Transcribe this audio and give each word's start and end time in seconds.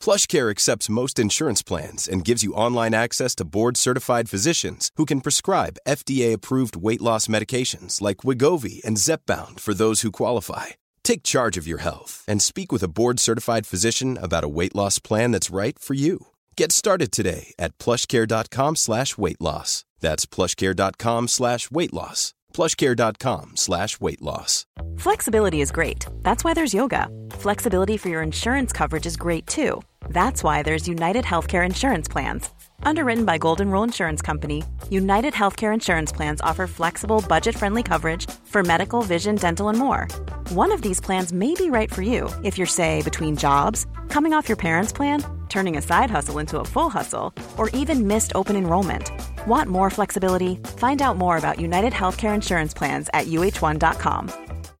PlushCare 0.00 0.48
accepts 0.50 0.88
most 0.88 1.18
insurance 1.18 1.62
plans 1.62 2.06
and 2.08 2.24
gives 2.24 2.44
you 2.44 2.54
online 2.54 2.94
access 2.94 3.34
to 3.34 3.44
board-certified 3.44 4.30
physicians 4.30 4.92
who 4.94 5.04
can 5.04 5.20
prescribe 5.20 5.80
FDA-approved 5.88 6.76
weight 6.76 7.02
loss 7.02 7.26
medications 7.26 8.00
like 8.00 8.18
Wigovi 8.18 8.82
and 8.84 8.96
Zepbound 8.96 9.58
for 9.58 9.74
those 9.74 10.02
who 10.02 10.12
qualify. 10.12 10.66
Take 11.02 11.24
charge 11.24 11.58
of 11.58 11.66
your 11.66 11.78
health 11.78 12.24
and 12.28 12.40
speak 12.40 12.70
with 12.70 12.84
a 12.84 12.88
board-certified 12.88 13.66
physician 13.66 14.16
about 14.16 14.44
a 14.44 14.48
weight 14.48 14.76
loss 14.76 15.00
plan 15.00 15.32
that's 15.32 15.50
right 15.50 15.76
for 15.76 15.94
you. 15.94 16.28
Get 16.56 16.70
started 16.70 17.10
today 17.10 17.52
at 17.58 17.76
plushcare.com 17.78 18.76
slash 18.76 19.18
weight 19.18 19.40
loss. 19.40 19.84
That's 19.98 20.24
plushcare.com 20.24 21.26
slash 21.28 21.70
weight 21.70 21.92
loss. 21.92 22.32
plushcare.com 22.54 23.56
slash 23.56 24.00
weight 24.00 24.22
loss. 24.22 24.66
Flexibility 24.96 25.60
is 25.60 25.72
great. 25.72 26.06
That's 26.22 26.44
why 26.44 26.54
there's 26.54 26.72
yoga. 26.72 27.08
Flexibility 27.32 27.96
for 27.96 28.08
your 28.08 28.22
insurance 28.22 28.72
coverage 28.72 29.06
is 29.06 29.16
great 29.16 29.46
too. 29.46 29.82
That's 30.10 30.42
why 30.42 30.64
there's 30.64 30.88
United 30.88 31.24
Healthcare 31.24 31.64
Insurance 31.64 32.08
Plans. 32.08 32.50
Underwritten 32.82 33.24
by 33.24 33.38
Golden 33.38 33.70
Rule 33.70 33.84
Insurance 33.84 34.20
Company, 34.20 34.64
United 34.90 35.34
Healthcare 35.34 35.72
Insurance 35.72 36.10
Plans 36.10 36.40
offer 36.40 36.66
flexible, 36.66 37.24
budget 37.28 37.54
friendly 37.54 37.84
coverage 37.84 38.28
for 38.44 38.64
medical, 38.64 39.02
vision, 39.02 39.36
dental, 39.36 39.68
and 39.68 39.78
more. 39.78 40.08
One 40.48 40.72
of 40.72 40.82
these 40.82 41.00
plans 41.00 41.32
may 41.32 41.54
be 41.54 41.70
right 41.70 41.92
for 41.92 42.02
you 42.02 42.28
if 42.42 42.58
you're, 42.58 42.66
say, 42.66 43.02
between 43.02 43.36
jobs, 43.36 43.86
coming 44.08 44.32
off 44.32 44.48
your 44.48 44.56
parents' 44.56 44.92
plan, 44.92 45.22
turning 45.48 45.76
a 45.76 45.82
side 45.82 46.10
hustle 46.10 46.40
into 46.40 46.58
a 46.58 46.64
full 46.64 46.90
hustle, 46.90 47.32
or 47.56 47.68
even 47.68 48.08
missed 48.08 48.32
open 48.34 48.56
enrollment. 48.56 49.12
Want 49.46 49.68
more 49.68 49.90
flexibility? 49.90 50.56
Find 50.76 51.02
out 51.02 51.18
more 51.18 51.36
about 51.36 51.60
United 51.60 51.92
Healthcare 51.92 52.34
Insurance 52.34 52.74
Plans 52.74 53.08
at 53.14 53.26
uh1.com. 53.28 54.32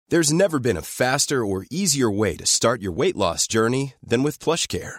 There's 0.08 0.32
never 0.32 0.58
been 0.58 0.76
a 0.76 0.82
faster 0.82 1.44
or 1.44 1.66
easier 1.70 2.10
way 2.10 2.34
to 2.34 2.46
start 2.46 2.82
your 2.82 2.90
weight 2.90 3.16
loss 3.16 3.46
journey 3.46 3.94
than 4.02 4.24
with 4.24 4.40
PlushCare. 4.40 4.98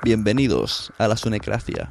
Bienvenidos 0.00 0.92
a 0.96 1.08
la 1.08 1.16
Sunecracia. 1.16 1.90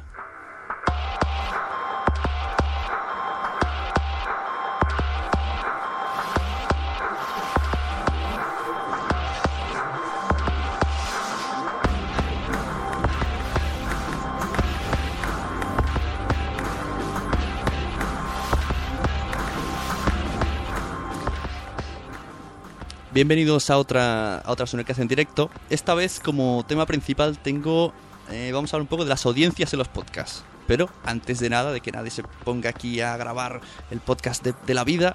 Bienvenidos 23.18 23.68
a 23.70 23.78
otra, 23.78 24.38
a 24.38 24.52
otra 24.52 24.68
Sunecracia 24.68 25.02
en 25.02 25.08
directo. 25.08 25.50
Esta 25.70 25.94
vez 25.94 26.20
como 26.20 26.64
tema 26.68 26.86
principal 26.86 27.36
tengo... 27.36 27.92
eh, 28.30 28.52
vamos 28.52 28.72
a 28.72 28.76
hablar 28.76 28.82
un 28.82 28.86
poco 28.86 29.02
de 29.02 29.08
las 29.08 29.26
audiencias 29.26 29.72
en 29.72 29.80
los 29.80 29.88
podcasts. 29.88 30.44
Pero 30.68 30.88
antes 31.04 31.40
de 31.40 31.50
nada, 31.50 31.72
de 31.72 31.80
que 31.80 31.90
nadie 31.90 32.12
se 32.12 32.22
ponga 32.22 32.70
aquí 32.70 33.00
a 33.00 33.16
grabar 33.16 33.60
el 33.90 33.98
podcast 33.98 34.44
de, 34.44 34.54
de 34.64 34.72
la 34.72 34.84
vida, 34.84 35.14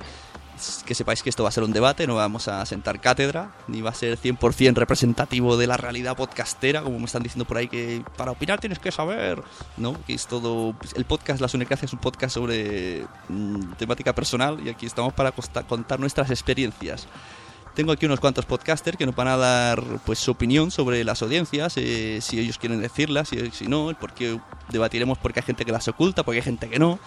que 0.86 0.96
sepáis 0.96 1.24
que 1.24 1.30
esto 1.30 1.44
va 1.44 1.50
a 1.50 1.54
ser 1.54 1.64
un 1.64 1.72
debate, 1.72 2.06
no 2.06 2.16
vamos 2.16 2.50
a 2.50 2.66
sentar 2.66 3.00
cátedra, 3.00 3.54
ni 3.70 3.82
va 3.82 3.92
a 3.92 3.94
ser 3.94 4.20
100% 4.20 4.76
representativo 4.76 5.56
de 5.56 5.68
la 5.68 5.78
realidad 5.78 6.18
podcastera, 6.18 6.82
como 6.82 7.00
me 7.00 7.06
están 7.06 7.24
diciendo 7.24 7.46
por 7.46 7.56
ahí 7.56 7.70
que 7.70 8.04
para 8.18 8.32
opinar 8.32 8.60
tienes 8.60 8.80
que 8.80 8.92
saber, 8.92 9.42
¿no? 9.78 9.96
Que 10.06 10.14
es 10.14 10.28
todo... 10.28 10.76
El 10.96 11.06
podcast 11.06 11.40
La 11.40 11.48
Sunecracia 11.48 11.86
es 11.86 11.94
un 11.94 12.00
podcast 12.00 12.34
sobre 12.34 13.06
mm, 13.30 13.76
temática 13.78 14.14
personal 14.14 14.60
y 14.62 14.68
aquí 14.68 14.88
estamos 14.88 15.14
para 15.14 15.32
contar 15.32 16.02
nuestras 16.02 16.32
experiencias. 16.32 17.08
Tengo 17.74 17.92
aquí 17.92 18.06
unos 18.06 18.20
cuantos 18.20 18.46
podcasters 18.46 18.98
que 18.98 19.06
nos 19.08 19.16
van 19.16 19.28
a 19.28 19.38
dar 19.38 19.84
pues 20.06 20.20
su 20.20 20.30
opinión 20.30 20.70
sobre 20.70 21.04
las 21.04 21.24
audiencias, 21.24 21.74
eh, 21.78 22.20
si 22.22 22.40
ellos 22.40 22.60
quieren 22.60 22.80
decirlas, 22.80 23.30
si, 23.30 23.50
si 23.50 23.66
no, 23.66 23.92
porque 24.00 24.40
debatiremos 24.70 25.18
porque 25.18 25.40
hay 25.40 25.46
gente 25.46 25.66
que 25.66 25.72
las 25.72 25.88
oculta, 25.88 26.22
porque 26.24 26.38
hay 26.38 26.44
gente 26.44 26.70
que 26.70 26.78
no, 26.78 27.00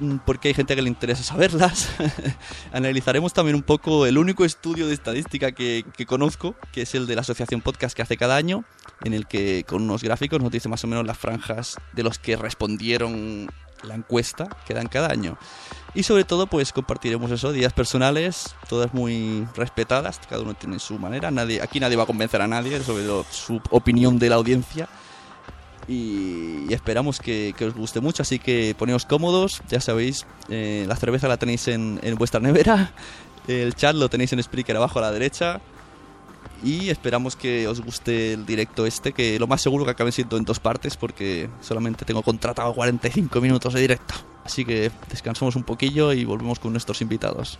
mm, 0.00 0.16
porque 0.26 0.48
hay 0.48 0.54
gente 0.54 0.76
que 0.76 0.82
le 0.82 0.88
interesa 0.88 1.22
saberlas. 1.22 1.88
Analizaremos 2.72 3.32
también 3.32 3.56
un 3.56 3.62
poco 3.62 4.04
el 4.04 4.18
único 4.18 4.44
estudio 4.44 4.86
de 4.88 4.92
estadística 4.92 5.52
que, 5.52 5.86
que 5.96 6.04
conozco, 6.04 6.54
que 6.70 6.82
es 6.82 6.94
el 6.94 7.06
de 7.06 7.14
la 7.14 7.22
Asociación 7.22 7.62
Podcast 7.62 7.96
que 7.96 8.02
hace 8.02 8.18
cada 8.18 8.36
año, 8.36 8.64
en 9.04 9.14
el 9.14 9.26
que 9.26 9.64
con 9.66 9.82
unos 9.82 10.02
gráficos 10.02 10.42
nos 10.42 10.52
dice 10.52 10.68
más 10.68 10.84
o 10.84 10.86
menos 10.86 11.06
las 11.06 11.16
franjas 11.16 11.76
de 11.94 12.02
los 12.02 12.18
que 12.18 12.36
respondieron 12.36 13.48
la 13.82 13.94
encuesta 13.94 14.48
que 14.66 14.74
dan 14.74 14.86
cada 14.88 15.08
año. 15.10 15.36
Y 15.94 16.04
sobre 16.04 16.24
todo, 16.24 16.46
pues 16.46 16.72
compartiremos 16.72 17.30
eso, 17.30 17.52
días 17.52 17.72
personales, 17.72 18.54
todas 18.68 18.94
muy 18.94 19.46
respetadas, 19.54 20.20
cada 20.28 20.42
uno 20.42 20.54
tiene 20.54 20.78
su 20.78 20.98
manera, 20.98 21.30
nadie, 21.30 21.60
aquí 21.60 21.80
nadie 21.80 21.96
va 21.96 22.04
a 22.04 22.06
convencer 22.06 22.40
a 22.40 22.46
nadie 22.48 22.80
sobre 22.82 23.04
lo- 23.04 23.26
su 23.30 23.60
opinión 23.70 24.18
de 24.18 24.30
la 24.30 24.36
audiencia. 24.36 24.88
Y, 25.88 26.66
y 26.68 26.72
esperamos 26.72 27.18
que, 27.18 27.54
que 27.58 27.64
os 27.66 27.74
guste 27.74 28.00
mucho, 28.00 28.22
así 28.22 28.38
que 28.38 28.74
poneos 28.78 29.04
cómodos, 29.04 29.62
ya 29.68 29.80
sabéis, 29.80 30.26
eh, 30.48 30.84
la 30.86 30.94
cerveza 30.96 31.26
la 31.28 31.36
tenéis 31.38 31.66
en, 31.68 31.98
en 32.02 32.14
vuestra 32.14 32.40
nevera, 32.40 32.92
el 33.48 33.74
chat 33.74 33.94
lo 33.96 34.08
tenéis 34.08 34.32
en 34.32 34.42
Spreaker 34.42 34.76
abajo 34.76 35.00
a 35.00 35.02
la 35.02 35.10
derecha. 35.10 35.60
Y 36.62 36.90
esperamos 36.90 37.34
que 37.34 37.66
os 37.66 37.80
guste 37.80 38.34
el 38.34 38.46
directo 38.46 38.86
este, 38.86 39.12
que 39.12 39.38
lo 39.38 39.46
más 39.46 39.60
seguro 39.60 39.84
que 39.84 39.90
acabe 39.90 40.12
siendo 40.12 40.36
en 40.36 40.44
dos 40.44 40.60
partes, 40.60 40.96
porque 40.96 41.48
solamente 41.60 42.04
tengo 42.04 42.22
contratado 42.22 42.72
45 42.72 43.40
minutos 43.40 43.74
de 43.74 43.80
directo. 43.80 44.14
Así 44.44 44.64
que 44.64 44.90
descansamos 45.10 45.56
un 45.56 45.64
poquillo 45.64 46.12
y 46.12 46.24
volvemos 46.24 46.58
con 46.58 46.72
nuestros 46.72 47.00
invitados. 47.00 47.58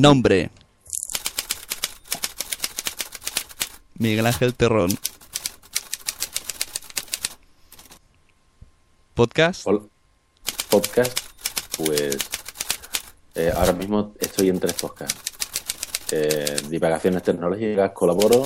Nombre. 0.00 0.50
Miguel 3.98 4.26
Ángel 4.26 4.54
Terrón. 4.54 4.98
¿Podcast? 9.12 9.66
Podcast, 10.70 11.20
pues 11.76 12.16
eh, 13.34 13.52
ahora 13.54 13.74
mismo 13.74 14.14
estoy 14.18 14.48
en 14.48 14.58
tres 14.58 14.72
podcasts. 14.72 15.20
Eh, 16.12 16.56
divagaciones 16.70 17.22
tecnológicas, 17.22 17.92
colaboro, 17.92 18.42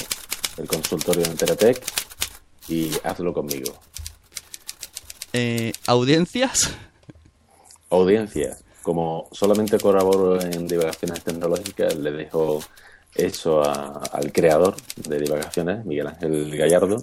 el 0.56 0.66
consultorio 0.66 1.22
de 1.22 1.30
Enteratec 1.30 1.84
y 2.66 2.90
hazlo 3.04 3.32
conmigo. 3.32 3.72
Eh, 5.32 5.72
¿Audiencias? 5.86 6.72
Audiencias. 7.90 8.63
Como 8.84 9.26
solamente 9.32 9.80
colaboro 9.80 10.40
en 10.40 10.68
divagaciones 10.68 11.24
tecnológicas, 11.24 11.96
le 11.96 12.12
dejo 12.12 12.60
eso 13.14 13.62
al 13.62 14.30
creador 14.30 14.76
de 15.08 15.18
divagaciones, 15.18 15.86
Miguel 15.86 16.08
Ángel 16.08 16.54
Gallardo. 16.56 17.02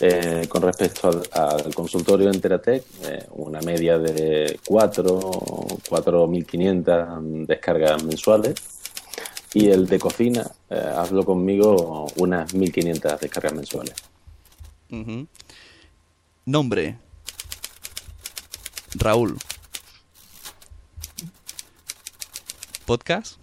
Eh, 0.00 0.46
con 0.48 0.62
respecto 0.62 1.22
al, 1.32 1.74
consultorio 1.74 2.28
de 2.28 2.34
Enteratec, 2.34 2.82
eh, 3.04 3.26
una 3.32 3.60
media 3.60 3.98
de 3.98 4.58
4, 4.66 5.20
4.500 5.20 7.46
descargas 7.46 8.02
mensuales. 8.02 8.54
Y 9.54 9.68
el 9.68 9.86
de 9.86 9.98
cocina, 9.98 10.50
eh, 10.70 10.94
hazlo 10.96 11.24
conmigo, 11.24 12.06
unas 12.16 12.54
1.500 12.54 13.20
descargas 13.20 13.52
mensuales. 13.52 13.94
Nombre. 16.46 16.96
Raúl. 18.94 19.36
Podcast 22.84 23.38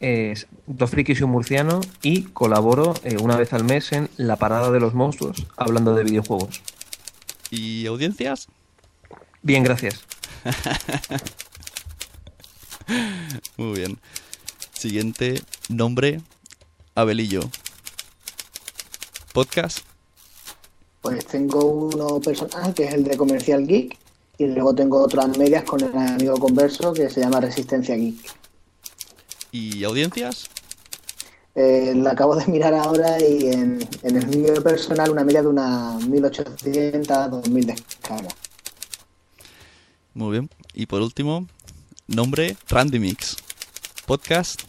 es 0.00 0.46
Dos 0.66 0.90
frikis 0.90 1.20
y 1.20 1.24
un 1.24 1.30
murciano 1.30 1.80
y 2.02 2.22
colaboro 2.22 2.94
eh, 3.02 3.16
una 3.20 3.36
vez 3.36 3.52
al 3.52 3.64
mes 3.64 3.92
en 3.92 4.08
La 4.16 4.36
Parada 4.36 4.70
de 4.70 4.80
los 4.80 4.94
Monstruos, 4.94 5.46
hablando 5.56 5.94
de 5.94 6.04
videojuegos. 6.04 6.62
¿Y 7.50 7.86
audiencias? 7.86 8.48
Bien, 9.42 9.64
gracias. 9.64 10.00
Muy 13.56 13.78
bien. 13.78 13.98
Siguiente 14.72 15.42
nombre, 15.68 16.20
Abelillo. 16.94 17.40
Podcast. 19.32 19.80
Pues 21.00 21.26
tengo 21.26 21.64
uno 21.64 22.20
personal 22.20 22.74
que 22.74 22.84
es 22.84 22.94
el 22.94 23.04
de 23.04 23.16
Comercial 23.16 23.66
Geek 23.66 23.96
y 24.38 24.46
luego 24.46 24.72
tengo 24.72 25.02
otras 25.02 25.36
medias 25.36 25.64
con 25.64 25.82
el 25.82 25.96
amigo 25.96 26.38
converso 26.38 26.92
que 26.92 27.10
se 27.10 27.20
llama 27.20 27.40
Resistencia 27.40 27.96
Geek. 27.96 28.16
¿Y 29.50 29.82
audiencias? 29.82 30.48
Eh, 31.56 31.92
la 31.96 32.12
acabo 32.12 32.36
de 32.36 32.46
mirar 32.46 32.72
ahora 32.72 33.20
y 33.20 33.48
en, 33.48 33.80
el 34.04 34.26
mío 34.28 34.62
personal 34.62 35.10
una 35.10 35.24
media 35.24 35.42
de 35.42 35.48
unas 35.48 36.06
1800, 36.06 37.30
2000 37.30 37.66
descargas. 37.66 38.34
Muy 40.14 40.30
bien. 40.30 40.50
Y 40.72 40.86
por 40.86 41.02
último, 41.02 41.48
nombre 42.06 42.56
Randy 42.68 43.00
Mix. 43.00 43.36
Podcast. 44.06 44.62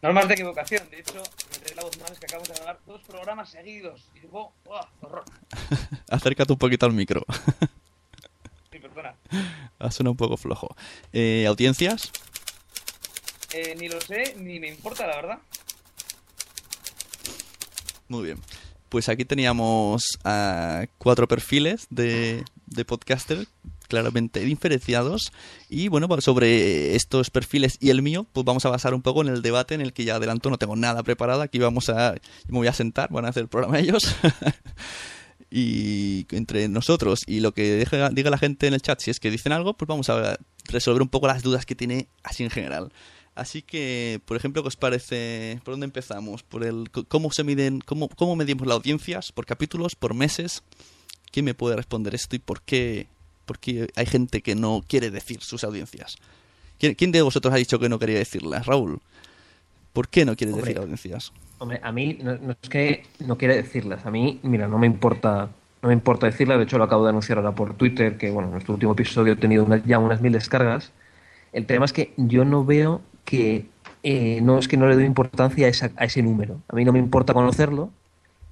Normas 0.00 0.28
de 0.28 0.34
equivocación. 0.34 0.88
De 0.90 1.00
hecho, 1.00 1.22
me 1.52 1.58
trae 1.58 1.76
la 1.76 1.82
voz 1.82 1.98
mal 1.98 2.10
es 2.10 2.18
que 2.18 2.26
acabo 2.26 2.42
de 2.44 2.54
grabar 2.54 2.80
dos 2.86 3.02
programas 3.02 3.50
seguidos. 3.50 4.08
Y 4.14 4.20
digo, 4.20 4.52
¡oh, 4.64 4.80
horror! 5.02 5.24
Acércate 6.08 6.52
un 6.54 6.58
poquito 6.58 6.86
al 6.86 6.92
micro. 6.94 7.22
Ha 9.82 9.90
sonado 9.90 10.12
un 10.12 10.16
poco 10.16 10.36
flojo. 10.36 10.74
Eh, 11.12 11.46
¿Audiencias? 11.46 12.10
Eh, 13.52 13.74
ni 13.78 13.88
lo 13.88 14.00
sé, 14.00 14.34
ni 14.38 14.58
me 14.58 14.68
importa, 14.68 15.06
la 15.06 15.16
verdad. 15.16 15.38
Muy 18.08 18.24
bien. 18.24 18.38
Pues 18.88 19.08
aquí 19.08 19.24
teníamos 19.24 20.18
cuatro 20.98 21.26
perfiles 21.26 21.86
de, 21.90 22.44
de 22.66 22.84
podcaster 22.84 23.46
claramente 23.92 24.40
diferenciados. 24.40 25.32
Y 25.68 25.88
bueno, 25.88 26.08
pues 26.08 26.24
sobre 26.24 26.96
estos 26.96 27.28
perfiles 27.28 27.76
y 27.78 27.90
el 27.90 28.00
mío, 28.00 28.26
pues 28.32 28.46
vamos 28.46 28.64
a 28.64 28.70
basar 28.70 28.94
un 28.94 29.02
poco 29.02 29.20
en 29.20 29.28
el 29.28 29.42
debate 29.42 29.74
en 29.74 29.82
el 29.82 29.92
que 29.92 30.04
ya 30.04 30.16
adelanto, 30.16 30.48
no 30.48 30.56
tengo 30.56 30.76
nada 30.76 31.02
preparado. 31.02 31.42
Aquí 31.42 31.58
vamos 31.58 31.90
a. 31.90 32.14
Me 32.48 32.58
voy 32.58 32.68
a 32.68 32.72
sentar, 32.72 33.10
van 33.12 33.26
a 33.26 33.28
hacer 33.28 33.42
el 33.42 33.48
programa 33.48 33.78
ellos. 33.78 34.16
y 35.54 36.26
entre 36.30 36.66
nosotros 36.68 37.20
y 37.26 37.40
lo 37.40 37.52
que 37.52 37.84
diga 38.12 38.30
la 38.30 38.38
gente 38.38 38.66
en 38.66 38.74
el 38.74 38.80
chat, 38.80 39.00
si 39.00 39.10
es 39.10 39.20
que 39.20 39.30
dicen 39.30 39.52
algo, 39.52 39.74
pues 39.74 39.86
vamos 39.86 40.08
a 40.08 40.38
resolver 40.64 41.02
un 41.02 41.08
poco 41.08 41.26
las 41.26 41.42
dudas 41.42 41.66
que 41.66 41.74
tiene 41.74 42.08
así 42.22 42.42
en 42.42 42.50
general. 42.50 42.90
Así 43.34 43.62
que, 43.62 44.20
por 44.24 44.36
ejemplo, 44.36 44.62
¿qué 44.62 44.68
os 44.68 44.76
parece? 44.76 45.60
¿Por 45.62 45.74
dónde 45.74 45.84
empezamos? 45.84 46.42
¿Por 46.42 46.64
el 46.64 46.90
cómo 46.90 47.30
se 47.30 47.44
miden, 47.44 47.80
cómo, 47.80 48.08
cómo 48.08 48.34
medimos 48.34 48.66
las 48.66 48.76
audiencias? 48.76 49.30
¿Por 49.32 49.44
capítulos? 49.44 49.94
¿Por 49.94 50.14
meses? 50.14 50.62
¿Quién 51.30 51.44
me 51.44 51.54
puede 51.54 51.76
responder 51.76 52.14
esto 52.14 52.36
y 52.36 52.38
por 52.38 52.62
qué, 52.62 53.08
por 53.44 53.58
qué 53.58 53.88
hay 53.94 54.06
gente 54.06 54.42
que 54.42 54.54
no 54.54 54.82
quiere 54.86 55.10
decir 55.10 55.42
sus 55.42 55.64
audiencias? 55.64 56.16
¿Quién, 56.78 57.12
de 57.12 57.22
vosotros 57.22 57.52
ha 57.54 57.58
dicho 57.58 57.78
que 57.78 57.88
no 57.88 57.98
quería 57.98 58.18
decirlas? 58.18 58.66
Raúl, 58.66 59.00
¿por 59.92 60.08
qué 60.08 60.24
no 60.24 60.36
quiere 60.36 60.52
decir 60.52 60.78
audiencias? 60.78 61.32
Hombre, 61.58 61.80
a 61.82 61.92
mí 61.92 62.18
no, 62.22 62.52
es 62.60 62.68
que 62.68 63.04
no 63.20 63.38
quiere 63.38 63.56
decirlas. 63.56 64.04
A 64.06 64.10
mí, 64.10 64.40
mira, 64.42 64.68
no 64.68 64.78
me 64.78 64.86
importa 64.86 65.50
no 65.82 65.88
me 65.88 65.94
importa 65.94 66.26
decirlas. 66.26 66.58
De 66.58 66.64
hecho, 66.64 66.78
lo 66.78 66.84
acabo 66.84 67.04
de 67.04 67.10
anunciar 67.10 67.38
ahora 67.38 67.54
por 67.54 67.74
Twitter, 67.74 68.16
que 68.16 68.30
bueno, 68.30 68.48
en 68.48 68.52
nuestro 68.52 68.74
último 68.74 68.92
episodio 68.92 69.32
he 69.32 69.36
tenido 69.36 69.66
ya 69.84 69.98
unas 69.98 70.20
mil 70.20 70.32
descargas. 70.32 70.92
El 71.52 71.66
tema 71.66 71.84
es 71.84 71.92
que 71.92 72.14
yo 72.16 72.44
no 72.44 72.64
veo 72.64 73.02
que 73.24 73.66
eh, 74.04 74.40
no 74.42 74.58
es 74.58 74.68
que 74.68 74.76
no 74.76 74.86
le 74.86 74.94
doy 74.94 75.04
importancia 75.04 75.66
a, 75.66 76.04
ese 76.04 76.22
número. 76.22 76.60
A 76.68 76.76
mí 76.76 76.84
no 76.84 76.92
me 76.92 77.00
importa 77.00 77.34
conocerlo, 77.34 77.90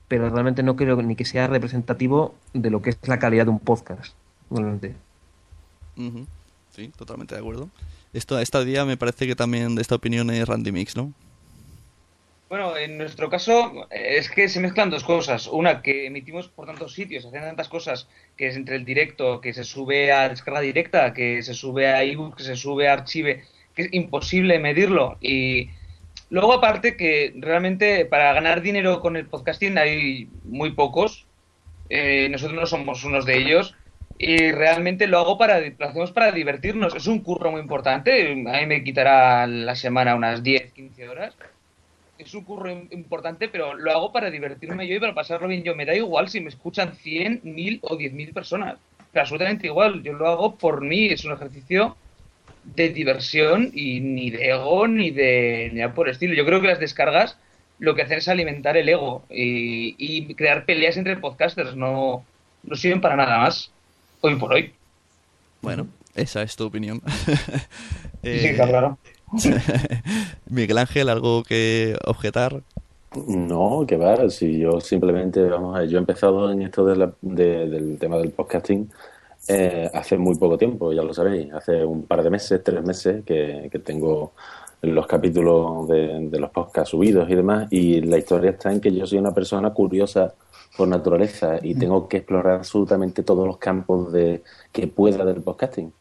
pero 0.09 0.29
realmente 0.29 0.63
no 0.63 0.77
creo 0.77 1.01
ni 1.03 1.15
que 1.15 1.25
sea 1.25 1.47
representativo 1.47 2.35
de 2.53 2.71
lo 2.71 2.83
que 2.83 2.91
es 2.91 2.99
la 3.07 3.19
calidad 3.19 3.45
de 3.45 3.51
un 3.51 3.61
podcast. 3.61 4.15
Sí, 6.71 6.89
totalmente 6.97 7.35
de 7.35 7.41
acuerdo. 7.41 7.69
Esto, 8.13 8.39
esta 8.41 8.65
día 8.65 8.85
me 8.85 8.97
parece 8.97 9.27
que 9.27 9.37
también 9.37 9.77
de 9.77 9.83
esta 9.83 9.95
opinión 9.95 10.31
es 10.31 10.49
Randy 10.49 10.73
Mix, 10.73 10.97
¿no? 10.97 11.13
Bueno, 12.51 12.77
en 12.77 12.99
nuestro 12.99 13.31
caso 13.31 13.87
es 13.93 14.29
que 14.29 14.49
se 14.49 14.59
mezclan 14.59 14.91
dos 14.91 15.05
cosas. 15.05 15.47
Una, 15.47 15.83
que 15.83 16.07
emitimos 16.07 16.49
por 16.49 16.67
tantos 16.67 16.95
sitios, 16.95 17.25
hacen 17.25 17.43
tantas 17.43 17.69
cosas, 17.69 18.09
que 18.37 18.49
es 18.49 18.57
entre 18.57 18.75
el 18.75 18.85
directo, 18.85 19.41
que 19.41 19.53
se 19.53 19.63
sube 19.63 20.11
a 20.11 20.29
descarga 20.29 20.61
directa, 20.61 21.15
que 21.15 21.45
se 21.45 21.55
sube 21.55 21.87
a 21.87 22.03
ebook, 22.03 22.39
que 22.39 22.43
se 22.43 22.57
sube 22.57 22.89
a 22.89 22.95
archive 22.95 23.45
que 23.73 23.83
es 23.83 23.89
imposible 23.93 24.59
medirlo. 24.59 25.17
Y 25.21 25.71
luego 26.29 26.55
aparte 26.55 26.97
que 26.97 27.33
realmente 27.37 28.05
para 28.05 28.33
ganar 28.33 28.63
dinero 28.63 29.01
con 29.01 29.17
el 29.17 29.27
podcasting 29.27 29.79
hay 29.79 30.29
muy 30.43 30.73
pocos. 30.73 31.27
Eh, 31.89 32.29
nosotros 32.33 32.59
no 32.59 32.67
somos 32.67 33.05
unos 33.05 33.27
de 33.27 33.39
ellos. 33.39 33.77
Y 34.19 34.51
realmente 34.51 35.07
lo 35.07 35.21
hago 35.21 35.39
para, 35.39 35.61
lo 35.61 35.87
hacemos 35.87 36.11
para 36.11 36.33
divertirnos. 36.33 36.97
Es 36.97 37.07
un 37.07 37.21
curro 37.21 37.53
muy 37.53 37.61
importante. 37.61 38.33
A 38.33 38.35
mí 38.35 38.67
me 38.67 38.83
quitará 38.83 39.47
la 39.47 39.77
semana 39.77 40.17
unas 40.17 40.43
10, 40.43 40.73
15 40.73 41.09
horas. 41.09 41.37
Es 42.21 42.35
un 42.35 42.45
curro 42.45 42.71
importante, 42.71 43.49
pero 43.49 43.75
lo 43.75 43.91
hago 43.91 44.13
para 44.13 44.31
divertirme 44.31 44.87
yo 44.87 44.97
y 44.97 45.01
para 45.01 45.15
pasarlo 45.15 45.49
bien 45.49 45.63
yo. 45.63 45.75
Me 45.75 45.87
da 45.87 45.95
igual 45.95 46.29
si 46.29 46.41
me 46.41 46.51
escuchan 46.51 46.95
100, 46.95 47.41
1000 47.45 47.79
o 47.83 47.97
10.000 47.97 48.35
personas. 48.35 48.79
absolutamente 49.15 49.67
igual. 49.67 50.03
Yo 50.03 50.13
lo 50.13 50.29
hago 50.29 50.57
por 50.57 50.83
mí. 50.83 51.07
Es 51.07 51.25
un 51.25 51.33
ejercicio 51.33 51.97
de 52.65 52.91
diversión 52.91 53.71
y 53.73 54.01
ni 54.01 54.31
de 54.31 54.51
ego 54.51 54.87
ni 54.87 55.11
de 55.11 55.71
ni 55.73 55.87
por 55.89 56.11
estilo. 56.11 56.35
Yo 56.35 56.45
creo 56.45 56.61
que 56.61 56.69
las 56.69 56.79
descargas 56.79 57.39
lo 57.79 57.95
que 57.95 58.03
hacen 58.03 58.19
es 58.19 58.29
alimentar 58.29 58.77
el 58.77 58.89
ego 58.89 59.25
y, 59.31 60.35
crear 60.35 60.67
peleas 60.67 60.99
entre 60.99 61.17
podcasters. 61.17 61.75
No, 61.75 62.25
no 62.63 62.77
sirven 62.77 63.01
para 63.01 63.17
nada 63.17 63.39
más, 63.39 63.71
hoy 64.21 64.37
por 64.37 64.53
hoy. 64.53 64.75
Bueno, 65.63 65.89
esa 66.15 66.43
es 66.43 66.55
tu 66.55 66.67
opinión. 66.67 67.01
sí, 68.23 68.55
claro. 68.55 68.99
Miguel 70.51 70.79
Ángel, 70.79 71.09
¿algo 71.09 71.43
que 71.43 71.97
objetar? 72.07 72.63
No, 73.27 73.85
que 73.87 73.97
va, 73.97 74.31
si 74.31 74.59
yo 74.59 74.81
simplemente, 74.81 75.43
vamos 75.43 75.89
yo 75.89 75.99
he 75.99 76.01
empezado 76.01 76.51
en 76.53 76.63
esto 76.63 76.85
del 76.85 77.99
tema 77.99 78.19
del 78.19 78.31
podcasting 78.31 78.89
eh, 79.49 79.91
hace 79.93 80.17
muy 80.19 80.37
poco 80.37 80.59
tiempo, 80.59 80.93
ya 80.93 81.03
lo 81.03 81.15
sabéis, 81.15 81.53
hace 81.53 81.85
un 81.85 82.05
par 82.05 82.23
de 82.23 82.31
meses, 82.31 82.63
tres 82.63 82.85
meses 82.85 83.25
que, 83.25 83.71
tengo 83.85 84.33
los 84.83 85.07
capítulos 85.07 85.89
de, 85.89 86.39
los 86.39 86.51
podcasts 86.51 86.91
subidos 86.91 87.29
y 87.29 87.35
demás, 87.35 87.67
y 87.71 88.01
la 88.03 88.19
historia 88.19 88.51
está 88.51 88.71
en 88.71 88.81
que 88.81 88.93
yo 88.95 89.07
soy 89.07 89.19
una 89.19 89.35
persona 89.35 89.71
curiosa 89.71 90.35
por 90.77 90.87
naturaleza 90.89 91.59
y 91.63 91.75
tengo 91.75 92.07
que 92.07 92.19
explorar 92.19 92.55
absolutamente 92.55 93.23
todos 93.23 93.47
los 93.47 93.59
campos 93.59 94.13
de 94.13 94.43
que 94.71 94.87
pueda 94.87 95.25
del 95.25 95.43
podcasting. 95.43 95.93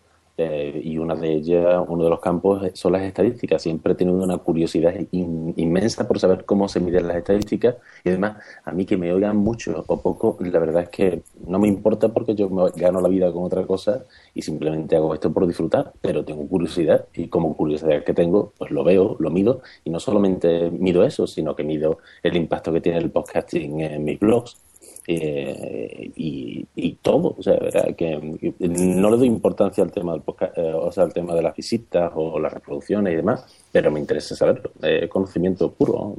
Eh, 0.41 0.81
y 0.85 0.97
una 0.97 1.15
de 1.15 1.33
ellas, 1.33 1.83
uno 1.85 2.05
de 2.05 2.09
los 2.09 2.21
campos 2.21 2.71
son 2.73 2.93
las 2.93 3.01
estadísticas. 3.01 3.61
Siempre 3.61 3.91
he 3.91 3.95
tenido 3.95 4.23
una 4.23 4.37
curiosidad 4.37 4.93
inmensa 5.11 6.07
por 6.07 6.17
saber 6.17 6.45
cómo 6.45 6.69
se 6.69 6.79
miden 6.79 7.07
las 7.07 7.17
estadísticas. 7.17 7.75
Y 8.05 8.09
además 8.09 8.37
a 8.63 8.71
mí 8.71 8.85
que 8.85 8.95
me 8.95 9.11
oigan 9.11 9.35
mucho 9.35 9.83
o 9.85 10.01
poco, 10.01 10.37
la 10.39 10.59
verdad 10.59 10.83
es 10.83 10.89
que 10.89 11.23
no 11.45 11.59
me 11.59 11.67
importa 11.67 12.07
porque 12.09 12.35
yo 12.35 12.49
me 12.49 12.71
gano 12.71 13.01
la 13.01 13.09
vida 13.09 13.33
con 13.33 13.43
otra 13.43 13.67
cosa 13.67 14.05
y 14.33 14.41
simplemente 14.41 14.95
hago 14.95 15.13
esto 15.13 15.33
por 15.33 15.45
disfrutar, 15.45 15.91
pero 15.99 16.23
tengo 16.23 16.47
curiosidad 16.47 17.05
y 17.13 17.27
como 17.27 17.57
curiosidad 17.57 18.05
que 18.05 18.13
tengo, 18.13 18.53
pues 18.57 18.71
lo 18.71 18.85
veo, 18.85 19.17
lo 19.19 19.31
mido. 19.31 19.61
Y 19.83 19.89
no 19.89 19.99
solamente 19.99 20.71
mido 20.71 21.03
eso, 21.03 21.27
sino 21.27 21.53
que 21.53 21.65
mido 21.65 21.97
el 22.23 22.37
impacto 22.37 22.71
que 22.71 22.79
tiene 22.79 22.99
el 22.99 23.11
podcasting 23.11 23.81
en 23.81 24.05
mis 24.05 24.17
blogs 24.19 24.68
eh, 25.07 26.11
y, 26.15 26.97
todo, 27.01 27.35
o 27.37 27.41
sea, 27.41 27.57
que 27.97 28.37
no 28.59 29.09
le 29.09 29.17
doy 29.17 29.27
importancia 29.27 29.83
al 29.83 29.91
tema 29.91 30.13
del 30.13 30.21
eh, 30.55 30.73
o 30.75 30.91
sea, 30.91 31.05
al 31.05 31.13
tema 31.13 31.33
de 31.33 31.41
las 31.41 31.55
visitas 31.55 32.11
o 32.13 32.39
las 32.39 32.53
reproducciones 32.53 33.13
y 33.13 33.15
demás, 33.15 33.45
pero 33.71 33.89
me 33.89 33.99
interesa 33.99 34.35
saberlo, 34.35 34.71
es 34.81 35.09
conocimiento 35.09 35.71
puro. 35.71 36.15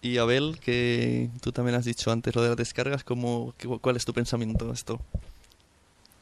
Y 0.00 0.18
Abel, 0.18 0.58
que 0.62 1.30
tú 1.40 1.52
también 1.52 1.76
has 1.76 1.84
dicho 1.84 2.10
antes 2.10 2.34
lo 2.34 2.42
de 2.42 2.48
las 2.48 2.56
descargas, 2.56 3.04
¿cómo, 3.04 3.54
¿cuál 3.80 3.96
es 3.96 4.04
tu 4.04 4.12
pensamiento 4.12 4.66
de 4.66 4.72
esto? 4.72 5.00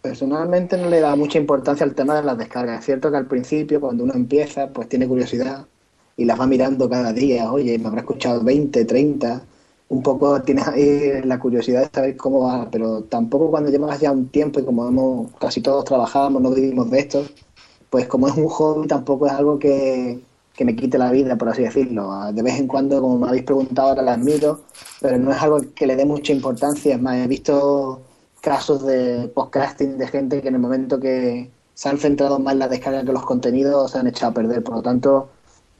Personalmente 0.00 0.76
no 0.76 0.88
le 0.88 1.00
da 1.00 1.14
mucha 1.14 1.38
importancia 1.38 1.84
al 1.84 1.94
tema 1.94 2.16
de 2.16 2.22
las 2.22 2.38
descargas. 2.38 2.80
Es 2.80 2.86
cierto 2.86 3.10
que 3.10 3.16
al 3.18 3.26
principio, 3.26 3.80
cuando 3.80 4.04
uno 4.04 4.14
empieza, 4.14 4.68
pues 4.68 4.88
tiene 4.88 5.06
curiosidad 5.06 5.66
y 6.16 6.24
las 6.24 6.40
va 6.40 6.46
mirando 6.46 6.88
cada 6.88 7.12
día. 7.12 7.52
Oye, 7.52 7.78
me 7.78 7.86
habrá 7.86 8.00
escuchado 8.00 8.42
20, 8.42 8.84
30 8.84 9.42
un 9.92 10.02
poco 10.02 10.40
tienes 10.40 10.66
ahí 10.68 11.20
la 11.24 11.38
curiosidad 11.38 11.82
de 11.82 11.90
saber 11.92 12.16
cómo 12.16 12.40
va, 12.46 12.66
pero 12.70 13.02
tampoco 13.04 13.50
cuando 13.50 13.70
llevas 13.70 14.00
ya 14.00 14.10
un 14.10 14.28
tiempo 14.28 14.58
y 14.58 14.64
como 14.64 14.88
hemos, 14.88 15.30
casi 15.38 15.60
todos 15.60 15.84
trabajamos, 15.84 16.40
no 16.40 16.50
vivimos 16.50 16.90
de 16.90 16.98
esto, 17.00 17.26
pues 17.90 18.06
como 18.08 18.26
es 18.26 18.34
un 18.34 18.48
hobby 18.48 18.88
tampoco 18.88 19.26
es 19.26 19.32
algo 19.32 19.58
que, 19.58 20.18
me 20.60 20.76
quite 20.76 20.96
la 20.96 21.10
vida, 21.10 21.36
por 21.36 21.48
así 21.50 21.62
decirlo. 21.62 22.10
De 22.32 22.42
vez 22.42 22.58
en 22.58 22.68
cuando, 22.68 23.00
como 23.02 23.18
me 23.18 23.28
habéis 23.28 23.42
preguntado, 23.42 23.88
ahora 23.90 24.02
las 24.02 24.18
miro, 24.18 24.60
pero 25.00 25.18
no 25.18 25.32
es 25.32 25.42
algo 25.42 25.60
que 25.74 25.86
le 25.86 25.96
dé 25.96 26.06
mucha 26.06 26.32
importancia. 26.32 26.94
Es 26.94 27.02
más, 27.02 27.16
he 27.16 27.26
visto 27.26 28.00
casos 28.40 28.86
de 28.86 29.28
podcasting 29.34 29.98
de 29.98 30.06
gente 30.06 30.40
que 30.40 30.48
en 30.48 30.54
el 30.54 30.60
momento 30.60 31.00
que 31.00 31.50
se 31.74 31.88
han 31.88 31.98
centrado 31.98 32.38
más 32.38 32.52
en 32.54 32.60
la 32.60 32.68
descarga 32.68 33.04
que 33.04 33.12
los 33.12 33.24
contenidos 33.24 33.90
se 33.90 33.98
han 33.98 34.06
echado 34.06 34.30
a 34.30 34.34
perder. 34.34 34.62
Por 34.62 34.76
lo 34.76 34.82
tanto, 34.82 35.28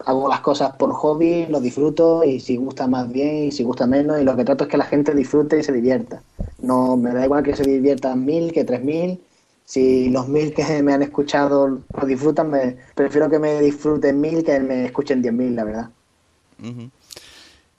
hago 0.07 0.29
las 0.29 0.41
cosas 0.41 0.75
por 0.77 0.93
hobby, 0.93 1.47
lo 1.47 1.61
disfruto 1.61 2.25
y 2.25 2.41
si 2.41 2.57
gusta 2.57 2.87
más 2.87 3.11
bien 3.11 3.45
y 3.45 3.53
si 3.53 3.65
gusta 3.65 3.87
menos 3.87 4.21
y 4.21 4.25
lo 4.25 4.37
que 4.37 4.45
trato 4.45 4.65
es 4.65 4.71
que 4.71 4.77
la 4.77 4.85
gente 4.85 5.15
disfrute 5.15 5.59
y 5.59 5.63
se 5.63 5.73
divierta. 5.73 6.23
No 6.61 6.97
me 6.97 7.13
da 7.13 7.25
igual 7.25 7.43
que 7.43 7.57
se 7.57 7.65
diviertan 7.65 8.25
mil 8.25 8.53
que 8.53 8.65
tres 8.65 8.83
mil. 8.83 9.21
Si 9.65 10.11
los 10.11 10.29
mil 10.29 10.53
que 10.55 10.83
me 10.83 10.93
han 10.93 11.03
escuchado 11.03 11.69
lo 11.69 12.07
disfrutan, 12.07 12.51
me, 12.51 12.77
prefiero 12.95 13.31
que 13.31 13.39
me 13.39 13.61
disfruten 13.61 14.21
mil 14.21 14.45
que 14.45 14.61
me 14.61 14.87
escuchen 14.87 15.23
diez 15.23 15.35
mil, 15.35 15.55
la 15.57 15.65
verdad. 15.65 15.91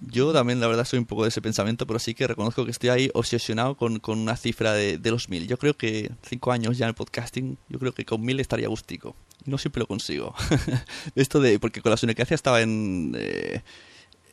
Yo 0.08 0.34
también, 0.34 0.60
la 0.60 0.68
verdad, 0.68 0.86
soy 0.86 1.00
un 1.00 1.06
poco 1.06 1.24
de 1.24 1.30
ese 1.30 1.42
pensamiento, 1.42 1.88
pero 1.88 2.00
sí 2.00 2.14
que 2.14 2.28
reconozco 2.28 2.66
que 2.66 2.72
estoy 2.72 2.90
ahí 2.90 3.10
obsesionado 3.14 3.76
con, 3.76 4.02
una 4.06 4.36
cifra 4.36 4.74
de, 4.74 4.98
de, 4.98 5.12
los 5.12 5.30
mil. 5.30 5.48
Yo 5.48 5.58
creo 5.58 5.76
que 5.76 6.12
cinco 6.28 6.52
años 6.52 6.78
ya 6.78 6.86
en 6.86 6.90
el 6.90 6.96
podcasting, 6.96 7.58
yo 7.70 7.80
creo 7.80 7.94
que 7.94 8.06
con 8.06 8.22
mil 8.22 8.40
estaría 8.40 8.68
gustico. 8.68 9.16
No 9.46 9.58
siempre 9.58 9.82
lo 9.82 9.88
consigo. 9.88 10.34
Esto 11.16 11.40
de. 11.40 11.60
Porque 11.60 11.82
con 11.82 11.90
la 11.90 11.98
Sunecracia 11.98 12.36
estaba 12.36 12.62
en. 12.62 13.16
Eh, 13.18 13.62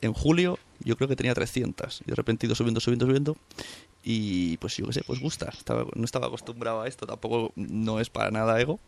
en 0.01 0.13
julio, 0.13 0.57
yo 0.79 0.97
creo 0.97 1.07
que 1.07 1.15
tenía 1.15 1.33
300. 1.33 2.01
Y 2.01 2.09
de 2.09 2.15
repente 2.15 2.45
he 2.45 2.47
ido 2.47 2.55
subiendo, 2.55 2.79
subiendo, 2.79 3.05
subiendo. 3.05 3.37
Y 4.03 4.57
pues 4.57 4.75
yo 4.77 4.87
qué 4.87 4.93
sé, 4.93 5.03
pues 5.05 5.19
gusta. 5.19 5.49
Estaba, 5.55 5.85
no 5.93 6.05
estaba 6.05 6.27
acostumbrado 6.27 6.81
a 6.81 6.87
esto, 6.87 7.05
tampoco 7.05 7.53
no 7.55 7.99
es 7.99 8.09
para 8.09 8.31
nada 8.31 8.59
ego. 8.59 8.79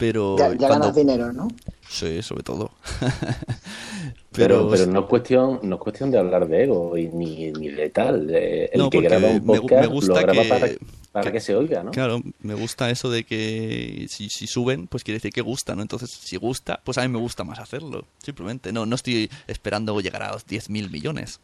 Pero. 0.00 0.36
Ya, 0.38 0.48
ganas 0.54 0.94
dinero, 0.96 1.32
¿no? 1.32 1.46
Sí, 1.88 2.22
sobre 2.22 2.42
todo. 2.42 2.70
pero, 4.32 4.68
pero, 4.70 4.86
no 4.86 5.00
es 5.00 5.06
cuestión 5.06 5.60
no 5.62 5.76
es 5.76 5.80
cuestión 5.80 6.10
de 6.10 6.18
hablar 6.18 6.48
de 6.48 6.64
ego 6.64 6.96
y 6.96 7.08
ni, 7.08 7.52
ni 7.52 7.68
de 7.68 7.90
tal. 7.90 8.30
El 8.30 8.88
que 8.90 9.00
graba 9.02 9.28
un 9.28 9.44
podcast 9.44 9.90
lo 9.90 10.14
graba 10.14 10.42
para 10.48 10.68
para 11.12 11.32
que, 11.32 11.40
se 11.40 11.56
oiga, 11.56 11.82
¿no? 11.82 11.90
Claro, 11.90 12.22
me 12.38 12.54
gusta 12.54 12.88
eso 12.88 13.10
de 13.10 13.24
que 13.24 14.06
si, 14.08 14.28
si, 14.28 14.46
suben, 14.46 14.86
pues 14.86 15.02
quiere 15.02 15.16
decir 15.16 15.32
que 15.32 15.40
gusta, 15.40 15.74
¿no? 15.74 15.82
Entonces, 15.82 16.08
si 16.08 16.36
gusta, 16.36 16.80
pues 16.84 16.98
a 16.98 17.02
mí 17.02 17.08
me 17.08 17.18
gusta 17.18 17.42
más 17.42 17.58
hacerlo, 17.58 18.06
simplemente. 18.22 18.72
No, 18.72 18.86
no 18.86 18.94
estoy 18.94 19.28
esperando 19.48 20.00
llegar 20.00 20.22
a 20.22 20.32
los 20.32 20.46
10.000 20.46 20.88
millones. 20.88 21.40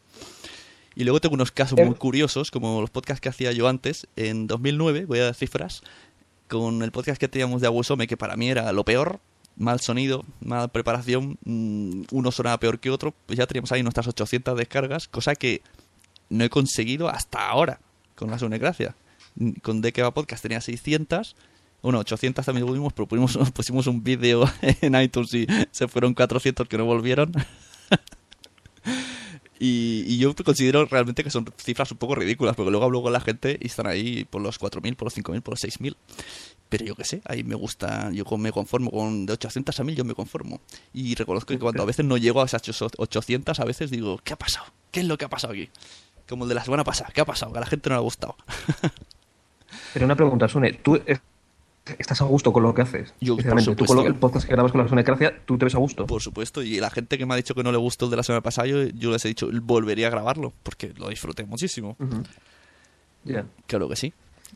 Y 0.95 1.03
luego 1.03 1.21
tengo 1.21 1.35
unos 1.35 1.51
casos 1.51 1.77
muy 1.77 1.93
curiosos, 1.93 2.49
como 2.49 2.81
los 2.81 2.89
podcasts 2.89 3.21
que 3.21 3.29
hacía 3.29 3.51
yo 3.51 3.67
antes. 3.67 4.07
En 4.15 4.47
2009, 4.47 5.05
voy 5.05 5.19
a 5.19 5.25
dar 5.25 5.35
cifras, 5.35 5.83
con 6.47 6.83
el 6.83 6.91
podcast 6.91 7.19
que 7.19 7.27
teníamos 7.27 7.61
de 7.61 7.67
Aguasome, 7.67 8.07
que 8.07 8.17
para 8.17 8.35
mí 8.35 8.49
era 8.49 8.71
lo 8.71 8.83
peor, 8.83 9.19
mal 9.55 9.79
sonido, 9.79 10.25
mala 10.39 10.67
preparación, 10.67 11.37
mm, 11.43 12.03
uno 12.11 12.31
sonaba 12.31 12.59
peor 12.59 12.79
que 12.79 12.89
otro, 12.89 13.13
pues 13.25 13.37
ya 13.37 13.47
teníamos 13.47 13.71
ahí 13.71 13.83
nuestras 13.83 14.07
800 14.07 14.57
descargas, 14.57 15.07
cosa 15.07 15.35
que 15.35 15.61
no 16.29 16.43
he 16.43 16.49
conseguido 16.49 17.09
hasta 17.09 17.47
ahora 17.47 17.79
con 18.15 18.29
la 18.29 18.37
Gracia 18.37 18.95
con 19.61 19.81
De 19.81 19.91
va 20.01 20.13
Podcast 20.13 20.41
tenía 20.41 20.61
600. 20.61 21.35
Bueno, 21.81 21.99
800 21.99 22.45
también 22.45 22.65
tuvimos, 22.65 22.93
pero 22.93 23.07
pusimos, 23.07 23.51
pusimos 23.53 23.87
un 23.87 24.03
vídeo 24.03 24.49
en 24.81 24.99
iTunes 24.99 25.33
y 25.33 25.47
se 25.71 25.87
fueron 25.87 26.13
400 26.13 26.67
que 26.67 26.77
no 26.77 26.85
volvieron. 26.85 27.31
y, 29.59 30.17
yo 30.17 30.35
considero 30.35 30.85
realmente 30.85 31.23
que 31.23 31.29
son 31.29 31.45
cifras 31.57 31.91
un 31.91 31.97
poco 31.97 32.15
ridículas, 32.15 32.55
porque 32.55 32.71
luego 32.71 32.85
hablo 32.85 33.01
con 33.01 33.13
la 33.13 33.19
gente 33.19 33.57
y 33.59 33.67
están 33.67 33.87
ahí 33.87 34.25
por 34.25 34.41
los 34.41 34.59
4.000, 34.59 34.95
por 34.95 35.05
los 35.05 35.17
5.000, 35.17 35.41
por 35.41 35.53
los 35.53 35.63
6.000. 35.63 35.95
Pero 36.69 36.85
yo 36.85 36.95
qué 36.95 37.05
sé, 37.05 37.21
ahí 37.25 37.43
me 37.43 37.55
gusta, 37.55 38.11
yo 38.11 38.25
me 38.37 38.51
conformo 38.51 38.91
con 38.91 39.25
de 39.25 39.33
800 39.33 39.79
a 39.79 39.83
1000, 39.83 39.95
yo 39.95 40.03
me 40.03 40.13
conformo. 40.13 40.59
Y 40.93 41.15
reconozco 41.15 41.47
que 41.53 41.59
cuando 41.59 41.81
a 41.81 41.85
veces 41.85 42.05
no 42.05 42.17
llego 42.17 42.41
a 42.41 42.45
esas 42.45 42.61
800, 42.97 43.59
a 43.59 43.63
veces 43.63 43.89
digo, 43.89 44.19
¿qué 44.23 44.33
ha 44.33 44.37
pasado? 44.37 44.65
¿Qué 44.91 44.99
es 44.99 45.05
lo 45.05 45.17
que 45.17 45.25
ha 45.25 45.29
pasado 45.29 45.53
aquí? 45.53 45.69
Como 46.27 46.43
el 46.43 46.49
de 46.49 46.55
la 46.55 46.65
semana 46.65 46.83
pasada, 46.83 47.09
¿qué 47.13 47.21
ha 47.21 47.25
pasado? 47.25 47.53
Que 47.53 47.59
a 47.59 47.61
la 47.61 47.67
gente 47.67 47.89
no 47.89 47.95
le 47.95 47.99
ha 47.99 48.03
gustado. 48.03 48.35
Pero 49.93 50.05
una 50.05 50.15
pregunta, 50.15 50.47
Sune, 50.49 50.73
¿tú 50.73 50.99
estás 51.99 52.21
a 52.21 52.25
gusto 52.25 52.53
con 52.53 52.63
lo 52.63 52.73
que 52.73 52.81
haces? 52.81 53.13
Yo, 53.21 53.37
por 53.37 53.75
tú 53.75 53.85
con 53.85 54.05
el 54.05 54.15
podcast 54.15 54.47
que 54.47 54.53
grabas 54.53 54.71
con 54.71 54.81
la 54.81 54.87
Sunecracia, 54.87 55.41
¿tú 55.45 55.57
te 55.57 55.65
ves 55.65 55.75
a 55.75 55.79
gusto? 55.79 56.05
Por 56.05 56.21
supuesto, 56.21 56.61
y 56.61 56.79
la 56.79 56.89
gente 56.89 57.17
que 57.17 57.25
me 57.25 57.33
ha 57.33 57.37
dicho 57.37 57.55
que 57.55 57.63
no 57.63 57.71
le 57.71 57.77
gustó 57.77 58.05
el 58.05 58.11
de 58.11 58.17
la 58.17 58.23
semana 58.23 58.41
pasada, 58.41 58.67
yo, 58.67 59.11
les 59.11 59.25
he 59.25 59.27
dicho, 59.29 59.49
volvería 59.63 60.07
a 60.07 60.09
grabarlo, 60.09 60.53
porque 60.63 60.93
lo 60.97 61.09
disfruté 61.09 61.45
muchísimo. 61.45 61.97
Ya. 63.23 63.45
Claro 63.65 63.89
que 63.89 63.95
sí. 63.95 64.13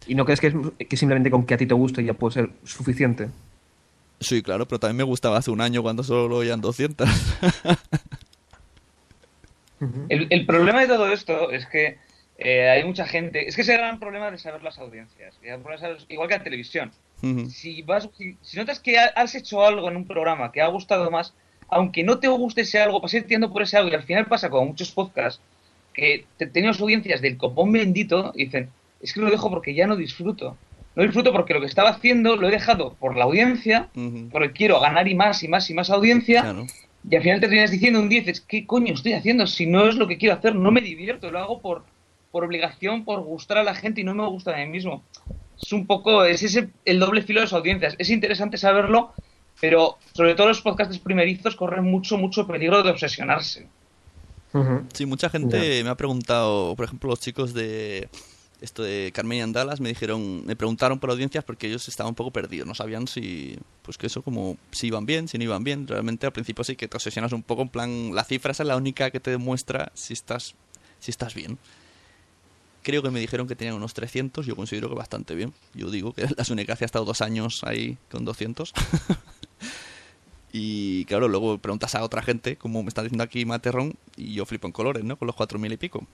¿Y 0.08 0.16
no 0.16 0.26
crees 0.26 0.40
que, 0.40 0.48
es, 0.48 0.56
que 0.88 0.98
simplemente 0.98 1.30
con 1.30 1.46
que 1.46 1.54
a 1.54 1.58
ti 1.58 1.66
te 1.66 1.74
guste 1.74 2.04
ya 2.04 2.14
puede 2.14 2.34
ser 2.34 2.50
suficiente? 2.64 3.30
Sí, 4.20 4.42
claro, 4.42 4.68
pero 4.68 4.80
también 4.80 4.98
me 4.98 5.04
gustaba 5.04 5.38
hace 5.38 5.52
un 5.52 5.62
año 5.62 5.82
cuando 5.82 6.04
solo 6.04 6.28
lo 6.28 6.38
oían 6.38 6.62
200. 6.62 7.10
el, 10.10 10.28
el 10.30 10.46
problema 10.46 10.82
de 10.82 10.88
todo 10.88 11.12
esto 11.12 11.52
es 11.52 11.66
que 11.66 11.98
eh, 12.44 12.70
hay 12.70 12.84
mucha 12.84 13.06
gente. 13.06 13.48
Es 13.48 13.56
que 13.56 13.62
ese 13.62 13.74
gran 13.74 14.00
problema 14.00 14.32
de 14.32 14.38
saber 14.40 14.64
las 14.64 14.80
audiencias. 14.80 15.36
Igual 16.10 16.28
que 16.28 16.38
la 16.38 16.44
televisión. 16.44 16.92
Si, 17.50 17.82
vas, 17.82 18.10
si, 18.42 18.58
notas 18.58 18.80
que 18.80 18.98
has 18.98 19.36
hecho 19.36 19.66
algo 19.66 19.90
en 19.90 19.98
un 19.98 20.06
programa 20.06 20.52
que 20.52 20.62
ha 20.62 20.68
gustado 20.68 21.10
más, 21.12 21.34
aunque 21.70 22.04
no 22.04 22.20
te 22.20 22.28
guste 22.28 22.62
ese 22.62 22.80
algo, 22.80 23.00
vas 23.00 23.14
entiendo 23.14 23.52
por 23.52 23.62
ese 23.62 23.78
algo. 23.78 23.90
Y 23.90 23.96
al 23.96 24.04
final 24.04 24.26
pasa 24.26 24.50
con 24.50 24.68
muchos 24.68 24.92
podcasts 24.92 25.42
que 25.94 26.26
tenemos 26.54 26.80
audiencias 26.80 27.22
del 27.22 27.38
copón 27.38 27.72
bendito 27.72 28.32
y 28.36 28.46
dicen: 28.46 28.70
Es 29.02 29.14
que 29.14 29.22
lo 29.22 29.30
dejo 29.30 29.50
porque 29.50 29.74
ya 29.74 29.88
no 29.88 29.96
disfruto. 29.96 30.58
No 30.96 31.04
disfruto 31.04 31.32
porque 31.32 31.54
lo 31.54 31.62
que 31.62 31.68
estaba 31.68 31.90
haciendo 31.90 32.36
lo 32.36 32.50
he 32.50 32.52
dejado 32.52 32.96
por 32.96 33.16
la 33.16 33.24
audiencia, 33.24 33.90
porque 34.32 34.52
quiero 34.52 34.80
ganar 34.82 35.08
y 35.08 35.16
más 35.16 35.42
y 35.44 35.48
más 35.48 35.70
y 35.70 35.74
más 35.74 35.90
audiencia. 35.90 36.54
Y 37.10 37.16
al 37.16 37.24
final 37.24 37.40
te 37.40 37.48
terminas 37.48 37.72
diciendo 37.72 38.00
un 38.00 38.10
10, 38.10 38.42
¿qué 38.42 38.68
coño 38.68 38.94
estoy 38.94 39.14
haciendo? 39.14 39.48
Si 39.48 39.66
no 39.66 39.88
es 39.88 39.96
lo 39.96 40.08
que 40.08 40.18
quiero 40.18 40.36
hacer, 40.36 40.54
no 40.54 40.72
me 40.72 40.82
divierto, 40.82 41.32
lo 41.32 41.40
hago 41.40 41.62
por, 41.62 41.84
por 42.32 42.44
obligación, 42.44 43.06
por 43.06 43.22
gustar 43.22 43.58
a 43.58 43.64
la 43.64 43.74
gente 43.74 44.02
y 44.02 44.04
no 44.04 44.14
me 44.14 44.28
gusta 44.28 44.54
a 44.54 44.58
mí 44.58 44.68
mismo. 44.68 45.04
Es 45.62 45.74
un 45.74 45.86
poco, 45.86 46.26
es 46.26 46.44
ese 46.44 46.70
el 46.86 47.00
doble 47.00 47.22
filo 47.22 47.40
de 47.40 47.46
las 47.46 47.54
audiencias. 47.54 47.96
Es 47.98 48.10
interesante 48.10 48.58
saberlo, 48.58 49.14
pero 49.60 49.98
sobre 50.14 50.36
todo 50.36 50.48
los 50.48 50.62
podcasts 50.62 51.00
primerizos 51.00 51.56
corren 51.56 51.84
mucho, 51.84 52.18
mucho 52.18 52.48
peligro 52.48 52.84
de 52.84 52.92
obsesionarse. 52.92 53.68
Sí, 54.94 55.06
mucha 55.06 55.30
gente 55.30 55.82
me 55.84 55.90
ha 55.90 55.96
preguntado, 55.96 56.76
por 56.76 56.86
ejemplo, 56.86 57.10
los 57.10 57.22
chicos 57.22 57.54
de 57.54 58.10
esto 58.60 58.84
de 58.84 59.12
Carmen 59.14 59.40
y 59.40 59.42
Andalas 59.42 59.80
me 59.80 59.90
dijeron, 59.90 60.46
me 60.46 60.56
preguntaron 60.56 61.00
por 61.00 61.10
audiencias 61.10 61.44
porque 61.44 61.68
ellos 61.68 61.88
estaban 61.88 62.12
un 62.12 62.16
poco 62.16 62.32
perdidos, 62.32 62.68
no 62.68 62.76
sabían 62.76 63.08
si, 63.08 63.58
pues 63.82 63.98
que 63.98 64.08
eso 64.08 64.22
como 64.22 64.58
si 64.72 64.88
iban 64.88 65.06
bien, 65.06 65.28
si 65.28 65.38
no 65.38 65.46
iban 65.46 65.64
bien. 65.64 65.88
Realmente 65.88 66.28
al 66.28 66.34
principio 66.34 66.64
sí 66.64 66.76
que 66.76 66.88
te 66.88 66.96
obsesionas 66.96 67.34
un 67.34 67.44
poco 67.44 67.64
en 67.64 67.70
plan, 67.70 68.14
la 68.14 68.24
cifra 68.24 68.52
es 68.52 68.60
la 68.60 68.78
única 68.78 69.10
que 69.10 69.20
te 69.20 69.32
demuestra 69.32 69.92
si 69.96 70.14
estás, 70.14 70.54
si 71.00 71.12
estás 71.12 71.34
bien. 71.34 71.58
Creo 72.84 73.04
que 73.04 73.12
me 73.12 73.20
dijeron 73.20 73.48
que 73.48 73.56
tenían 73.56 73.76
unos 73.76 73.94
300, 73.94 74.46
yo 74.46 74.56
considero 74.56 74.90
que 74.90 74.96
bastante 74.96 75.36
bien. 75.36 75.54
Yo 75.74 75.90
digo 75.90 76.14
que 76.14 76.26
la 76.38 76.44
Sunecacia 76.44 76.86
ha 76.86 76.88
estado 76.88 77.06
dos 77.06 77.22
años 77.22 77.64
ahí 77.64 77.98
con 78.10 78.26
200. 78.26 78.74
y 80.54 81.06
claro, 81.06 81.28
luego 81.28 81.58
preguntas 81.58 81.96
a 81.96 82.04
otra 82.04 82.22
gente, 82.22 82.56
como 82.56 82.84
me 82.84 82.90
está 82.90 83.04
diciendo 83.04 83.24
aquí 83.24 83.46
Materrón, 83.46 83.96
y 84.18 84.34
yo 84.34 84.46
flipo 84.46 84.68
en 84.68 84.74
colores, 84.74 85.04
¿no? 85.04 85.18
Con 85.18 85.28
los 85.28 85.36
4.000 85.36 85.74
y 85.74 85.78
pico. 85.78 86.06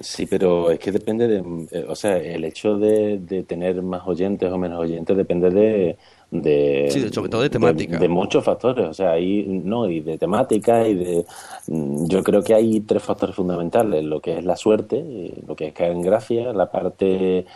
Sí, 0.00 0.26
pero 0.26 0.70
es 0.70 0.78
que 0.78 0.92
depende 0.92 1.26
de, 1.26 1.66
eh, 1.72 1.84
o 1.88 1.96
sea, 1.96 2.16
el 2.18 2.44
hecho 2.44 2.78
de, 2.78 3.18
de 3.18 3.42
tener 3.42 3.82
más 3.82 4.02
oyentes 4.06 4.50
o 4.50 4.56
menos 4.56 4.78
oyentes 4.78 5.16
depende 5.16 5.50
de, 5.50 5.98
de, 6.30 6.88
sí, 6.90 7.08
sobre 7.10 7.30
todo 7.30 7.42
de 7.42 7.50
temática. 7.50 7.98
De, 7.98 8.08
muchos 8.08 8.44
factores, 8.44 8.86
o 8.86 8.92
sea, 8.92 9.12
ahí 9.12 9.46
no, 9.46 9.88
y 9.88 10.00
de 10.00 10.18
temática 10.18 10.86
y 10.86 10.94
de. 10.94 11.26
mm, 11.68 12.06
Yo 12.06 12.22
creo 12.22 12.42
que 12.42 12.54
hay 12.54 12.80
tres 12.80 13.02
factores 13.02 13.34
fundamentales: 13.34 14.04
lo 14.04 14.20
que 14.20 14.38
es 14.38 14.44
la 14.44 14.56
suerte, 14.56 14.98
eh, 14.98 15.34
lo 15.46 15.56
que 15.56 15.68
es 15.68 15.72
caer 15.72 15.92
en 15.92 16.02
gracia, 16.02 16.52
la 16.52 16.70
parte 16.70 17.46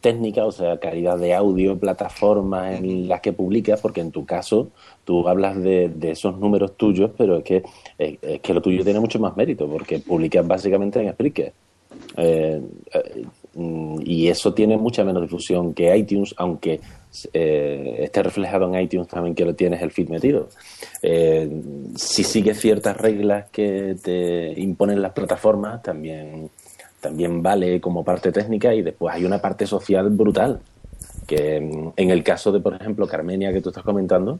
técnica, 0.00 0.46
o 0.46 0.52
sea, 0.52 0.78
calidad 0.78 1.18
de 1.18 1.34
audio, 1.34 1.78
plataformas 1.78 2.78
en 2.78 3.08
las 3.08 3.20
que 3.20 3.32
publicas, 3.32 3.80
porque 3.80 4.00
en 4.00 4.12
tu 4.12 4.24
caso 4.24 4.68
tú 5.04 5.26
hablas 5.28 5.60
de, 5.60 5.88
de 5.88 6.12
esos 6.12 6.38
números 6.38 6.76
tuyos, 6.76 7.10
pero 7.18 7.38
es 7.38 7.44
que, 7.44 7.64
es, 7.98 8.18
es 8.22 8.40
que 8.40 8.54
lo 8.54 8.62
tuyo 8.62 8.84
tiene 8.84 9.00
mucho 9.00 9.18
más 9.18 9.36
mérito, 9.36 9.66
porque 9.66 9.98
publicas 9.98 10.46
básicamente 10.46 11.00
en 11.00 11.12
Spreaker. 11.12 11.52
Eh, 12.16 12.60
eh, 12.94 13.24
y 13.54 14.28
eso 14.28 14.54
tiene 14.54 14.76
mucha 14.76 15.04
menos 15.04 15.22
difusión 15.22 15.74
que 15.74 15.96
iTunes, 15.96 16.34
aunque 16.36 16.80
eh, 17.32 17.96
esté 18.00 18.22
reflejado 18.22 18.72
en 18.72 18.80
iTunes 18.80 19.08
también 19.08 19.34
que 19.34 19.44
lo 19.44 19.54
tienes 19.54 19.82
el 19.82 19.90
feed 19.90 20.08
metido. 20.08 20.48
Eh, 21.02 21.50
si 21.96 22.22
sigues 22.22 22.60
ciertas 22.60 22.96
reglas 22.96 23.50
que 23.50 23.96
te 24.02 24.60
imponen 24.60 25.02
las 25.02 25.12
plataformas, 25.12 25.82
también, 25.82 26.50
también 27.00 27.42
vale 27.42 27.80
como 27.80 28.04
parte 28.04 28.30
técnica 28.30 28.72
y 28.74 28.82
después 28.82 29.14
hay 29.14 29.24
una 29.24 29.40
parte 29.40 29.66
social 29.66 30.10
brutal. 30.10 30.60
Que 31.26 31.60
mm, 31.60 31.92
en 31.96 32.10
el 32.10 32.22
caso 32.22 32.52
de, 32.52 32.60
por 32.60 32.74
ejemplo, 32.74 33.08
Carmenia, 33.08 33.52
que 33.52 33.60
tú 33.60 33.70
estás 33.70 33.84
comentando, 33.84 34.38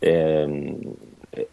eh, 0.00 0.76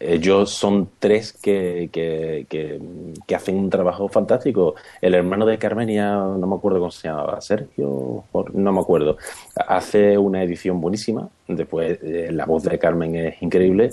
ellos 0.00 0.50
son 0.50 0.88
tres 0.98 1.32
que, 1.32 1.88
que, 1.92 2.46
que, 2.48 2.80
que 3.26 3.34
hacen 3.34 3.56
un 3.56 3.70
trabajo 3.70 4.08
fantástico. 4.08 4.74
El 5.00 5.14
hermano 5.14 5.46
de 5.46 5.58
Carmenia, 5.58 6.14
no 6.14 6.46
me 6.46 6.56
acuerdo 6.56 6.78
cómo 6.78 6.90
se 6.90 7.08
llamaba, 7.08 7.40
Sergio, 7.40 8.24
no 8.52 8.72
me 8.72 8.80
acuerdo, 8.80 9.16
hace 9.56 10.16
una 10.16 10.42
edición 10.42 10.80
buenísima. 10.80 11.28
Después, 11.46 11.98
eh, 12.02 12.30
la 12.32 12.46
voz 12.46 12.64
de 12.64 12.78
Carmen 12.78 13.14
es 13.16 13.42
increíble 13.42 13.90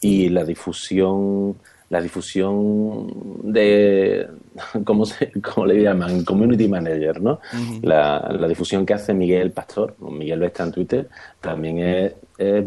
y 0.00 0.28
la 0.28 0.44
difusión, 0.44 1.56
la 1.90 2.00
difusión 2.00 3.42
de, 3.42 4.26
¿cómo, 4.84 5.04
se, 5.04 5.30
cómo 5.42 5.66
le 5.66 5.82
llaman? 5.82 6.24
Community 6.24 6.68
Manager, 6.68 7.20
¿no? 7.20 7.40
la, 7.82 8.34
la 8.38 8.48
difusión 8.48 8.86
que 8.86 8.94
hace 8.94 9.12
Miguel 9.14 9.50
Pastor, 9.50 9.94
Miguel 9.98 10.42
está 10.44 10.64
en 10.64 10.72
Twitter, 10.72 11.08
también 11.40 11.78
es, 11.78 12.12
es 12.38 12.64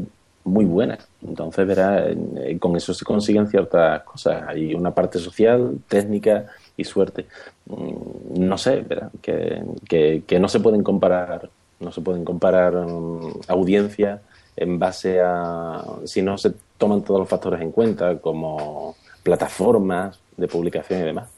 muy 0.48 0.66
buena. 0.66 0.98
Entonces, 1.26 1.68
verás, 1.68 2.04
eh, 2.38 2.58
con 2.60 2.76
eso 2.76 2.94
se 2.94 3.06
consiguen 3.06 3.48
ciertas 3.48 4.04
cosas. 4.04 4.44
Hay 4.48 4.74
una 4.74 4.92
parte 4.94 5.20
social, 5.20 5.78
técnica 5.88 6.46
y 6.76 6.84
suerte. 6.84 7.26
Mm, 7.66 8.48
No 8.48 8.58
sé, 8.58 8.82
verás, 8.82 9.12
que, 9.22 9.64
que, 9.88 10.24
que 10.26 10.40
no 10.40 10.48
se 10.48 10.60
pueden 10.60 10.84
comparar, 10.84 11.50
no 11.80 11.92
se 11.92 12.02
pueden 12.02 12.24
comparar 12.26 12.74
mm, 12.76 13.42
audiencias 13.48 14.22
en 14.56 14.80
base 14.80 15.20
a 15.22 15.84
si 16.06 16.22
no 16.22 16.38
se 16.38 16.54
toman 16.78 17.04
todos 17.04 17.20
los 17.20 17.30
factores 17.30 17.62
en 17.62 17.72
cuenta, 17.72 18.18
como 18.18 18.96
plataformas 19.24 20.20
de 20.36 20.48
publicación 20.48 21.02
y 21.02 21.04
demás. 21.04 21.30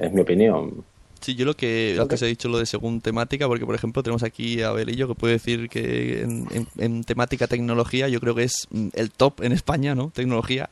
Es 0.00 0.12
mi 0.12 0.20
opinión. 0.22 0.84
Sí, 1.20 1.34
yo 1.34 1.44
lo 1.44 1.54
que, 1.54 1.94
lo 1.96 2.08
que 2.08 2.14
os 2.14 2.22
he 2.22 2.26
dicho 2.26 2.48
lo 2.48 2.58
de 2.58 2.64
según 2.66 3.00
temática, 3.02 3.46
porque 3.46 3.66
por 3.66 3.74
ejemplo 3.74 4.02
tenemos 4.02 4.22
aquí 4.22 4.62
a 4.62 4.72
Belillo 4.72 5.06
que 5.06 5.14
puede 5.14 5.34
decir 5.34 5.68
que 5.68 6.22
en, 6.22 6.46
en- 6.50 6.68
en 6.78 7.04
temática 7.04 7.46
tecnología 7.46 8.08
yo 8.08 8.20
creo 8.20 8.34
que 8.34 8.44
es 8.44 8.66
mm, 8.70 8.88
el 8.94 9.10
top 9.10 9.42
en 9.42 9.52
España, 9.52 9.94
¿no? 9.94 10.10
Tecnología, 10.14 10.70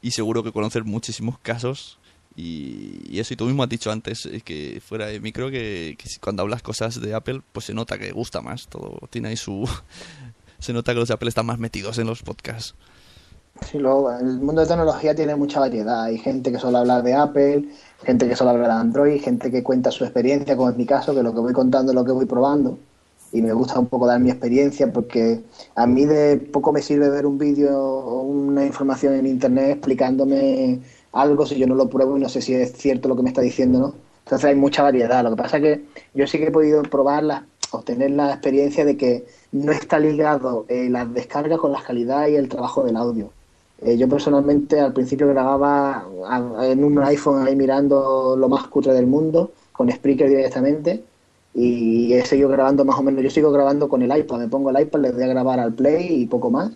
y 0.00 0.12
seguro 0.12 0.44
que 0.44 0.52
conocer 0.52 0.84
muchísimos 0.84 1.38
casos. 1.40 1.98
Y, 2.36 3.00
y 3.10 3.18
eso, 3.18 3.34
y 3.34 3.36
tú 3.36 3.46
mismo 3.46 3.64
has 3.64 3.68
dicho 3.68 3.90
antes 3.90 4.24
eh, 4.26 4.40
que 4.44 4.80
fuera 4.86 5.06
de 5.06 5.18
micro 5.18 5.50
que, 5.50 5.96
que 5.98 6.08
cuando 6.20 6.42
hablas 6.42 6.62
cosas 6.62 7.00
de 7.00 7.12
Apple, 7.12 7.40
pues 7.50 7.66
se 7.66 7.74
nota 7.74 7.98
que 7.98 8.12
gusta 8.12 8.40
más, 8.40 8.68
todo 8.68 9.00
tiene 9.10 9.28
ahí 9.30 9.36
su... 9.36 9.68
se 10.60 10.72
nota 10.72 10.92
que 10.92 11.00
los 11.00 11.08
de 11.08 11.14
Apple 11.14 11.28
están 11.28 11.46
más 11.46 11.58
metidos 11.58 11.98
en 11.98 12.06
los 12.06 12.22
podcasts. 12.22 12.76
Sí, 13.66 13.78
luego, 13.78 14.10
el 14.10 14.40
mundo 14.40 14.62
de 14.62 14.66
tecnología 14.66 15.14
tiene 15.14 15.36
mucha 15.36 15.60
variedad. 15.60 16.04
Hay 16.04 16.18
gente 16.18 16.50
que 16.50 16.58
suele 16.58 16.78
hablar 16.78 17.02
de 17.02 17.14
Apple, 17.14 17.68
gente 18.02 18.28
que 18.28 18.34
suele 18.34 18.52
hablar 18.52 18.68
de 18.68 18.74
Android, 18.74 19.20
gente 19.20 19.50
que 19.50 19.62
cuenta 19.62 19.90
su 19.90 20.04
experiencia, 20.04 20.56
como 20.56 20.70
es 20.70 20.76
mi 20.76 20.86
caso, 20.86 21.14
que 21.14 21.22
lo 21.22 21.34
que 21.34 21.40
voy 21.40 21.52
contando 21.52 21.92
es 21.92 21.96
lo 21.96 22.04
que 22.04 22.12
voy 22.12 22.26
probando. 22.26 22.78
Y 23.30 23.42
me 23.42 23.52
gusta 23.52 23.78
un 23.78 23.86
poco 23.86 24.06
dar 24.06 24.20
mi 24.20 24.30
experiencia 24.30 24.90
porque 24.90 25.42
a 25.74 25.86
mí 25.86 26.06
de 26.06 26.38
poco 26.38 26.72
me 26.72 26.80
sirve 26.80 27.10
ver 27.10 27.26
un 27.26 27.36
vídeo 27.36 27.78
o 27.78 28.22
una 28.22 28.64
información 28.64 29.14
en 29.14 29.26
internet 29.26 29.70
explicándome 29.72 30.80
algo 31.12 31.44
si 31.44 31.58
yo 31.58 31.66
no 31.66 31.74
lo 31.74 31.90
pruebo 31.90 32.16
y 32.16 32.20
no 32.20 32.28
sé 32.28 32.40
si 32.40 32.54
es 32.54 32.72
cierto 32.72 33.08
lo 33.08 33.16
que 33.16 33.22
me 33.22 33.28
está 33.28 33.42
diciendo, 33.42 33.78
¿no? 33.78 33.94
Entonces 34.24 34.46
hay 34.46 34.54
mucha 34.54 34.82
variedad. 34.82 35.22
Lo 35.24 35.30
que 35.30 35.36
pasa 35.36 35.58
es 35.58 35.62
que 35.62 35.84
yo 36.14 36.26
sí 36.26 36.38
que 36.38 36.46
he 36.46 36.50
podido 36.50 36.82
probarla, 36.82 37.46
obtener 37.70 38.12
la 38.12 38.30
experiencia 38.30 38.84
de 38.84 38.96
que 38.96 39.26
no 39.52 39.72
está 39.72 39.98
ligado 39.98 40.64
eh, 40.68 40.88
las 40.90 41.12
descargas 41.12 41.58
con 41.58 41.72
la 41.72 41.82
calidad 41.82 42.28
y 42.28 42.36
el 42.36 42.48
trabajo 42.48 42.82
del 42.84 42.96
audio. 42.96 43.30
Eh, 43.82 43.96
yo 43.96 44.08
personalmente 44.08 44.80
al 44.80 44.92
principio 44.92 45.28
grababa 45.28 46.04
en 46.62 46.82
un 46.84 46.98
iPhone 46.98 47.46
ahí 47.46 47.54
mirando 47.54 48.36
lo 48.36 48.48
más 48.48 48.66
cutre 48.68 48.92
del 48.92 49.06
mundo, 49.06 49.52
con 49.72 49.90
Spreaker 49.90 50.28
directamente, 50.28 51.04
y 51.54 52.12
he 52.12 52.24
seguido 52.24 52.48
grabando 52.48 52.84
más 52.84 52.98
o 52.98 53.02
menos. 53.02 53.22
Yo 53.22 53.30
sigo 53.30 53.52
grabando 53.52 53.88
con 53.88 54.02
el 54.02 54.16
iPad, 54.16 54.38
me 54.38 54.48
pongo 54.48 54.70
el 54.70 54.80
iPad, 54.80 55.00
le 55.00 55.12
doy 55.12 55.22
a 55.24 55.28
grabar 55.28 55.60
al 55.60 55.74
Play 55.74 56.22
y 56.22 56.26
poco 56.26 56.50
más. 56.50 56.72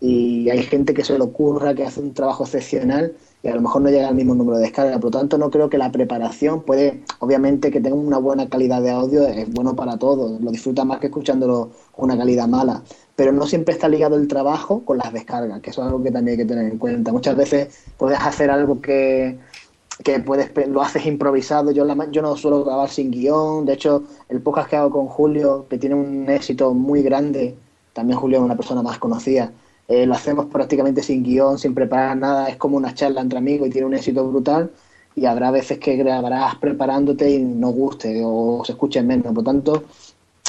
Y 0.00 0.48
hay 0.50 0.62
gente 0.64 0.94
que 0.94 1.04
se 1.04 1.16
le 1.18 1.24
ocurra, 1.24 1.74
que 1.74 1.84
hace 1.84 2.00
un 2.00 2.14
trabajo 2.14 2.44
excepcional 2.44 3.14
y 3.44 3.48
a 3.48 3.54
lo 3.54 3.60
mejor 3.60 3.82
no 3.82 3.90
llega 3.90 4.08
al 4.08 4.14
mismo 4.14 4.34
número 4.34 4.56
de 4.56 4.62
descargas. 4.62 4.94
Por 4.94 5.12
lo 5.12 5.18
tanto, 5.18 5.36
no 5.36 5.50
creo 5.50 5.68
que 5.68 5.76
la 5.76 5.92
preparación 5.92 6.62
puede, 6.62 7.02
obviamente, 7.18 7.70
que 7.70 7.78
tenga 7.78 7.94
una 7.94 8.16
buena 8.16 8.48
calidad 8.48 8.80
de 8.80 8.90
audio 8.90 9.26
es 9.26 9.52
bueno 9.52 9.76
para 9.76 9.98
todos. 9.98 10.40
Lo 10.40 10.50
disfruta 10.50 10.86
más 10.86 10.98
que 10.98 11.08
escuchándolo 11.08 11.68
con 11.92 12.06
una 12.06 12.16
calidad 12.16 12.48
mala. 12.48 12.82
Pero 13.14 13.32
no 13.32 13.46
siempre 13.46 13.74
está 13.74 13.86
ligado 13.86 14.16
el 14.16 14.28
trabajo 14.28 14.82
con 14.86 14.96
las 14.96 15.12
descargas, 15.12 15.60
que 15.60 15.68
es 15.68 15.78
algo 15.78 16.02
que 16.02 16.10
también 16.10 16.38
hay 16.40 16.46
que 16.46 16.48
tener 16.48 16.72
en 16.72 16.78
cuenta. 16.78 17.12
Muchas 17.12 17.36
veces 17.36 17.84
puedes 17.98 18.18
hacer 18.18 18.50
algo 18.50 18.80
que, 18.80 19.38
que 20.02 20.20
puedes 20.20 20.50
lo 20.66 20.80
haces 20.80 21.04
improvisado. 21.04 21.70
Yo, 21.70 21.86
yo 22.10 22.22
no 22.22 22.36
suelo 22.38 22.64
grabar 22.64 22.88
sin 22.88 23.10
guion. 23.10 23.66
De 23.66 23.74
hecho, 23.74 24.04
el 24.30 24.40
podcast 24.40 24.70
que 24.70 24.76
hago 24.76 24.88
con 24.88 25.06
Julio, 25.06 25.66
que 25.68 25.76
tiene 25.76 25.96
un 25.96 26.30
éxito 26.30 26.72
muy 26.72 27.02
grande, 27.02 27.54
también 27.92 28.18
Julio 28.18 28.38
es 28.38 28.44
una 28.44 28.56
persona 28.56 28.80
más 28.80 28.98
conocida, 28.98 29.52
eh, 29.88 30.06
lo 30.06 30.14
hacemos 30.14 30.46
prácticamente 30.46 31.02
sin 31.02 31.22
guion, 31.22 31.58
sin 31.58 31.74
preparar 31.74 32.16
nada. 32.16 32.48
Es 32.48 32.56
como 32.56 32.76
una 32.76 32.94
charla 32.94 33.20
entre 33.20 33.38
amigos 33.38 33.68
y 33.68 33.70
tiene 33.70 33.86
un 33.86 33.94
éxito 33.94 34.26
brutal. 34.28 34.70
Y 35.16 35.26
habrá 35.26 35.50
veces 35.50 35.78
que 35.78 35.96
grabarás 35.96 36.56
preparándote 36.56 37.30
y 37.30 37.42
no 37.44 37.70
guste 37.70 38.22
o 38.24 38.62
se 38.64 38.72
escuche 38.72 39.02
menos. 39.02 39.32
Por 39.34 39.44
tanto, 39.44 39.84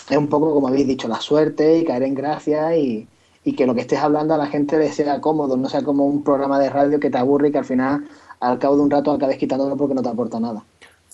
es 0.10 0.18
un 0.18 0.28
poco 0.28 0.54
como 0.54 0.68
habéis 0.68 0.88
dicho, 0.88 1.08
la 1.08 1.20
suerte 1.22 1.80
y 1.80 1.86
caer 1.86 2.04
en 2.04 2.16
gracia 2.16 2.76
y, 2.78 3.08
y 3.44 3.56
que 3.56 3.66
lo 3.68 3.76
que 3.76 3.82
estés 3.82 4.00
hablando 4.00 4.34
a 4.34 4.38
la 4.38 4.48
gente 4.48 4.78
le 4.78 4.92
sea 4.92 5.22
cómodo, 5.22 5.58
no 5.58 5.70
sea 5.70 5.84
como 5.84 6.06
un 6.08 6.24
programa 6.24 6.60
de 6.60 6.70
radio 6.70 7.00
que 7.00 7.10
te 7.10 7.18
aburre 7.18 7.50
y 7.50 7.52
que 7.52 7.60
al 7.60 7.66
final, 7.66 8.08
al 8.40 8.60
cabo 8.60 8.76
de 8.78 8.84
un 8.84 8.92
rato, 8.92 9.12
acabes 9.12 9.38
quitándolo 9.38 9.78
porque 9.78 9.96
no 9.96 10.02
te 10.04 10.10
aporta 10.10 10.40
nada. 10.40 10.66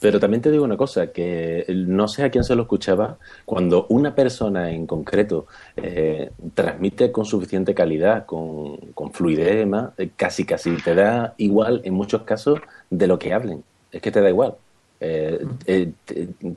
Pero 0.02 0.20
también 0.20 0.42
te 0.42 0.50
digo 0.50 0.64
una 0.64 0.78
cosa, 0.78 1.12
que 1.12 1.64
no 1.70 2.08
sé 2.08 2.24
a 2.24 2.32
quién 2.32 2.44
se 2.44 2.56
lo 2.56 2.64
escuchaba, 2.64 3.20
cuando 3.46 3.86
una 3.90 4.16
persona 4.16 4.72
en 4.72 4.88
concreto 4.88 5.46
eh, 5.78 6.32
transmite 6.56 7.12
con 7.12 7.24
suficiente 7.24 7.76
calidad, 7.76 8.26
con, 8.26 8.78
con 8.96 9.14
fluidez 9.14 9.54
y 9.54 9.58
demás, 9.58 9.92
eh, 10.00 10.10
casi 10.16 10.44
casi 10.44 10.76
te 10.78 10.96
da 10.96 11.36
igual 11.38 11.82
en 11.84 11.94
muchos 11.94 12.24
casos 12.24 12.60
de 12.90 13.06
lo 13.06 13.20
que 13.20 13.32
hablen. 13.32 13.64
Es 13.92 14.02
que 14.02 14.10
te 14.10 14.22
da 14.22 14.30
igual. 14.30 14.56
Eh, 15.00 15.46
te, 15.66 15.94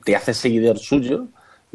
te 0.03 0.15
haces 0.15 0.37
seguidor 0.37 0.79
suyo 0.79 1.27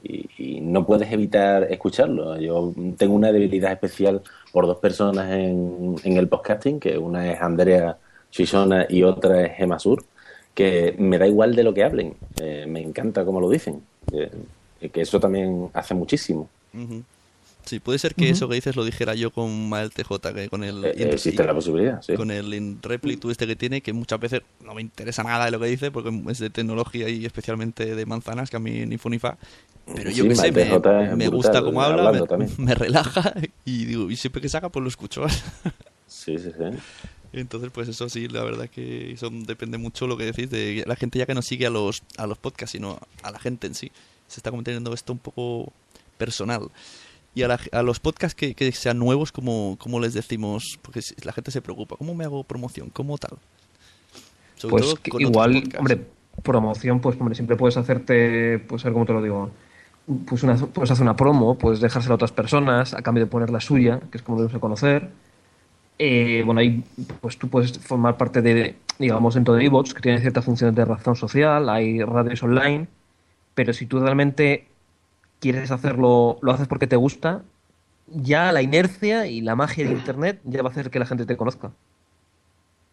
y, 0.02 0.28
y 0.38 0.60
no 0.60 0.84
puedes 0.84 1.12
evitar 1.12 1.68
escucharlo. 1.70 2.36
Yo 2.40 2.74
tengo 2.96 3.14
una 3.14 3.30
debilidad 3.30 3.70
especial 3.70 4.22
por 4.52 4.66
dos 4.66 4.78
personas 4.78 5.30
en, 5.30 5.94
en 6.02 6.16
el 6.16 6.26
podcasting, 6.26 6.80
que 6.80 6.98
una 6.98 7.30
es 7.30 7.40
Andrea 7.40 7.96
Chisona 8.32 8.86
y 8.88 9.04
otra 9.04 9.42
es 9.46 9.56
Gemma 9.56 9.78
Sur 9.78 10.02
que 10.54 10.94
me 10.98 11.18
da 11.18 11.26
igual 11.26 11.54
de 11.54 11.62
lo 11.62 11.74
que 11.74 11.84
hablen, 11.84 12.14
eh, 12.40 12.66
me 12.68 12.80
encanta 12.80 13.24
como 13.24 13.40
lo 13.40 13.48
dicen, 13.48 13.82
eh, 14.12 14.30
que 14.92 15.00
eso 15.00 15.20
también 15.20 15.68
hace 15.74 15.94
muchísimo. 15.94 16.48
Sí, 17.66 17.78
puede 17.78 17.98
ser 17.98 18.14
que 18.14 18.30
eso 18.30 18.48
que 18.48 18.54
dices 18.54 18.74
lo 18.74 18.84
dijera 18.84 19.14
yo 19.14 19.30
con 19.30 19.68
Mael 19.68 19.90
TJ, 19.90 20.32
que 20.34 20.48
con 20.48 20.64
el... 20.64 20.84
Eh, 20.84 21.10
existe 21.12 21.44
la 21.44 21.54
posibilidad, 21.54 22.02
sí. 22.02 22.14
Con 22.14 22.30
el 22.30 22.52
in 22.54 22.80
tú 23.20 23.30
este 23.30 23.46
que 23.46 23.54
tiene, 23.54 23.80
que 23.80 23.92
muchas 23.92 24.18
veces 24.18 24.42
no 24.64 24.74
me 24.74 24.80
interesa 24.80 25.22
nada 25.22 25.44
de 25.44 25.50
lo 25.50 25.60
que 25.60 25.66
dice, 25.66 25.90
porque 25.90 26.10
es 26.30 26.38
de 26.38 26.50
tecnología 26.50 27.08
y 27.08 27.24
especialmente 27.24 27.94
de 27.94 28.06
manzanas, 28.06 28.50
que 28.50 28.56
a 28.56 28.60
mí 28.60 28.86
ni 28.86 28.98
fu 28.98 29.08
ni 29.10 29.18
fa. 29.18 29.36
Pero 29.94 30.10
yo 30.10 30.24
Sí, 30.24 30.28
qué 30.30 30.36
sé, 30.36 30.52
me, 30.52 30.64
me 30.64 31.28
brutal, 31.28 31.30
gusta 31.30 31.62
cómo 31.62 31.82
habla, 31.82 32.26
me 32.58 32.74
relaja 32.74 33.34
y 33.64 33.84
digo, 33.84 34.10
y 34.10 34.16
siempre 34.16 34.40
que 34.40 34.48
saca, 34.48 34.68
pues 34.68 34.82
lo 34.82 34.88
escucho. 34.88 35.24
Sí, 36.10 36.36
sí, 36.38 36.50
sí. 36.50 36.76
Entonces, 37.32 37.70
pues 37.72 37.88
eso 37.88 38.08
sí, 38.08 38.28
la 38.28 38.42
verdad 38.42 38.68
que 38.68 39.12
eso 39.12 39.30
depende 39.30 39.78
mucho 39.78 40.06
lo 40.06 40.16
que 40.16 40.24
decís 40.24 40.50
de 40.50 40.84
la 40.86 40.96
gente 40.96 41.18
ya 41.18 41.26
que 41.26 41.34
no 41.34 41.42
sigue 41.42 41.66
a 41.66 41.70
los, 41.70 42.02
a 42.16 42.26
los 42.26 42.38
podcasts, 42.38 42.72
sino 42.72 42.98
a 43.22 43.30
la 43.30 43.38
gente 43.38 43.66
en 43.68 43.74
sí. 43.74 43.92
Se 44.28 44.40
está 44.40 44.50
convirtiendo 44.50 44.92
esto 44.94 45.12
un 45.12 45.18
poco 45.20 45.72
personal. 46.18 46.70
Y 47.34 47.42
a, 47.42 47.48
la- 47.48 47.60
a 47.72 47.82
los 47.82 48.00
podcasts 48.00 48.34
que, 48.36 48.54
que 48.54 48.72
sean 48.72 48.98
nuevos, 48.98 49.32
¿cómo, 49.32 49.76
cómo 49.80 50.00
les 50.00 50.14
decimos? 50.14 50.78
Porque 50.82 51.00
la 51.24 51.32
gente 51.32 51.50
se 51.52 51.62
preocupa. 51.62 51.96
¿Cómo 51.96 52.14
me 52.14 52.24
hago 52.24 52.44
promoción? 52.44 52.90
¿Cómo 52.90 53.18
tal? 53.18 53.38
Sobre 54.56 54.76
Pues 54.76 54.84
todo 54.84 54.96
con 55.08 55.22
igual, 55.22 55.72
hombre, 55.78 56.06
promoción, 56.42 57.00
pues 57.00 57.16
hombre, 57.20 57.34
siempre 57.34 57.56
puedes 57.56 57.76
hacerte, 57.76 58.58
pues 58.60 58.84
a 58.84 58.88
ver 58.88 58.92
cómo 58.92 59.06
te 59.06 59.12
lo 59.12 59.22
digo, 59.22 59.50
pues 60.26 60.42
una, 60.42 60.56
puedes 60.56 60.90
hacer 60.90 61.02
una 61.02 61.16
promo, 61.16 61.58
puedes 61.58 61.80
dejársela 61.80 62.14
a 62.14 62.16
otras 62.16 62.32
personas 62.32 62.94
a 62.94 63.02
cambio 63.02 63.24
de 63.24 63.30
poner 63.30 63.50
la 63.50 63.60
suya, 63.60 64.00
que 64.10 64.18
es 64.18 64.22
como 64.22 64.38
debes 64.38 64.52
de 64.54 64.60
conocer. 64.60 65.10
Eh, 66.02 66.42
bueno, 66.46 66.62
ahí 66.62 66.82
pues 67.20 67.36
tú 67.36 67.50
puedes 67.50 67.78
formar 67.78 68.16
parte 68.16 68.40
de, 68.40 68.74
digamos, 68.98 69.34
dentro 69.34 69.52
de 69.52 69.66
eBots, 69.66 69.92
que 69.92 70.00
tiene 70.00 70.18
ciertas 70.18 70.46
funciones 70.46 70.74
de 70.74 70.86
razón 70.86 71.14
social, 71.14 71.68
hay 71.68 72.02
radios 72.02 72.42
online, 72.42 72.88
pero 73.54 73.74
si 73.74 73.84
tú 73.84 74.00
realmente 74.00 74.66
quieres 75.40 75.70
hacerlo, 75.70 76.38
lo 76.40 76.52
haces 76.52 76.68
porque 76.68 76.86
te 76.86 76.96
gusta, 76.96 77.42
ya 78.06 78.50
la 78.50 78.62
inercia 78.62 79.26
y 79.26 79.42
la 79.42 79.54
magia 79.56 79.84
de 79.84 79.92
Internet 79.92 80.40
ya 80.44 80.62
va 80.62 80.70
a 80.70 80.72
hacer 80.72 80.88
que 80.88 80.98
la 80.98 81.04
gente 81.04 81.26
te 81.26 81.36
conozca. 81.36 81.70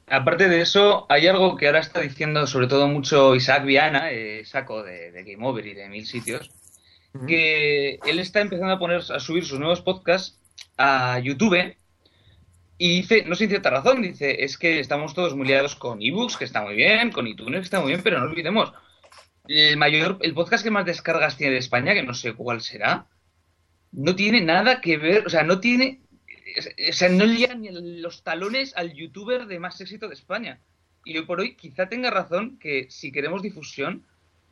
Aparte 0.09 0.49
de 0.49 0.59
eso, 0.59 1.05
hay 1.07 1.27
algo 1.27 1.55
que 1.55 1.67
ahora 1.67 1.79
está 1.79 2.01
diciendo 2.01 2.45
sobre 2.45 2.67
todo 2.67 2.89
mucho 2.89 3.35
Isaac 3.35 3.63
Viana, 3.63 4.11
eh, 4.11 4.43
saco 4.43 4.83
de, 4.83 5.13
Game 5.13 5.47
Over 5.47 5.65
y 5.65 5.73
de 5.75 5.87
mil 5.87 6.05
sitios, 6.05 6.51
que 7.25 8.01
él 8.05 8.19
está 8.19 8.41
empezando 8.41 8.73
a 8.73 8.79
poner 8.79 8.97
a 8.97 9.19
subir 9.21 9.45
sus 9.45 9.59
nuevos 9.59 9.79
podcasts 9.79 10.37
a 10.77 11.19
YouTube 11.19 11.77
y 12.77 13.01
dice, 13.01 13.23
no 13.25 13.35
sin 13.35 13.49
cierta 13.49 13.69
razón, 13.69 14.01
dice, 14.01 14.43
es 14.43 14.57
que 14.57 14.79
estamos 14.79 15.13
todos 15.13 15.35
muy 15.35 15.47
liados 15.47 15.75
con 15.75 16.01
ebooks, 16.01 16.37
que 16.37 16.45
está 16.45 16.61
muy 16.61 16.75
bien, 16.75 17.11
con 17.11 17.27
iTunes, 17.27 17.59
que 17.59 17.65
está 17.65 17.79
muy 17.79 17.89
bien, 17.89 18.01
pero 18.03 18.19
no 18.19 18.25
olvidemos, 18.25 18.73
el 19.47 19.77
mayor, 19.77 20.17
el 20.21 20.33
podcast 20.33 20.63
que 20.63 20.71
más 20.71 20.85
descargas 20.85 21.37
tiene 21.37 21.53
de 21.53 21.59
España, 21.59 21.93
que 21.93 22.03
no 22.03 22.13
sé 22.13 22.33
cuál 22.33 22.61
será, 22.61 23.07
no 23.91 24.15
tiene 24.15 24.41
nada 24.41 24.81
que 24.81 24.97
ver, 24.97 25.25
o 25.25 25.29
sea, 25.29 25.43
no 25.43 25.59
tiene 25.59 26.01
o 26.89 26.93
sea, 26.93 27.09
no 27.09 27.25
llega 27.25 27.55
ni 27.55 27.69
los 27.71 28.23
talones 28.23 28.75
al 28.75 28.93
youtuber 28.93 29.45
de 29.47 29.59
más 29.59 29.79
éxito 29.81 30.07
de 30.07 30.13
España. 30.13 30.59
Y 31.03 31.17
hoy 31.17 31.25
por 31.25 31.39
hoy 31.39 31.55
quizá 31.55 31.87
tenga 31.87 32.09
razón 32.09 32.57
que 32.59 32.87
si 32.89 33.11
queremos 33.11 33.41
difusión, 33.41 34.05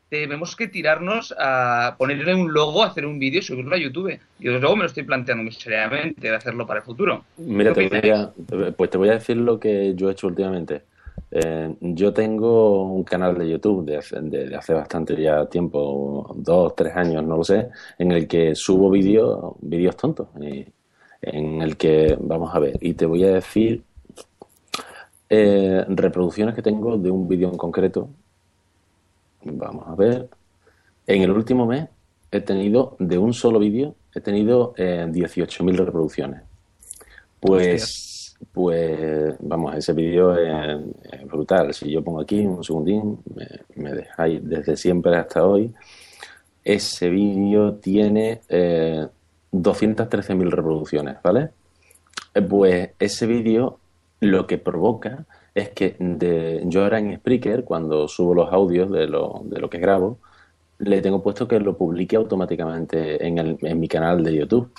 debemos 0.09 0.55
que 0.55 0.67
tirarnos 0.67 1.33
a 1.37 1.95
ponerle 1.97 2.35
un 2.35 2.53
logo, 2.53 2.83
hacer 2.83 3.05
un 3.05 3.19
vídeo 3.19 3.39
y 3.39 3.43
subirlo 3.43 3.75
a 3.75 3.79
YouTube. 3.79 4.19
Y 4.39 4.45
desde 4.45 4.59
luego 4.59 4.75
me 4.75 4.83
lo 4.83 4.87
estoy 4.87 5.03
planteando 5.03 5.43
muy 5.43 5.51
seriamente 5.51 6.29
de 6.29 6.35
hacerlo 6.35 6.65
para 6.65 6.79
el 6.79 6.85
futuro. 6.85 7.23
Mira, 7.37 7.73
te 7.73 7.87
voy 7.87 8.09
a, 8.09 8.31
pues 8.73 8.89
te 8.89 8.97
voy 8.97 9.09
a 9.09 9.13
decir 9.13 9.37
lo 9.37 9.59
que 9.59 9.93
yo 9.95 10.09
he 10.09 10.13
hecho 10.13 10.27
últimamente. 10.27 10.83
Eh, 11.31 11.75
yo 11.81 12.13
tengo 12.13 12.83
un 12.93 13.03
canal 13.03 13.37
de 13.37 13.49
YouTube 13.49 13.85
de 13.85 13.97
hace, 13.97 14.21
de, 14.21 14.55
hace, 14.55 14.73
bastante 14.73 15.19
ya 15.21 15.45
tiempo, 15.47 16.33
dos, 16.35 16.75
tres 16.75 16.95
años, 16.95 17.23
no 17.23 17.37
lo 17.37 17.43
sé, 17.43 17.69
en 17.97 18.11
el 18.11 18.27
que 18.27 18.55
subo 18.55 18.89
vídeos, 18.89 19.55
vídeos 19.61 19.97
tontos. 19.97 20.27
Y, 20.39 20.65
en 21.21 21.61
el 21.61 21.75
que, 21.75 22.15
vamos 22.19 22.53
a 22.53 22.59
ver, 22.59 22.77
y 22.81 22.93
te 22.93 23.05
voy 23.05 23.23
a 23.23 23.33
decir 23.33 23.83
eh, 25.29 25.83
reproducciones 25.87 26.53
que 26.53 26.61
tengo 26.61 26.97
de 26.97 27.09
un 27.09 27.27
vídeo 27.27 27.49
en 27.49 27.57
concreto. 27.57 28.09
Vamos 29.45 29.87
a 29.87 29.95
ver. 29.95 30.27
En 31.07 31.21
el 31.21 31.31
último 31.31 31.65
mes 31.65 31.87
he 32.31 32.41
tenido, 32.41 32.95
de 32.99 33.17
un 33.17 33.33
solo 33.33 33.59
vídeo, 33.59 33.95
he 34.13 34.19
tenido 34.19 34.73
eh, 34.77 35.05
18.000 35.07 35.75
reproducciones. 35.75 36.41
Pues, 37.39 38.35
pues, 38.51 39.35
vamos, 39.39 39.75
ese 39.75 39.93
vídeo 39.93 40.35
es, 40.35 41.25
brutal. 41.25 41.73
Si 41.73 41.91
yo 41.91 42.03
pongo 42.03 42.21
aquí 42.21 42.39
un 42.45 42.63
segundín, 42.63 43.19
me, 43.35 43.47
me 43.75 43.93
dejáis 43.93 44.41
desde 44.43 44.75
siempre 44.75 45.15
hasta 45.15 45.45
hoy. 45.45 45.73
Ese 46.63 47.09
vídeo 47.09 47.75
tiene 47.75 48.41
eh, 48.49 49.07
213.000 49.53 50.49
reproducciones, 50.49 51.17
¿vale? 51.21 51.51
Eh, 52.33 52.41
pues 52.41 52.89
ese 52.97 53.27
vídeo 53.27 53.79
lo 54.19 54.47
que 54.47 54.57
provoca 54.57 55.25
es 55.55 55.69
que 55.69 55.95
de, 55.97 56.61
yo 56.65 56.83
ahora 56.83 56.99
en 56.99 57.15
Spreaker, 57.15 57.63
cuando 57.63 58.09
subo 58.09 58.35
los 58.35 58.51
audios 58.51 58.91
de 58.91 59.07
lo, 59.07 59.41
de 59.45 59.59
lo 59.59 59.69
que 59.69 59.79
grabo, 59.79 60.19
le 60.79 61.01
tengo 61.01 61.23
puesto 61.23 61.47
que 61.47 61.59
lo 61.61 61.77
publique 61.77 62.17
automáticamente 62.17 63.25
en, 63.25 63.37
el, 63.37 63.57
en 63.61 63.79
mi 63.79 63.87
canal 63.87 64.21
de 64.21 64.35
YouTube. 64.35 64.69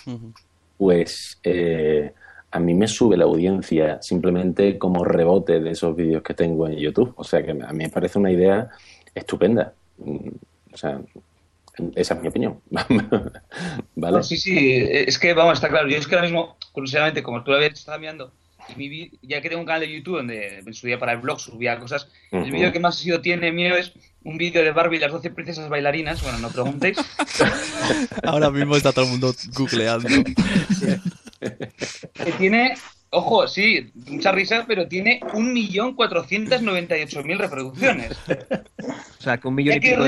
Pues 0.77 1.41
eh, 1.43 2.13
a 2.51 2.61
mí 2.61 2.75
me 2.75 2.87
sube 2.87 3.17
la 3.17 3.25
audiencia 3.25 4.03
simplemente 4.03 4.77
como 4.77 5.03
rebote 5.03 5.61
de 5.61 5.71
esos 5.71 5.97
vídeos 5.97 6.23
que 6.23 6.35
tengo 6.35 6.69
en 6.69 6.77
YouTube. 6.77 7.15
O 7.17 7.25
sea 7.25 7.43
que 7.43 7.53
a 7.53 7.55
mí 7.55 7.85
me 7.85 7.89
parece 7.89 8.19
una 8.19 8.31
idea 8.31 8.69
estupenda. 9.15 9.73
Mm, 9.97 10.29
o 10.75 10.77
sea, 10.77 11.01
esa 11.95 12.15
es 12.15 12.21
mi 12.21 12.29
opinión. 12.29 12.61
¿Vale? 13.95 14.23
sí, 14.23 14.37
sí, 14.37 14.77
es 14.91 15.19
que 15.19 15.33
vamos, 15.33 15.55
está 15.55 15.71
claro. 15.71 15.89
Yo 15.89 15.97
es 15.97 16.07
que 16.07 16.15
ahora 16.15 16.27
mismo, 16.27 16.59
curiosamente, 16.73 17.23
como 17.23 17.43
tú 17.43 17.53
lo 17.53 17.57
habías 17.57 17.73
estado 17.73 17.99
mirando, 17.99 18.31
ya 19.23 19.41
que 19.41 19.49
tengo 19.49 19.61
un 19.61 19.67
canal 19.67 19.81
de 19.81 19.93
YouTube 19.93 20.17
donde 20.17 20.59
en 20.59 20.75
su 20.75 20.87
día 20.87 20.99
para 20.99 21.13
el 21.13 21.19
blog 21.19 21.41
subía 21.41 21.79
cosas, 21.79 22.09
el 22.31 22.51
vídeo 22.51 22.73
que 22.73 22.81
más 22.81 22.97
sido 22.97 23.21
tiene 23.21 23.53
mío 23.53 23.77
es 23.77 23.93
un 24.25 24.39
vídeo 24.39 24.65
de 24.65 24.73
Barbie 24.73 24.97
y 24.97 25.01
las 25.01 25.13
12 25.13 25.31
princesas 25.31 25.69
bailarinas. 25.69 26.23
Bueno, 26.23 26.39
no 26.39 26.51
preguntéis. 26.51 26.99
ahora 28.25 28.51
mismo 28.51 28.77
está 28.77 28.93
todo 28.93 29.05
el 29.05 29.13
mundo 29.13 29.35
googleando. 29.55 30.09
que 32.25 32.33
tiene 32.39 32.75
Ojo, 33.11 33.47
sí, 33.47 33.93
mucha 33.95 34.33
risa, 34.33 34.65
pero 34.67 34.89
tiene 34.89 35.21
1.498.000 35.21 37.39
reproducciones. 37.39 38.19
O 39.19 39.23
sea, 39.23 39.39
que 39.39 39.49
un 39.49 39.55
millón 39.55 39.77
y 39.77 39.81
pico 39.81 40.07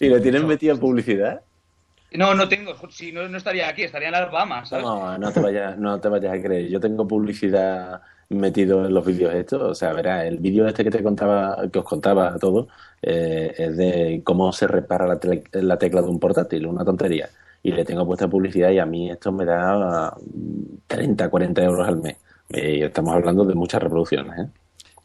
¿Y 0.00 0.08
le 0.08 0.20
tienen 0.20 0.46
metida 0.46 0.76
publicidad? 0.76 1.42
No, 2.12 2.34
no 2.34 2.48
tengo. 2.48 2.74
Si 2.90 3.12
no, 3.12 3.28
no 3.28 3.36
estaría 3.36 3.68
aquí, 3.68 3.82
estaría 3.82 4.08
en 4.08 4.12
las 4.12 4.30
Bahamas, 4.30 4.68
¿sabes? 4.68 4.84
No, 4.84 5.18
no 5.18 5.32
te, 5.32 5.40
vayas, 5.40 5.78
no 5.78 6.00
te 6.00 6.08
vayas 6.08 6.38
a 6.38 6.42
creer. 6.42 6.68
Yo 6.68 6.80
tengo 6.80 7.06
publicidad 7.06 8.00
metido 8.30 8.86
en 8.86 8.94
los 8.94 9.04
vídeos 9.04 9.34
estos. 9.34 9.62
O 9.62 9.74
sea, 9.74 9.92
verás, 9.92 10.24
el 10.24 10.38
vídeo 10.38 10.66
este 10.66 10.84
que 10.84 10.90
te 10.90 11.02
contaba, 11.02 11.68
que 11.70 11.78
os 11.78 11.84
contaba 11.84 12.28
a 12.28 12.38
eh, 13.02 13.54
es 13.56 13.76
de 13.76 14.22
cómo 14.24 14.52
se 14.52 14.66
repara 14.66 15.06
la, 15.06 15.18
la, 15.52 15.78
tecla 15.78 16.02
de 16.02 16.08
un 16.08 16.18
portátil, 16.18 16.66
una 16.66 16.84
tontería. 16.84 17.28
Y 17.62 17.72
le 17.72 17.84
tengo 17.84 18.06
puesta 18.06 18.28
publicidad 18.28 18.70
y 18.70 18.78
a 18.78 18.86
mí 18.86 19.10
esto 19.10 19.32
me 19.32 19.44
da 19.44 20.14
30, 20.86 21.28
40 21.28 21.62
euros 21.62 21.86
al 21.86 21.98
mes. 21.98 22.16
Y 22.48 22.82
estamos 22.82 23.14
hablando 23.14 23.44
de 23.44 23.54
muchas 23.54 23.82
reproducciones, 23.82 24.38
¿eh? 24.38 24.48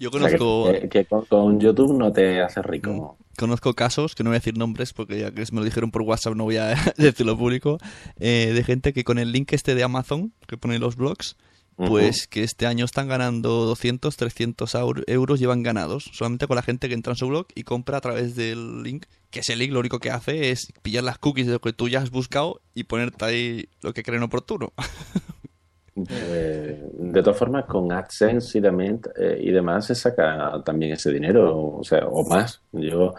Yo 0.03 0.11
conozco... 0.11 0.69
que, 0.91 1.05
con, 1.05 1.61
YouTube 1.61 1.97
no 1.97 2.11
te 2.11 2.41
haces 2.41 2.65
rico. 2.65 2.91
Mm. 2.91 3.37
Conozco 3.37 3.73
casos, 3.73 4.15
que 4.15 4.23
no 4.25 4.31
voy 4.31 4.35
a 4.35 4.39
decir 4.39 4.57
nombres 4.57 4.91
porque 4.91 5.17
ya 5.17 5.31
que 5.31 5.45
me 5.53 5.59
lo 5.59 5.63
dijeron 5.63 5.91
por 5.91 6.01
WhatsApp 6.01 6.35
no 6.35 6.43
voy 6.43 6.57
a 6.57 6.75
decirlo 6.97 7.37
público, 7.37 7.77
eh, 8.19 8.51
de 8.53 8.63
gente 8.65 8.91
que 8.91 9.05
con 9.05 9.17
el 9.17 9.31
link 9.31 9.53
este 9.53 9.75
de 9.75 9.83
Amazon, 9.83 10.33
que 10.45 10.57
pone 10.57 10.77
los 10.77 10.97
blogs, 10.97 11.37
pues 11.77 12.27
que 12.27 12.43
este 12.43 12.67
año 12.67 12.83
están 12.83 13.07
ganando 13.07 13.65
200, 13.65 14.15
300 14.15 14.75
euros 15.07 15.39
llevan 15.39 15.63
ganados, 15.63 16.09
solamente 16.11 16.47
con 16.47 16.57
la 16.57 16.63
gente 16.63 16.89
que 16.89 16.95
entra 16.95 17.13
en 17.13 17.17
su 17.17 17.27
blog 17.27 17.47
y 17.55 17.63
compra 17.63 17.97
a 17.97 18.01
través 18.01 18.35
del 18.35 18.83
link, 18.83 19.05
que 19.31 19.39
ese 19.39 19.55
link 19.55 19.71
lo 19.71 19.79
único 19.79 19.99
que 19.99 20.11
hace 20.11 20.51
es 20.51 20.67
pillar 20.81 21.05
las 21.05 21.17
cookies 21.17 21.47
de 21.47 21.53
lo 21.53 21.61
que 21.61 21.71
tú 21.71 21.87
ya 21.87 22.01
has 22.01 22.11
buscado 22.11 22.59
y 22.75 22.83
ponerte 22.83 23.23
ahí 23.23 23.69
lo 23.81 23.93
que 23.93 24.03
creen 24.03 24.23
oportuno. 24.23 24.73
Eh, 25.95 26.89
de 26.91 27.21
todas 27.21 27.37
formas, 27.37 27.65
con 27.65 27.91
AdSense 27.91 28.57
y, 28.57 28.61
demás, 28.61 28.99
eh, 29.15 29.37
y 29.39 29.51
demás 29.51 29.85
se 29.85 29.93
saca 29.93 30.59
también 30.65 30.93
ese 30.93 31.11
dinero, 31.11 31.77
o 31.77 31.83
sea, 31.83 32.07
o 32.07 32.27
más. 32.27 32.61
Yo, 32.71 33.13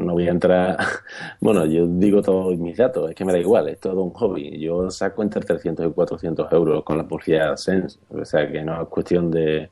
no 0.00 0.12
voy 0.12 0.26
a 0.26 0.32
entrar, 0.32 0.76
bueno, 1.40 1.64
yo 1.66 1.86
digo 1.86 2.20
todos 2.20 2.58
mis 2.58 2.76
datos, 2.76 3.10
es 3.10 3.14
que 3.14 3.24
me 3.24 3.32
da 3.32 3.38
igual, 3.38 3.68
es 3.68 3.78
todo 3.78 4.02
un 4.02 4.10
hobby. 4.10 4.58
Yo 4.58 4.90
saco 4.90 5.22
entre 5.22 5.42
300 5.42 5.86
y 5.86 5.90
400 5.92 6.52
euros 6.52 6.82
con 6.82 6.98
la 6.98 7.06
publicidad 7.06 7.50
AdSense, 7.50 7.98
o 8.08 8.24
sea, 8.24 8.50
que 8.50 8.62
no 8.62 8.82
es 8.82 8.88
cuestión 8.88 9.30
de, 9.30 9.70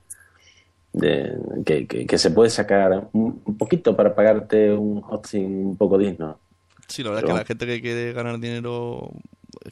de 0.92 1.36
que, 1.64 1.86
que, 2.06 2.18
se 2.18 2.30
puede 2.30 2.50
sacar 2.50 3.08
un, 3.12 3.40
poquito 3.58 3.96
para 3.96 4.14
pagarte 4.14 4.72
un 4.72 5.02
hosting 5.08 5.66
un 5.66 5.76
poco 5.76 5.98
digno. 5.98 6.38
Sí, 6.90 7.02
la 7.02 7.10
verdad 7.10 7.24
es 7.24 7.30
que 7.30 7.38
la 7.38 7.44
gente 7.44 7.66
que 7.66 7.80
quiere 7.80 8.12
ganar 8.12 8.38
dinero 8.38 9.10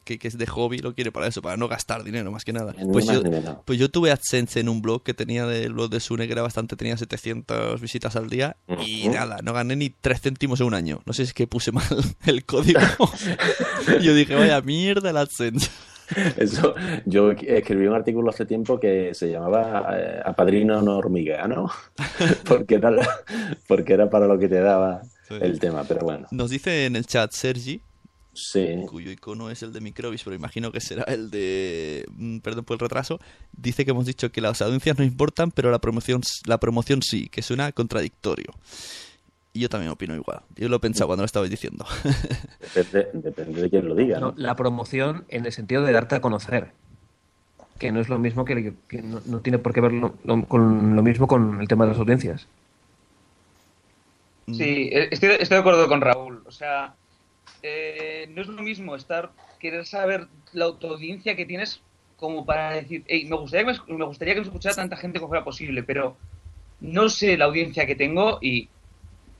que, 0.05 0.19
es 0.23 0.39
de 0.39 0.47
hobby 0.47 0.79
lo 0.79 0.95
quiere 0.95 1.13
para 1.13 1.27
eso, 1.27 1.43
para 1.43 1.57
no 1.57 1.69
gastar 1.69 2.05
dinero 2.05 2.31
más 2.31 2.45
que 2.45 2.53
nada. 2.53 2.75
Pues 2.93 3.07
yo, 3.07 3.23
pues 3.65 3.79
yo 3.79 3.91
tuve 3.91 4.11
AdSense 4.11 4.61
en 4.61 4.69
un 4.69 4.83
blog 4.83 5.03
que 5.03 5.15
tenía 5.15 5.47
del 5.47 5.73
blog 5.73 5.91
de 5.91 6.01
Sune, 6.01 6.27
que 6.27 6.33
era 6.33 6.43
bastante, 6.43 6.77
tenía 6.77 6.97
700 6.97 7.81
visitas 7.81 8.17
al 8.17 8.29
día 8.29 8.57
y 8.85 9.09
nada, 9.09 9.39
no 9.43 9.53
gané 9.53 9.77
ni 9.77 9.91
3 9.91 10.21
céntimos 10.21 10.61
en 10.61 10.67
un 10.67 10.75
año. 10.75 11.01
No 11.07 11.13
sé 11.13 11.25
si 11.25 11.29
es 11.29 11.35
que 11.35 11.47
puse 11.47 11.73
mal 11.73 11.85
el 12.27 12.45
código. 12.45 12.81
yo 14.03 14.15
dije, 14.15 14.35
vaya 14.35 14.61
mierda 14.61 15.11
el 15.11 15.17
AdSense. 15.17 15.71
Eso, 16.39 16.75
yo 17.05 17.33
escribí 17.33 17.87
un 17.87 17.95
artículo 17.95 18.31
hace 18.31 18.47
tiempo 18.47 18.81
que 18.81 19.13
se 19.13 19.31
llamaba 19.31 19.89
eh, 19.93 20.23
Apadrino 20.25 20.81
no 20.81 20.97
hormiga, 20.97 21.47
¿no? 21.47 21.71
porque, 22.47 22.77
era, 22.77 22.91
porque 23.67 23.93
era 23.93 24.09
para 24.09 24.27
lo 24.27 24.39
que 24.39 24.49
te 24.49 24.59
daba 24.59 25.03
el 25.31 25.59
tema, 25.59 25.85
pero 25.85 26.01
bueno. 26.01 26.27
Nos 26.31 26.51
dice 26.51 26.87
en 26.87 26.97
el 26.97 27.07
chat 27.07 27.33
Sergi 27.33 27.81
Sí. 28.33 28.85
cuyo 28.87 29.11
icono 29.11 29.51
es 29.51 29.63
el 29.63 29.73
de 29.73 29.81
Microbis, 29.81 30.23
pero 30.23 30.37
imagino 30.37 30.71
que 30.71 30.81
será 30.81 31.03
el 31.05 31.31
de. 31.31 32.07
Mm, 32.17 32.39
perdón 32.39 32.65
por 32.65 32.75
el 32.75 32.81
retraso. 32.81 33.19
Dice 33.53 33.85
que 33.85 33.91
hemos 33.91 34.07
dicho 34.07 34.31
que 34.31 34.41
las 34.41 34.63
audiencias 34.63 34.97
no 34.97 35.05
importan, 35.05 35.51
pero 35.51 35.71
la 35.71 35.81
promoción, 35.81 36.23
la 36.47 36.59
promoción 36.59 37.03
sí, 37.03 37.29
que 37.29 37.43
suena 37.43 37.73
contradictorio. 37.73 38.53
Y 39.53 39.61
yo 39.61 39.69
también 39.69 39.91
opino 39.91 40.15
igual. 40.15 40.43
Yo 40.55 40.69
lo 40.69 40.77
he 40.77 40.81
pensado 40.81 41.09
cuando 41.09 41.23
lo 41.23 41.27
estabais 41.27 41.51
diciendo. 41.51 41.85
Depende, 42.75 43.61
de 43.61 43.71
quién 43.71 43.89
lo 43.89 43.97
diga. 43.97 44.33
la 44.37 44.55
promoción 44.55 45.25
en 45.29 45.47
el 45.47 45.53
sentido 45.53 45.83
de 45.83 45.93
darte 45.93 46.15
a 46.15 46.21
conocer. 46.21 46.71
Que 47.79 47.91
no 47.91 48.01
es 48.01 48.09
lo 48.09 48.19
mismo 48.19 48.45
que, 48.45 48.75
no, 49.03 49.41
tiene 49.41 49.59
por 49.59 49.73
qué 49.73 49.81
ver 49.81 49.93
con 50.49 50.97
lo 50.97 51.03
mismo 51.03 51.27
con 51.27 51.61
el 51.61 51.69
tema 51.69 51.85
de 51.85 51.93
las 51.93 51.99
audiencias. 51.99 52.47
Sí, 54.55 54.91
eh, 54.93 55.09
estoy, 55.11 55.31
estoy 55.31 55.57
de 55.57 55.61
acuerdo 55.61 55.89
con 55.89 56.01
Raúl. 56.01 56.43
O 56.47 56.51
sea, 56.51 56.95
eh, 57.63 58.29
no 58.31 58.43
es 58.43 58.49
lo 58.49 58.63
mismo 58.63 58.95
estar 58.97 59.31
querer 59.59 59.87
saber 59.87 60.29
la 60.53 60.67
autoaudiencia 60.67 61.37
que 61.37 61.47
tienes 61.47 61.81
como 62.17 62.45
para 62.45 62.73
decir, 62.73 63.05
hey, 63.07 63.27
me 63.29 63.37
gustaría 63.37 63.65
que 63.67 63.79
me, 63.93 63.99
me 63.99 64.05
gustaría 64.05 64.35
que 64.35 64.41
me 64.41 64.47
escuchara 64.47 64.75
tanta 64.75 64.97
gente 64.97 65.19
como 65.19 65.29
fuera 65.29 65.45
posible, 65.45 65.83
pero 65.83 66.17
no 66.81 67.09
sé 67.09 67.37
la 67.37 67.47
audiencia 67.47 67.87
que 67.87 67.95
tengo 67.95 68.39
y 68.41 68.69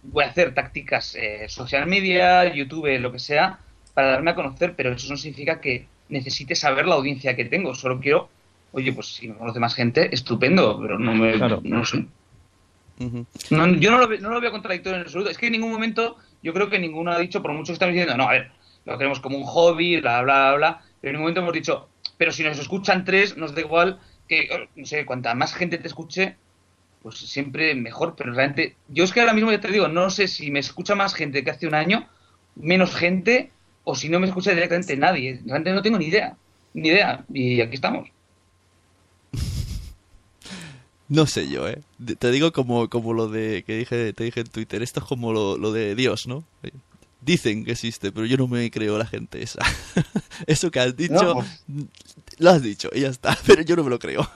voy 0.03 0.25
a 0.25 0.29
hacer 0.29 0.55
tácticas 0.55 1.15
eh, 1.17 1.49
social 1.49 1.87
media, 1.87 2.53
YouTube, 2.53 2.99
lo 3.01 3.13
que 3.13 3.19
sea, 3.19 3.59
para 3.95 4.13
darme 4.13 4.31
a 4.31 4.35
conocer, 4.35 4.75
pero 4.77 4.93
eso 4.93 5.11
no 5.11 5.17
significa 5.17 5.61
que 5.61 5.87
necesite 6.09 6.55
saber 6.55 6.87
la 6.87 6.95
audiencia 6.95 7.37
que 7.37 7.45
tengo. 7.45 7.75
Solo 7.75 8.01
quiero, 8.01 8.29
oye, 8.73 8.93
pues 8.93 9.09
si 9.09 9.29
me 9.29 9.35
conoce 9.35 9.61
más 9.61 9.75
gente, 9.75 10.15
estupendo, 10.15 10.79
pero 10.81 10.99
no 10.99 11.15
me 11.15 11.33
Claro. 11.33 11.61
no 11.65 11.85
sé. 11.85 12.05
No, 13.51 13.67
yo 13.75 13.91
no 13.91 13.99
lo, 13.99 14.19
no 14.19 14.31
lo 14.31 14.41
veo 14.41 14.51
contradictorio 14.51 14.97
en 14.97 15.03
absoluto. 15.03 15.31
Es 15.31 15.39
que 15.39 15.47
en 15.47 15.53
ningún 15.53 15.71
momento 15.71 16.17
yo 16.43 16.53
creo 16.53 16.69
que 16.69 16.79
ninguno 16.79 17.13
ha 17.13 17.19
dicho, 17.19 17.43
por 17.43 17.53
mucho 17.53 17.69
que 17.69 17.75
estamos 17.75 17.95
diciendo, 17.95 18.17
no, 18.17 18.29
a 18.29 18.33
ver, 18.33 18.51
lo 18.85 18.97
tenemos 18.97 19.21
como 19.21 19.39
un 19.39 19.45
hobby, 19.45 20.01
bla, 20.01 20.23
bla, 20.23 20.49
bla, 20.49 20.57
bla, 20.57 20.83
pero 21.01 21.11
en 21.11 21.13
ningún 21.15 21.23
momento 21.23 21.41
hemos 21.41 21.55
dicho, 21.55 21.89
pero 22.17 22.33
si 22.33 22.43
nos 22.43 22.59
escuchan 22.59 23.05
tres, 23.05 23.37
nos 23.37 23.55
da 23.55 23.61
igual 23.61 24.01
que, 24.29 24.69
no 24.77 24.87
sé, 24.87 25.05
cuanta 25.07 25.35
más 25.35 25.55
gente 25.55 25.79
te 25.79 25.87
escuche, 25.87 26.37
pues 27.03 27.17
siempre 27.17 27.75
mejor, 27.75 28.15
pero 28.17 28.33
realmente, 28.33 28.77
yo 28.89 29.05
es 29.05 29.13
que 29.13 29.21
ahora 29.21 29.33
mismo 29.33 29.51
ya 29.51 29.61
te 29.61 29.69
digo, 29.69 29.89
no 29.89 30.11
sé 30.11 30.29
si 30.29 30.51
me 30.51 30.59
escucha 30.59 30.95
más 30.95 31.15
gente 31.15 31.45
que 31.45 31.51
hace 31.51 31.67
un 31.67 31.75
año, 31.75 32.09
menos 32.57 32.95
gente, 32.95 33.51
o 33.85 33.95
si 33.95 34.09
no 34.09 34.21
me 34.21 34.27
escucha 34.27 34.51
directamente 34.53 34.97
nadie. 34.97 35.41
Realmente 35.47 35.73
no 35.73 35.83
tengo 35.83 35.99
ni 35.99 36.07
idea, 36.07 36.37
ni 36.75 36.89
idea, 36.89 37.25
y 37.33 37.61
aquí 37.61 37.75
estamos. 37.75 38.11
No 41.09 41.27
sé 41.27 41.49
yo, 41.49 41.67
¿eh? 41.69 41.81
Te 42.19 42.31
digo 42.31 42.53
como, 42.53 42.89
como 42.91 43.15
lo 43.15 43.29
de 43.29 43.63
que 43.65 43.79
dije, 43.79 44.13
te 44.13 44.25
dije 44.25 44.41
en 44.41 44.49
Twitter. 44.49 44.83
Esto 44.83 45.01
es 45.01 45.07
como 45.07 45.33
lo, 45.33 45.57
lo 45.57 45.73
de 45.73 45.95
Dios, 45.95 46.27
¿no? 46.27 46.45
Dicen 47.21 47.65
que 47.65 47.73
existe, 47.73 48.13
pero 48.13 48.27
yo 48.27 48.37
no 48.37 48.47
me 48.47 48.71
creo 48.71 48.99
la 48.99 49.07
gente 49.07 49.43
esa. 49.43 49.61
Eso 50.47 50.71
que 50.71 50.81
has 50.81 50.97
dicho, 50.97 51.15
No, 51.15 51.35
pues- 51.35 51.63
lo 52.39 52.51
has 52.51 52.63
dicho 52.63 52.91
y 52.93 53.01
ya 53.01 53.09
está, 53.09 53.37
pero 53.47 53.63
yo 53.63 53.75
no 53.77 53.85
me 53.85 53.91
lo 53.91 53.99
creo. 53.99 54.29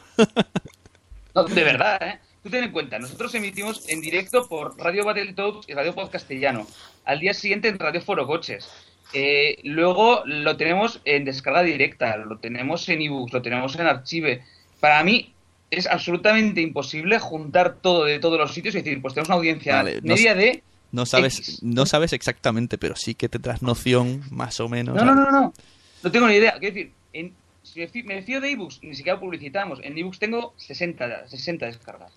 No, 1.35 1.45
de 1.45 1.65
verdad, 1.65 1.99
¿eh? 2.03 2.19
Tú 2.43 2.51
ten 2.51 2.65
en 2.65 2.73
cuenta, 2.73 2.99
nosotros 2.99 3.33
emitimos 3.37 3.89
en 3.89 4.01
directo 4.01 4.49
por 4.49 4.77
Radio 4.77 5.05
Battletoads 5.05 5.69
y 5.69 5.75
Radio 5.75 5.95
Pod 5.95 6.11
Castellano. 6.11 6.67
Al 7.05 7.21
día 7.21 7.35
siguiente 7.35 7.69
en 7.69 7.79
Radio 7.79 8.01
Foro 8.01 8.27
Coches. 8.27 8.69
Eh, 9.13 9.59
luego 9.63 10.23
lo 10.25 10.57
tenemos 10.57 11.01
en 11.05 11.25
descarga 11.25 11.63
directa, 11.63 12.17
lo 12.17 12.39
tenemos 12.39 12.89
en 12.89 13.03
ebooks, 13.03 13.33
lo 13.33 13.43
tenemos 13.43 13.75
en 13.77 13.83
archive. 13.87 14.43
Para 14.81 15.05
mí 15.05 15.32
es 15.73 15.87
absolutamente 15.87 16.61
imposible 16.61 17.19
juntar 17.19 17.77
todo 17.81 18.05
de 18.05 18.19
todos 18.19 18.39
los 18.39 18.53
sitios 18.53 18.75
y 18.75 18.83
decir, 18.83 19.01
pues 19.01 19.15
tenemos 19.15 19.31
una 19.31 19.37
audiencia 19.37 19.77
Vale, 19.77 20.01
media 20.03 20.35
de... 20.35 20.63
No 20.93 21.07
sabes, 21.07 21.39
X. 21.39 21.63
no 21.63 21.87
sabes 21.87 22.13
exactamente, 22.13 22.77
pero 22.77 22.95
sí 22.95 23.15
que 23.15 23.31
tendrás 23.31 23.63
noción 23.63 24.23
más 24.31 24.61
o 24.61 24.69
menos. 24.69 24.95
No, 24.95 25.07
no, 25.07 25.15
no, 25.15 25.31
no, 25.31 25.55
no 26.03 26.13
tengo 26.13 26.29
ni 26.29 26.35
idea. 26.35 26.59
Quiero 26.59 26.75
decir, 26.75 26.93
en- 27.15 27.33
si 27.63 27.81
me 28.03 28.23
fío, 28.23 28.43
de 28.43 28.51
ebooks, 28.51 28.81
ni 28.83 28.95
siquiera 28.95 29.19
publicitamos. 29.19 29.79
En 29.83 29.97
ebooks 29.97 30.19
tengo 30.19 30.53
60, 30.59 31.29
60 31.29 31.67
descargas. 31.67 32.13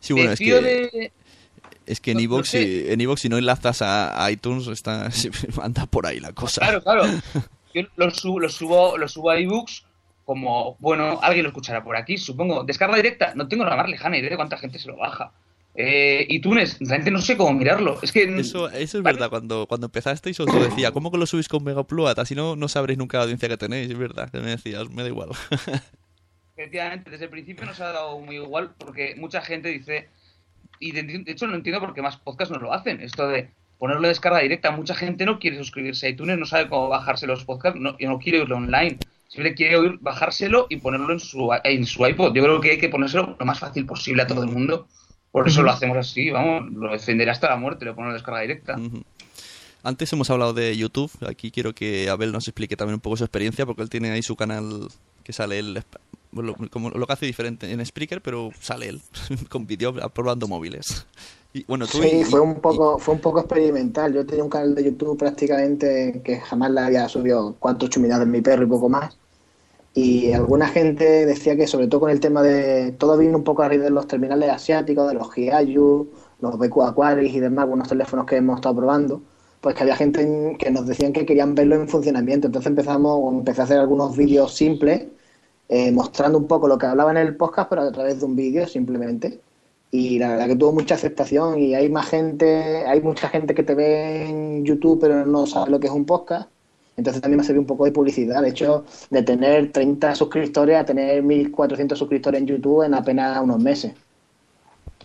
Sí, 0.00 0.12
bueno, 0.12 0.28
me 0.28 0.32
es 0.34 0.38
fío 0.38 0.60
que, 0.60 0.62
de... 0.66 1.12
es 1.86 2.00
que 2.00 2.10
en 2.10 2.18
no- 2.18 2.36
no 2.36 2.44
sé. 2.44 2.62
si, 2.64 2.92
en 2.92 3.16
si 3.16 3.28
no 3.30 3.38
enlazas 3.38 3.80
a, 3.80 4.30
iTunes, 4.30 4.66
está, 4.66 5.08
anda 5.62 5.86
por 5.86 6.06
ahí 6.06 6.20
la 6.20 6.34
cosa. 6.34 6.60
Claro, 6.60 6.82
claro. 6.82 7.04
Yo 7.74 7.82
lo 7.96 8.10
subo, 8.10 8.40
lo 8.40 8.50
subo, 8.50 8.98
lo 8.98 9.08
subo 9.08 9.30
a 9.30 9.38
ebooks 9.38 9.84
como, 10.30 10.76
bueno, 10.78 11.18
alguien 11.22 11.42
lo 11.42 11.48
escuchará 11.48 11.82
por 11.82 11.96
aquí, 11.96 12.16
supongo. 12.16 12.62
Descarga 12.62 12.94
directa, 12.94 13.32
no 13.34 13.48
tengo 13.48 13.64
la 13.64 13.74
más 13.74 13.90
lejana 13.90 14.16
idea 14.16 14.30
de 14.30 14.36
cuánta 14.36 14.58
gente 14.58 14.78
se 14.78 14.86
lo 14.86 14.96
baja. 14.96 15.32
Eh, 15.74 16.24
iTunes, 16.28 16.76
realmente 16.78 17.10
no 17.10 17.20
sé 17.20 17.36
cómo 17.36 17.52
mirarlo. 17.52 17.98
Es 18.00 18.12
que 18.12 18.22
Eso, 18.38 18.70
eso 18.70 18.98
es 18.98 19.02
Vale. 19.02 19.14
verdad, 19.14 19.28
cuando, 19.28 19.66
cuando 19.66 19.88
empezasteis 19.88 20.38
os 20.38 20.46
lo 20.46 20.62
decía, 20.62 20.92
¿cómo 20.92 21.10
que 21.10 21.18
lo 21.18 21.26
subís 21.26 21.48
con 21.48 21.64
Megapluat? 21.64 22.16
Así 22.20 22.36
no, 22.36 22.54
no 22.54 22.68
sabréis 22.68 22.96
nunca 22.96 23.18
la 23.18 23.24
audiencia 23.24 23.48
que 23.48 23.56
tenéis, 23.56 23.90
es 23.90 23.98
verdad, 23.98 24.30
que 24.30 24.38
me 24.38 24.50
decías, 24.50 24.88
me 24.88 25.02
da 25.02 25.08
igual. 25.08 25.30
efectivamente 26.56 27.10
desde 27.10 27.24
el 27.24 27.30
principio 27.30 27.66
nos 27.66 27.80
ha 27.80 27.90
dado 27.90 28.20
muy 28.20 28.36
igual 28.36 28.70
porque 28.78 29.16
mucha 29.16 29.40
gente 29.40 29.68
dice, 29.68 30.10
y 30.78 30.92
de, 30.92 31.02
de 31.02 31.32
hecho 31.32 31.48
no 31.48 31.56
entiendo 31.56 31.80
por 31.80 31.92
qué 31.92 32.02
más 32.02 32.18
podcasts 32.18 32.54
no 32.54 32.60
lo 32.60 32.72
hacen, 32.72 33.00
esto 33.00 33.26
de 33.26 33.50
ponerlo 33.78 34.02
de 34.02 34.08
descarga 34.08 34.38
directa, 34.38 34.70
mucha 34.70 34.94
gente 34.94 35.24
no 35.24 35.40
quiere 35.40 35.56
suscribirse 35.56 36.06
a 36.06 36.10
iTunes, 36.10 36.38
no 36.38 36.46
sabe 36.46 36.68
cómo 36.68 36.88
bajarse 36.88 37.26
los 37.26 37.44
podcasts, 37.44 37.80
no, 37.80 37.96
y 37.98 38.06
no 38.06 38.18
quiere 38.20 38.40
oírlo 38.40 38.58
online, 38.58 38.98
simplemente 39.30 39.56
quiere 39.56 39.76
oír, 39.76 39.98
bajárselo 40.00 40.66
y 40.68 40.76
ponerlo 40.78 41.12
en 41.12 41.20
su, 41.20 41.48
en 41.64 41.86
su 41.86 42.04
iPod. 42.04 42.34
Yo 42.34 42.42
creo 42.42 42.60
que 42.60 42.72
hay 42.72 42.78
que 42.78 42.88
ponérselo 42.88 43.36
lo 43.38 43.46
más 43.46 43.58
fácil 43.60 43.86
posible 43.86 44.22
a 44.22 44.26
todo 44.26 44.42
el 44.42 44.50
mundo, 44.50 44.88
por 45.30 45.46
eso 45.48 45.62
lo 45.62 45.70
hacemos 45.70 45.96
así, 45.96 46.30
vamos, 46.30 46.70
lo 46.72 46.90
defenderé 46.90 47.30
hasta 47.30 47.48
la 47.48 47.56
muerte, 47.56 47.84
lo 47.84 47.94
pongo 47.94 48.08
de 48.08 48.14
descarga 48.14 48.40
directa. 48.40 48.76
Antes 49.82 50.12
hemos 50.12 50.28
hablado 50.28 50.52
de 50.52 50.76
YouTube, 50.76 51.10
aquí 51.26 51.50
quiero 51.52 51.74
que 51.74 52.10
Abel 52.10 52.32
nos 52.32 52.48
explique 52.48 52.76
también 52.76 52.94
un 52.94 53.00
poco 53.00 53.16
su 53.16 53.24
experiencia, 53.24 53.64
porque 53.64 53.82
él 53.82 53.88
tiene 53.88 54.10
ahí 54.10 54.22
su 54.22 54.34
canal 54.36 54.88
que 55.24 55.32
sale 55.32 55.58
él, 55.60 55.82
bueno, 56.32 56.54
como 56.70 56.90
lo 56.90 57.06
que 57.06 57.12
hace 57.12 57.26
diferente 57.26 57.70
en 57.70 57.84
Spreaker, 57.86 58.20
pero 58.20 58.50
sale 58.60 58.88
él, 58.88 59.00
con 59.48 59.66
vídeo 59.66 59.94
probando 60.10 60.48
móviles. 60.48 61.06
Y 61.52 61.64
bueno, 61.64 61.86
tú 61.86 61.98
Sí, 62.02 62.08
y- 62.20 62.24
fue 62.24 62.40
un 62.40 62.52
y- 62.52 62.60
poco, 62.60 62.98
fue 62.98 63.14
un 63.14 63.20
poco 63.20 63.40
experimental. 63.40 64.12
Yo 64.12 64.24
tenía 64.26 64.44
un 64.44 64.50
canal 64.50 64.74
de 64.74 64.84
YouTube 64.84 65.18
prácticamente 65.18 66.20
que 66.24 66.40
jamás 66.40 66.70
le 66.72 66.80
había 66.80 67.08
subido 67.08 67.56
cuántos 67.58 67.90
chuminados 67.90 68.24
de 68.26 68.30
mi 68.30 68.40
perro 68.40 68.64
y 68.64 68.66
poco 68.66 68.88
más. 68.88 69.16
Y 69.92 70.32
alguna 70.32 70.68
gente 70.68 71.26
decía 71.26 71.56
que 71.56 71.66
sobre 71.66 71.88
todo 71.88 72.00
con 72.02 72.10
el 72.10 72.20
tema 72.20 72.42
de 72.42 72.92
todo 72.92 73.16
vino 73.18 73.36
un 73.38 73.44
poco 73.44 73.62
a 73.62 73.68
raíz 73.68 73.80
de 73.82 73.90
los 73.90 74.06
terminales 74.06 74.48
asiáticos, 74.50 75.08
de 75.08 75.14
los 75.14 75.34
Hiayu, 75.34 76.08
los 76.40 76.58
BQ 76.58 76.82
Aquaris 76.82 77.34
y 77.34 77.40
demás, 77.40 77.64
algunos 77.64 77.88
teléfonos 77.88 78.24
que 78.26 78.36
hemos 78.36 78.56
estado 78.56 78.76
probando, 78.76 79.20
pues 79.60 79.74
que 79.74 79.82
había 79.82 79.96
gente 79.96 80.22
en- 80.22 80.56
que 80.58 80.70
nos 80.70 80.86
decían 80.86 81.12
que 81.12 81.26
querían 81.26 81.54
verlo 81.54 81.74
en 81.76 81.88
funcionamiento. 81.88 82.46
Entonces 82.46 82.70
empezamos, 82.70 83.32
empecé 83.34 83.60
a 83.62 83.64
hacer 83.64 83.78
algunos 83.78 84.16
vídeos 84.16 84.54
simples, 84.54 85.08
eh, 85.68 85.92
mostrando 85.92 86.38
un 86.38 86.46
poco 86.46 86.68
lo 86.68 86.78
que 86.78 86.86
hablaba 86.86 87.10
en 87.12 87.16
el 87.18 87.36
podcast, 87.36 87.68
pero 87.70 87.82
a 87.82 87.92
través 87.92 88.20
de 88.20 88.26
un 88.26 88.36
vídeo 88.36 88.66
simplemente 88.66 89.40
y 89.90 90.18
la 90.18 90.30
verdad 90.30 90.46
que 90.48 90.56
tuvo 90.56 90.72
mucha 90.72 90.94
aceptación 90.94 91.58
y 91.58 91.74
hay 91.74 91.88
más 91.90 92.06
gente, 92.08 92.86
hay 92.86 93.00
mucha 93.02 93.28
gente 93.28 93.54
que 93.54 93.62
te 93.64 93.74
ve 93.74 94.28
en 94.28 94.64
YouTube 94.64 95.00
pero 95.00 95.26
no 95.26 95.46
sabe 95.46 95.70
lo 95.70 95.80
que 95.80 95.88
es 95.88 95.92
un 95.92 96.06
podcast. 96.06 96.48
Entonces 96.96 97.22
también 97.22 97.38
me 97.38 97.44
sirvió 97.44 97.60
un 97.60 97.66
poco 97.66 97.84
de 97.84 97.92
publicidad. 97.92 98.42
De 98.42 98.50
hecho, 98.50 98.84
de 99.10 99.22
tener 99.22 99.72
30 99.72 100.14
suscriptores 100.14 100.76
a 100.76 100.84
tener 100.84 101.22
1400 101.22 101.98
suscriptores 101.98 102.40
en 102.40 102.46
YouTube 102.46 102.82
en 102.82 102.94
apenas 102.94 103.40
unos 103.42 103.58
meses. 103.60 103.92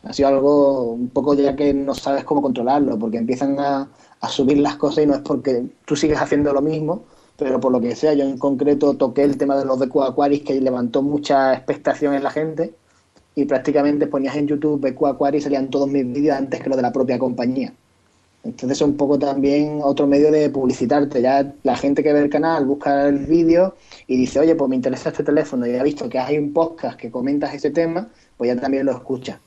Ha 0.04 0.14
sido 0.14 0.30
algo 0.30 0.92
un 0.92 1.10
poco 1.10 1.34
ya 1.34 1.56
que 1.56 1.74
no 1.74 1.96
sabes 1.96 2.24
cómo 2.24 2.42
controlarlo, 2.42 3.00
porque 3.00 3.18
empiezan 3.18 3.60
a, 3.60 3.90
a 4.20 4.30
subir 4.30 4.58
las 4.60 4.76
cosas 4.76 5.04
y 5.04 5.08
no 5.08 5.16
es 5.16 5.22
porque 5.22 5.66
tú 5.86 5.96
sigues 5.96 6.20
haciendo 6.20 6.54
lo 6.54 6.62
mismo, 6.62 7.04
pero 7.38 7.60
por 7.60 7.72
lo 7.72 7.82
que 7.82 7.96
sea, 7.96 8.14
yo 8.14 8.24
en 8.24 8.38
concreto 8.38 8.96
toqué 8.96 9.24
el 9.24 9.38
tema 9.38 9.58
de 9.58 9.66
los 9.66 9.80
BQ 9.80 10.04
Aquaris 10.04 10.44
que 10.44 10.60
levantó 10.62 11.02
mucha 11.02 11.54
expectación 11.54 12.14
en 12.14 12.24
la 12.24 12.32
gente 12.32 12.74
y 13.36 13.46
prácticamente 13.46 14.08
ponías 14.08 14.36
en 14.36 14.48
YouTube 14.48 14.80
BQ 14.80 15.08
Aquaris 15.08 15.42
y 15.42 15.44
salían 15.44 15.70
todos 15.70 15.90
mis 15.90 16.06
vídeos 16.06 16.38
antes 16.38 16.62
que 16.62 16.70
los 16.70 16.78
de 16.78 16.82
la 16.82 16.94
propia 16.94 17.20
compañía. 17.20 17.74
Entonces 18.46 18.78
es 18.78 18.82
un 18.84 18.96
poco 18.96 19.18
también 19.18 19.80
otro 19.84 20.06
medio 20.06 20.32
de 20.32 20.50
publicitarte. 20.52 21.22
Ya 21.22 21.52
la 21.64 21.76
gente 21.76 22.04
que 22.04 22.14
ve 22.14 22.22
el 22.22 22.30
canal 22.30 22.66
busca 22.66 23.08
el 23.08 23.26
vídeo 23.26 23.76
y 24.06 24.18
dice, 24.18 24.40
oye, 24.40 24.56
pues 24.56 24.70
me 24.70 24.76
interesa 24.76 25.10
este 25.10 25.24
teléfono 25.24 25.66
y 25.66 25.76
ha 25.76 25.84
visto 25.84 26.08
que 26.08 26.20
hay 26.20 26.38
un 26.38 26.54
podcast 26.54 26.98
que 26.98 27.10
comentas 27.10 27.54
ese 27.56 27.72
tema, 27.72 28.08
pues 28.38 28.54
ya 28.54 28.62
también 28.62 28.86
lo 28.86 28.92
escucha. 28.92 29.40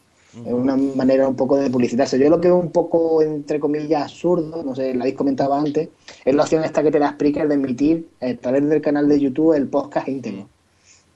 Es 0.44 0.52
una 0.52 0.76
manera 0.76 1.26
un 1.26 1.36
poco 1.36 1.56
de 1.56 1.70
publicitarse. 1.70 2.18
Yo 2.18 2.28
lo 2.28 2.40
que 2.40 2.48
veo 2.48 2.58
un 2.58 2.70
poco, 2.70 3.22
entre 3.22 3.58
comillas, 3.60 4.02
absurdo, 4.02 4.62
no 4.62 4.74
sé, 4.74 4.92
lo 4.92 5.02
habéis 5.02 5.16
comentado 5.16 5.54
antes, 5.54 5.88
es 6.24 6.34
la 6.34 6.42
opción 6.42 6.64
esta 6.64 6.82
que 6.82 6.90
te 6.90 6.98
da 6.98 7.12
Spreaker 7.12 7.48
de 7.48 7.54
emitir 7.54 8.08
a 8.20 8.34
través 8.34 8.68
del 8.68 8.82
canal 8.82 9.08
de 9.08 9.20
YouTube 9.20 9.54
el 9.54 9.68
podcast 9.68 10.08
íntegro. 10.08 10.48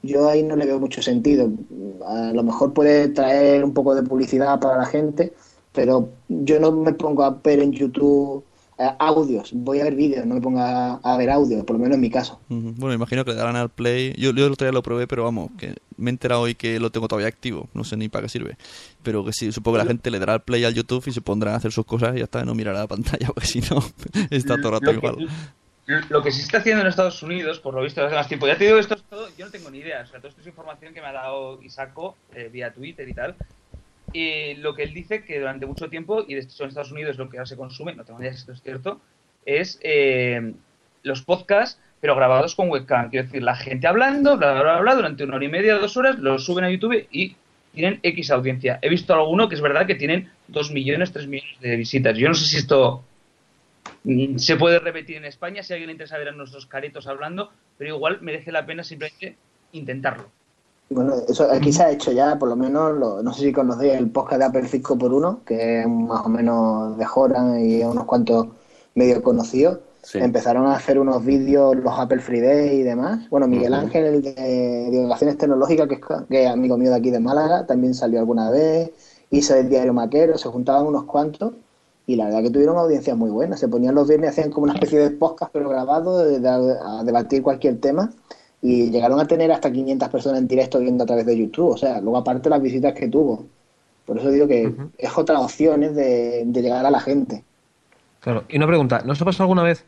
Yo 0.03 0.29
ahí 0.29 0.43
no 0.43 0.57
le 0.57 0.67
veo 0.67 0.81
mucho 0.81 1.03
sentido. 1.03 1.51
A 2.07 2.33
lo 2.33 2.43
mejor 2.43 2.73
puede 2.73 3.09
traer 3.09 3.65
un 3.65 3.75
poco 3.75 3.95
de 3.95 4.03
publicidad 4.03 4.59
para 4.59 4.79
la 4.79 4.87
gente, 4.87 5.33
pero 5.73 6.11
yo 6.29 6.61
no 6.61 6.73
me 6.73 6.93
pongo 6.93 7.25
a 7.25 7.31
ver 7.31 7.61
en 7.61 7.73
YouTube 7.73 8.45
eh, 8.79 8.91
audios, 8.99 9.51
voy 9.53 9.81
a 9.81 9.85
ver 9.85 9.95
vídeos, 9.95 10.27
no 10.27 10.35
me 10.35 10.41
pongo 10.41 10.59
a, 10.61 10.95
a 10.97 11.17
ver 11.17 11.31
audios, 11.31 11.63
por 11.65 11.77
lo 11.77 11.83
menos 11.83 11.95
en 11.97 12.01
mi 12.01 12.11
caso. 12.11 12.41
Ujú. 12.49 12.73
Bueno, 12.77 12.95
imagino 12.95 13.25
que 13.25 13.31
le 13.33 13.37
darán 13.37 13.55
al 13.57 13.69
play. 13.69 14.13
Yo, 14.17 14.33
yo 14.33 14.47
el 14.47 14.53
otro 14.53 14.67
día 14.67 14.73
lo 14.73 14.83
probé, 14.83 15.07
pero 15.07 15.25
vamos, 15.25 15.51
que 15.59 15.75
me 15.97 16.11
he 16.11 16.13
enterado 16.13 16.41
hoy 16.43 16.55
que 16.55 16.81
lo 16.81 16.91
tengo 16.91 17.07
todavía 17.07 17.29
activo. 17.29 17.69
No 17.75 17.85
sé 17.85 17.97
ni 17.97 18.09
para 18.09 18.23
qué 18.25 18.29
sirve. 18.29 18.57
Pero 19.03 19.25
que 19.25 19.33
sí, 19.33 19.53
supongo 19.53 19.77
que 19.79 19.85
la 19.85 19.89
gente 19.89 20.11
le 20.11 20.19
dará 20.19 20.33
al 20.35 20.43
play 20.43 20.65
al 20.65 20.75
YouTube 20.75 21.05
y 21.07 21.13
se 21.13 21.21
pondrá 21.21 21.53
a 21.53 21.57
hacer 21.57 21.71
sus 21.71 21.85
cosas 21.85 22.15
y 22.17 22.19
ya 22.19 22.25
está, 22.25 22.45
no 22.45 22.55
mirará 22.55 22.81
la 22.81 22.89
pantalla, 22.89 23.27
porque 23.35 23.47
si 23.47 23.61
no, 23.61 23.83
está 24.31 24.57
todo 24.57 24.69
el 24.69 24.73
rato 24.81 24.93
Lo 24.93 25.01
que- 25.01 25.07
igual. 25.07 25.29
Lo 26.09 26.23
que 26.23 26.31
se 26.31 26.41
está 26.43 26.59
haciendo 26.59 26.81
en 26.83 26.87
Estados 26.89 27.23
Unidos, 27.25 27.59
por 27.59 27.75
lo 27.75 27.83
visto, 27.83 28.03
hace 28.05 28.15
más 28.15 28.29
tiempo. 28.29 28.47
Ya 28.47 28.57
te 28.57 28.65
digo, 28.65 28.79
esto 28.79 28.95
es 28.95 29.03
todo, 29.03 29.29
yo 29.37 29.45
no 29.47 29.51
tengo 29.51 29.69
ni 29.71 29.79
idea. 29.79 30.03
O 30.03 30.07
sea, 30.07 30.19
todo 30.21 30.29
esto 30.29 30.41
es 30.41 30.47
información 30.47 30.95
que 30.95 31.01
me 31.01 31.09
ha 31.09 31.13
dado 31.13 31.61
Isaco 31.61 32.17
eh, 32.35 32.49
vía 32.53 32.73
Twitter 32.73 33.07
y 33.09 33.13
tal. 33.15 33.35
Y 34.13 34.55
lo 34.55 34.75
que 34.75 34.83
él 34.85 34.95
dice 34.95 35.25
que 35.25 35.39
durante 35.39 35.67
mucho 35.67 35.89
tiempo, 35.89 36.25
y 36.27 36.35
de 36.35 36.41
hecho 36.41 36.65
en 36.65 36.69
Estados 36.69 36.93
Unidos 36.93 37.17
lo 37.17 37.31
que 37.31 37.39
ahora 37.39 37.47
se 37.47 37.57
consume, 37.57 37.95
no 37.95 38.05
tengo 38.05 38.19
ni 38.19 38.27
idea 38.27 38.35
si 38.35 38.41
esto 38.41 38.53
es 38.53 38.63
cierto, 38.63 39.01
es 39.47 39.79
eh, 39.83 40.53
los 41.03 41.23
podcasts, 41.23 41.81
pero 42.01 42.17
grabados 42.17 42.55
con 42.55 42.69
webcam. 42.69 43.11
Quiero 43.11 43.27
decir, 43.27 43.43
la 43.43 43.55
gente 43.55 43.87
hablando, 43.87 44.37
bla, 44.37 44.53
bla, 44.53 44.63
bla, 44.63 44.81
bla, 44.81 44.95
durante 44.95 45.25
una 45.25 45.37
hora 45.37 45.45
y 45.45 45.49
media, 45.49 45.77
dos 45.77 45.97
horas, 45.97 46.19
los 46.19 46.45
suben 46.45 46.65
a 46.65 46.71
YouTube 46.71 47.07
y 47.11 47.37
tienen 47.73 48.01
X 48.03 48.31
audiencia. 48.31 48.79
He 48.83 48.89
visto 48.89 49.15
alguno 49.15 49.49
que 49.49 49.55
es 49.55 49.61
verdad 49.61 49.87
que 49.87 49.95
tienen 49.95 50.31
2 50.49 50.73
millones, 50.73 51.13
3 51.13 51.27
millones 51.27 51.61
de 51.61 51.77
visitas. 51.77 52.17
Yo 52.17 52.29
no 52.29 52.35
sé 52.35 52.45
si 52.45 52.57
esto 52.59 53.05
mm, 54.05 54.37
se 54.37 54.57
puede 54.57 54.79
repetir 54.79 55.17
en 55.17 55.25
España, 55.25 55.63
si 55.63 55.73
alguien 55.73 55.89
le 55.89 55.93
interesa 55.93 56.19
ver 56.19 56.29
a 56.29 56.33
nuestros 56.33 56.67
caretos 56.67 57.07
hablando, 57.07 57.51
pero 57.79 57.97
igual 57.97 58.19
merece 58.21 58.53
la 58.53 58.67
pena 58.67 58.85
simplemente 58.85 59.37
intentarlo. 59.73 60.31
Bueno, 60.91 61.15
eso 61.27 61.51
aquí 61.51 61.73
se 61.73 61.83
ha 61.83 61.91
hecho 61.91 62.13
ya, 62.13 62.39
por 62.39 62.49
lo 62.51 62.57
menos, 62.57 62.93
lo- 62.99 63.23
no 63.23 63.33
sé 63.33 63.43
si 63.43 63.53
conocéis 63.53 63.95
el 63.95 64.11
podcast 64.11 64.39
de 64.41 64.45
Apple 64.45 64.69
5x1, 64.69 65.41
que 65.45 65.81
es 65.81 65.89
más 65.89 66.27
o 66.27 66.29
menos 66.29 66.99
de 66.99 67.05
Joran 67.05 67.59
y 67.65 67.83
unos 67.83 68.05
cuantos 68.05 68.49
medio 68.95 69.23
conocidos. 69.23 69.79
Sí. 70.03 70.19
Empezaron 70.19 70.67
a 70.67 70.75
hacer 70.75 70.99
unos 70.99 71.25
vídeos, 71.25 71.77
los 71.77 71.99
Apple 71.99 72.19
Free 72.21 72.41
Day 72.41 72.81
y 72.81 72.83
demás. 72.83 73.21
Bueno, 73.31 73.47
Miguel. 73.47 73.73
Ángel, 73.73 74.05
el 74.05 74.21
de 74.23 74.89
divulgaciones 74.91 75.39
tecnológicas, 75.39 75.87
que 75.89 75.95
es, 75.95 76.01
que 76.29 76.45
es 76.45 76.51
amigo 76.51 76.77
mío 76.77 76.91
de 76.91 76.97
aquí 76.97 77.11
de 77.11 77.21
Málaga, 77.21 77.67
también 77.67 77.95
salió 77.95 78.19
alguna 78.19 78.51
vez. 78.51 78.91
Hizo 79.31 79.55
el 79.55 79.69
diario 79.71 79.95
Maquero, 79.95 80.37
se 80.37 80.49
juntaban 80.49 80.87
unos 80.87 81.05
cuantos. 81.05 81.53
Y 82.05 82.17
la 82.17 82.25
verdad 82.27 82.43
que 82.43 82.51
tuvieron 82.51 82.77
audiencias 82.77 83.17
muy 83.17 83.31
buenas. 83.31 83.61
Se 83.61 83.69
ponían 83.69 83.95
los 83.95 84.09
viernes, 84.09 84.31
hacían 84.31 84.51
como 84.51 84.65
una 84.65 84.75
especie 84.75 84.99
de 84.99 85.11
podcast, 85.11 85.53
pero 85.53 85.69
grabado, 85.71 86.19
de- 86.19 86.41
de- 86.41 86.49
a 86.85 87.03
debatir 87.05 87.43
cualquier 87.43 87.81
tema. 87.81 88.11
Y 88.63 88.91
llegaron 88.91 89.21
a 89.21 89.27
tener 89.29 89.53
hasta 89.53 89.73
500 89.73 90.09
personas 90.11 90.41
en 90.41 90.49
directo 90.49 90.81
viendo 90.81 91.05
a 91.05 91.07
través 91.09 91.27
de 91.27 91.39
YouTube. 91.39 91.71
O 91.71 91.79
sea, 91.79 92.01
luego 92.01 92.19
aparte 92.19 92.51
las 92.51 92.63
visitas 92.63 92.95
que 92.95 93.09
tuvo. 93.09 93.51
Por 94.07 94.19
eso 94.19 94.31
digo 94.31 94.49
que 94.49 94.79
es 94.99 95.19
otra 95.19 95.41
opción 95.41 95.85
es 95.85 95.95
de, 95.97 96.45
de 96.47 96.63
llegar 96.63 96.87
a 96.87 96.91
la 96.93 97.01
gente. 97.01 97.45
Claro, 98.21 98.45
y 98.49 98.57
una 98.57 98.67
pregunta, 98.69 99.03
¿no 99.05 99.13
os 99.13 99.21
ha 99.23 99.25
pasado 99.25 99.45
alguna 99.45 99.63
vez 99.65 99.85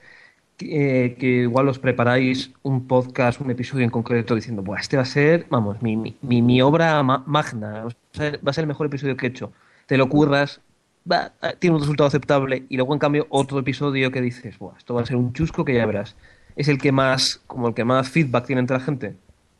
que, 0.56 1.06
eh, 1.06 1.16
que 1.16 1.26
igual 1.42 1.68
os 1.68 1.78
preparáis 1.78 2.52
un 2.62 2.86
podcast, 2.88 3.40
un 3.40 3.50
episodio 3.50 3.84
en 3.84 3.90
concreto 3.90 4.34
diciendo, 4.34 4.62
Buah, 4.62 4.80
este 4.80 4.96
va 4.96 5.02
a 5.04 5.06
ser, 5.06 5.46
vamos, 5.50 5.82
mi, 5.82 5.96
mi, 5.96 6.16
mi- 6.22 6.42
mi 6.42 6.62
obra 6.62 7.02
ma- 7.04 7.24
magna, 7.26 7.84
va 7.84 7.90
a, 7.90 8.16
ser, 8.18 8.40
va 8.46 8.50
a 8.50 8.54
ser 8.54 8.64
el 8.64 8.68
mejor 8.68 8.86
episodio 8.88 9.16
que 9.16 9.26
he 9.26 9.30
hecho? 9.30 9.52
Te 9.86 9.98
lo 9.98 10.08
curras, 10.08 10.62
va, 11.10 11.34
eh, 11.42 11.56
tiene 11.60 11.76
un 11.76 11.82
resultado 11.82 12.08
aceptable 12.08 12.66
y 12.68 12.76
luego 12.76 12.94
en 12.94 12.98
cambio 13.00 13.26
otro 13.30 13.58
episodio 13.60 14.10
que 14.12 14.20
dices, 14.22 14.58
Buah, 14.58 14.76
esto 14.78 14.94
va 14.94 15.02
a 15.02 15.06
ser 15.06 15.16
un 15.16 15.32
chusco 15.32 15.64
que 15.64 15.74
ya 15.74 15.86
verás. 15.86 16.16
Es 16.56 16.68
el 16.68 16.78
que 16.78 16.92
más, 16.92 17.40
como 17.46 17.68
el 17.68 17.74
que 17.74 17.84
más 17.84 18.08
feedback 18.08 18.46
tiene 18.46 18.60
entre 18.60 18.78
la 18.78 18.82
gente. 18.84 19.14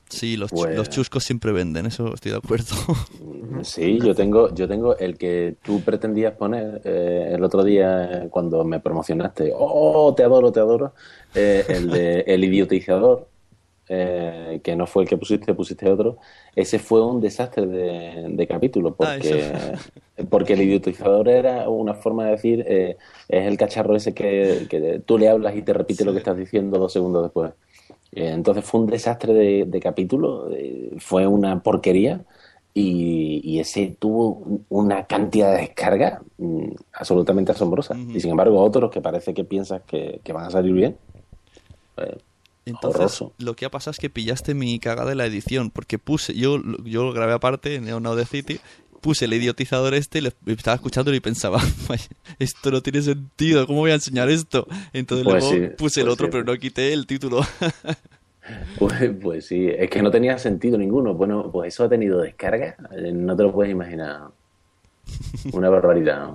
Sí, 0.08 0.36
los, 0.36 0.50
chu- 0.50 0.56
Pues- 0.56 0.76
los 0.76 0.90
chuscos 0.90 1.24
siempre 1.24 1.50
venden, 1.50 1.86
eso 1.86 2.14
estoy 2.14 2.30
de 2.32 2.38
acuerdo. 2.38 2.66
Sí, 3.62 3.98
yo 4.00 4.14
tengo, 4.14 4.54
yo 4.54 4.68
tengo 4.68 4.96
el 4.98 5.16
que 5.16 5.56
tú 5.62 5.80
pretendías 5.82 6.34
poner 6.34 6.82
eh, 6.84 7.30
el 7.32 7.42
otro 7.42 7.64
día 7.64 8.26
cuando 8.30 8.62
me 8.64 8.80
promocionaste. 8.80 9.52
Oh, 9.56 10.14
te 10.14 10.22
adoro, 10.22 10.52
te 10.52 10.60
adoro. 10.60 10.92
Eh, 11.34 11.64
el 11.68 11.90
de 11.90 12.20
El 12.26 12.44
idiotizador, 12.44 13.28
eh, 13.88 14.60
que 14.64 14.76
no 14.76 14.86
fue 14.86 15.02
el 15.04 15.08
que 15.08 15.16
pusiste, 15.18 15.54
pusiste 15.54 15.88
otro. 15.90 16.18
Ese 16.54 16.78
fue 16.78 17.04
un 17.04 17.20
desastre 17.20 17.66
de, 17.66 18.26
de 18.30 18.46
capítulo, 18.46 18.96
Ah, 19.00 19.16
porque, 19.18 19.52
porque 20.30 20.54
el 20.54 20.62
idiotizador 20.62 21.28
era 21.28 21.68
una 21.68 21.94
forma 21.94 22.24
de 22.26 22.30
decir, 22.32 22.64
eh, 22.68 22.96
es 23.28 23.46
el 23.46 23.56
cacharro 23.58 23.96
ese 23.96 24.14
que, 24.14 24.66
que 24.70 25.00
tú 25.04 25.18
le 25.18 25.28
hablas 25.28 25.56
y 25.56 25.62
te 25.62 25.72
repite 25.74 26.04
lo 26.04 26.12
que 26.12 26.18
estás 26.18 26.36
diciendo 26.36 26.78
dos 26.78 26.92
segundos 26.92 27.22
después. 27.24 27.52
Eh, 28.12 28.30
Entonces 28.30 28.64
fue 28.64 28.80
un 28.80 28.86
desastre 28.86 29.32
de, 29.34 29.64
de 29.66 29.80
capítulo, 29.80 30.48
fue 30.98 31.26
una 31.26 31.62
porquería 31.62 32.24
y, 32.72 33.40
y 33.44 33.60
ese 33.60 33.96
tuvo 33.98 34.62
una 34.68 35.06
cantidad 35.06 35.52
de 35.52 35.58
descarga 35.62 36.22
mm, 36.38 36.70
absolutamente 36.92 37.52
asombrosa. 37.52 38.02
Y 38.12 38.20
sin 38.20 38.30
embargo 38.30 38.60
otros 38.62 38.90
que 38.90 39.00
parece 39.00 39.34
que 39.34 39.44
piensas 39.44 39.82
que, 39.86 40.20
que 40.24 40.32
van 40.32 40.46
a 40.46 40.50
salir 40.50 40.72
bien. 40.74 40.98
Entonces, 42.66 42.96
Horroroso. 43.20 43.32
lo 43.38 43.54
que 43.54 43.66
ha 43.66 43.70
pasado 43.70 43.92
es 43.92 43.98
que 43.98 44.08
pillaste 44.10 44.54
mi 44.54 44.78
cagada 44.78 45.10
de 45.10 45.14
la 45.16 45.26
edición, 45.26 45.70
porque 45.70 45.98
puse, 45.98 46.34
yo, 46.34 46.60
yo 46.84 47.04
lo 47.04 47.12
grabé 47.12 47.32
aparte 47.34 47.74
en 47.74 47.84
Now 47.86 48.16
the 48.16 48.24
City, 48.24 48.58
puse 49.02 49.26
el 49.26 49.34
idiotizador 49.34 49.92
este, 49.94 50.20
y 50.20 50.52
estaba 50.52 50.74
escuchándolo 50.76 51.14
y 51.16 51.20
pensaba, 51.20 51.60
"Vaya, 51.88 52.08
esto 52.38 52.70
no 52.70 52.82
tiene 52.82 53.02
sentido, 53.02 53.66
¿cómo 53.66 53.80
voy 53.80 53.90
a 53.90 53.94
enseñar 53.94 54.30
esto? 54.30 54.66
Entonces 54.94 55.24
Pues 55.24 55.44
luego 55.44 55.66
sí, 55.68 55.74
puse 55.76 56.00
el 56.00 56.06
pues 56.06 56.14
otro, 56.14 56.26
sí. 56.26 56.30
pero 56.32 56.44
no 56.44 56.56
quité 56.58 56.92
el 56.92 57.06
título. 57.06 57.40
Pues, 58.78 59.10
pues 59.22 59.46
sí, 59.46 59.68
es 59.74 59.88
que 59.88 60.02
no 60.02 60.10
tenía 60.10 60.36
sentido 60.38 60.76
ninguno. 60.76 61.14
Bueno, 61.14 61.50
pues 61.50 61.72
eso 61.72 61.84
ha 61.84 61.88
tenido 61.88 62.20
descarga, 62.20 62.76
eh, 62.94 63.10
no 63.10 63.34
te 63.34 63.42
lo 63.42 63.50
puedes 63.52 63.72
imaginar. 63.72 64.24
Una 65.52 65.70
barbaridad, 65.70 66.26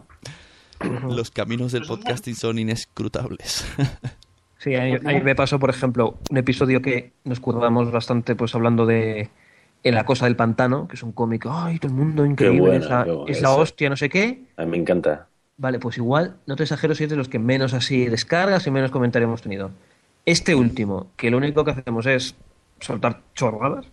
¿no? 0.81 1.15
Los 1.15 1.29
caminos 1.29 1.71
del 1.71 1.85
podcasting 1.85 2.35
son 2.35 2.57
inescrutables. 2.57 3.63
Sí, 4.59 4.75
a 4.75 4.81
mí, 4.83 4.93
a 4.93 4.99
mí 5.13 5.21
me 5.21 5.35
pasó, 5.35 5.57
por 5.57 5.69
ejemplo, 5.69 6.17
un 6.29 6.37
episodio 6.37 6.81
que 6.81 7.13
nos 7.23 7.39
curramos 7.39 7.91
bastante, 7.91 8.35
pues 8.35 8.53
hablando 8.53 8.85
de 8.85 9.29
en 9.83 9.95
La 9.95 10.05
Cosa 10.05 10.25
del 10.25 10.35
Pantano, 10.35 10.87
que 10.89 10.95
es 10.97 11.03
un 11.03 11.13
cómico, 11.13 11.49
ay, 11.51 11.79
todo 11.79 11.91
el 11.93 11.97
mundo 11.97 12.25
increíble, 12.25 12.59
bueno, 12.59 12.75
es, 12.83 12.89
la, 12.89 13.07
es 13.27 13.43
hostia, 13.45 13.89
no 13.89 13.95
sé 13.95 14.09
qué. 14.09 14.43
A 14.57 14.65
mí 14.65 14.71
me 14.71 14.77
encanta. 14.77 15.27
Vale, 15.55 15.79
pues 15.79 15.97
igual, 15.97 16.35
no 16.45 16.57
te 16.57 16.63
exagero 16.63 16.93
si 16.93 17.05
es 17.05 17.09
de 17.09 17.15
los 17.15 17.29
que 17.29 17.39
menos 17.39 17.73
así 17.73 18.05
descargas 18.07 18.67
y 18.67 18.71
menos 18.71 18.91
comentarios 18.91 19.27
hemos 19.29 19.41
tenido. 19.41 19.71
Este 20.25 20.53
último, 20.55 21.07
que 21.15 21.31
lo 21.31 21.37
único 21.37 21.63
que 21.63 21.71
hacemos 21.71 22.05
es 22.05 22.35
soltar 22.81 23.21
chorradas, 23.35 23.85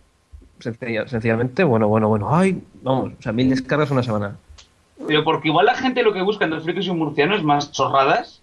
sencilla- 0.59 1.07
sencillamente, 1.07 1.63
bueno, 1.63 1.87
bueno, 1.87 2.09
bueno, 2.09 2.35
ay, 2.35 2.61
vamos, 2.81 3.13
o 3.17 3.21
sea, 3.21 3.31
mil 3.31 3.49
descargas 3.49 3.89
una 3.89 4.03
semana. 4.03 4.35
Pero 5.07 5.23
porque 5.23 5.47
igual 5.47 5.65
la 5.67 5.75
gente 5.75 6.03
lo 6.03 6.11
que 6.13 6.21
busca 6.21 6.43
en 6.43 6.51
los 6.51 6.63
frikis 6.63 6.87
y 6.87 6.89
un 6.89 6.99
murciano 6.99 7.35
es 7.35 7.43
más 7.43 7.71
chorradas 7.71 8.41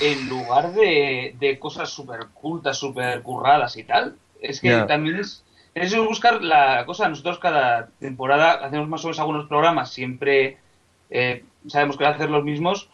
en 0.00 0.28
lugar 0.28 0.72
de, 0.72 1.34
de 1.38 1.58
cosas 1.58 1.90
súper 1.90 2.28
cultas, 2.34 2.78
súper 2.78 3.22
curradas 3.22 3.76
y 3.76 3.84
tal. 3.84 4.16
Es 4.40 4.60
que 4.60 4.70
también 4.82 5.16
es, 5.16 5.44
es 5.74 5.96
buscar 5.96 6.42
la 6.42 6.84
cosa. 6.86 7.08
Nosotros 7.08 7.38
cada 7.38 7.88
temporada 7.98 8.64
hacemos 8.64 8.88
más 8.88 9.04
o 9.04 9.08
menos 9.08 9.18
algunos 9.18 9.46
programas, 9.46 9.90
siempre 9.92 10.58
eh, 11.10 11.44
sabemos 11.66 11.96
que 11.96 12.04
van 12.04 12.12
a 12.12 12.16
hacer 12.16 12.30
los 12.30 12.44
mismos, 12.44 12.88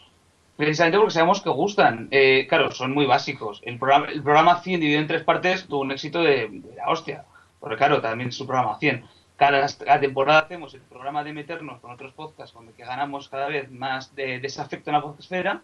precisamente 0.57 0.99
porque 0.99 1.13
sabemos 1.13 1.43
que 1.43 1.51
gustan. 1.51 2.09
Eh, 2.11 2.47
claro, 2.49 2.71
son 2.71 2.93
muy 2.93 3.07
básicos. 3.07 3.61
El 3.65 3.79
programa, 3.79 4.07
el 4.07 4.23
programa 4.23 4.61
100 4.61 4.81
dividido 4.81 5.01
en 5.01 5.09
tres 5.09 5.23
partes 5.23 5.67
tuvo 5.67 5.81
un 5.81 5.93
éxito 5.93 6.23
de, 6.23 6.49
de 6.51 6.75
la 6.77 6.89
hostia. 6.89 7.25
Porque 7.61 7.77
claro, 7.77 8.01
también 8.01 8.29
es 8.29 8.37
su 8.37 8.47
programa 8.47 8.79
100. 8.79 9.05
Cada, 9.37 9.67
cada 9.67 10.01
temporada 10.01 10.41
hacemos 10.41 10.75
el 10.75 10.83
programa 10.83 11.25
de 11.25 11.33
meternos 11.33 11.81
con 11.81 11.91
otros 11.91 12.13
podcasts, 12.13 12.55
donde 12.55 12.73
que 12.73 12.85
ganamos 12.85 13.29
cada 13.29 13.49
vez 13.49 13.71
más 13.71 14.15
de, 14.15 14.39
desafecto 14.39 14.91
en 14.91 14.97
la 14.97 15.03
podcastfera. 15.03 15.63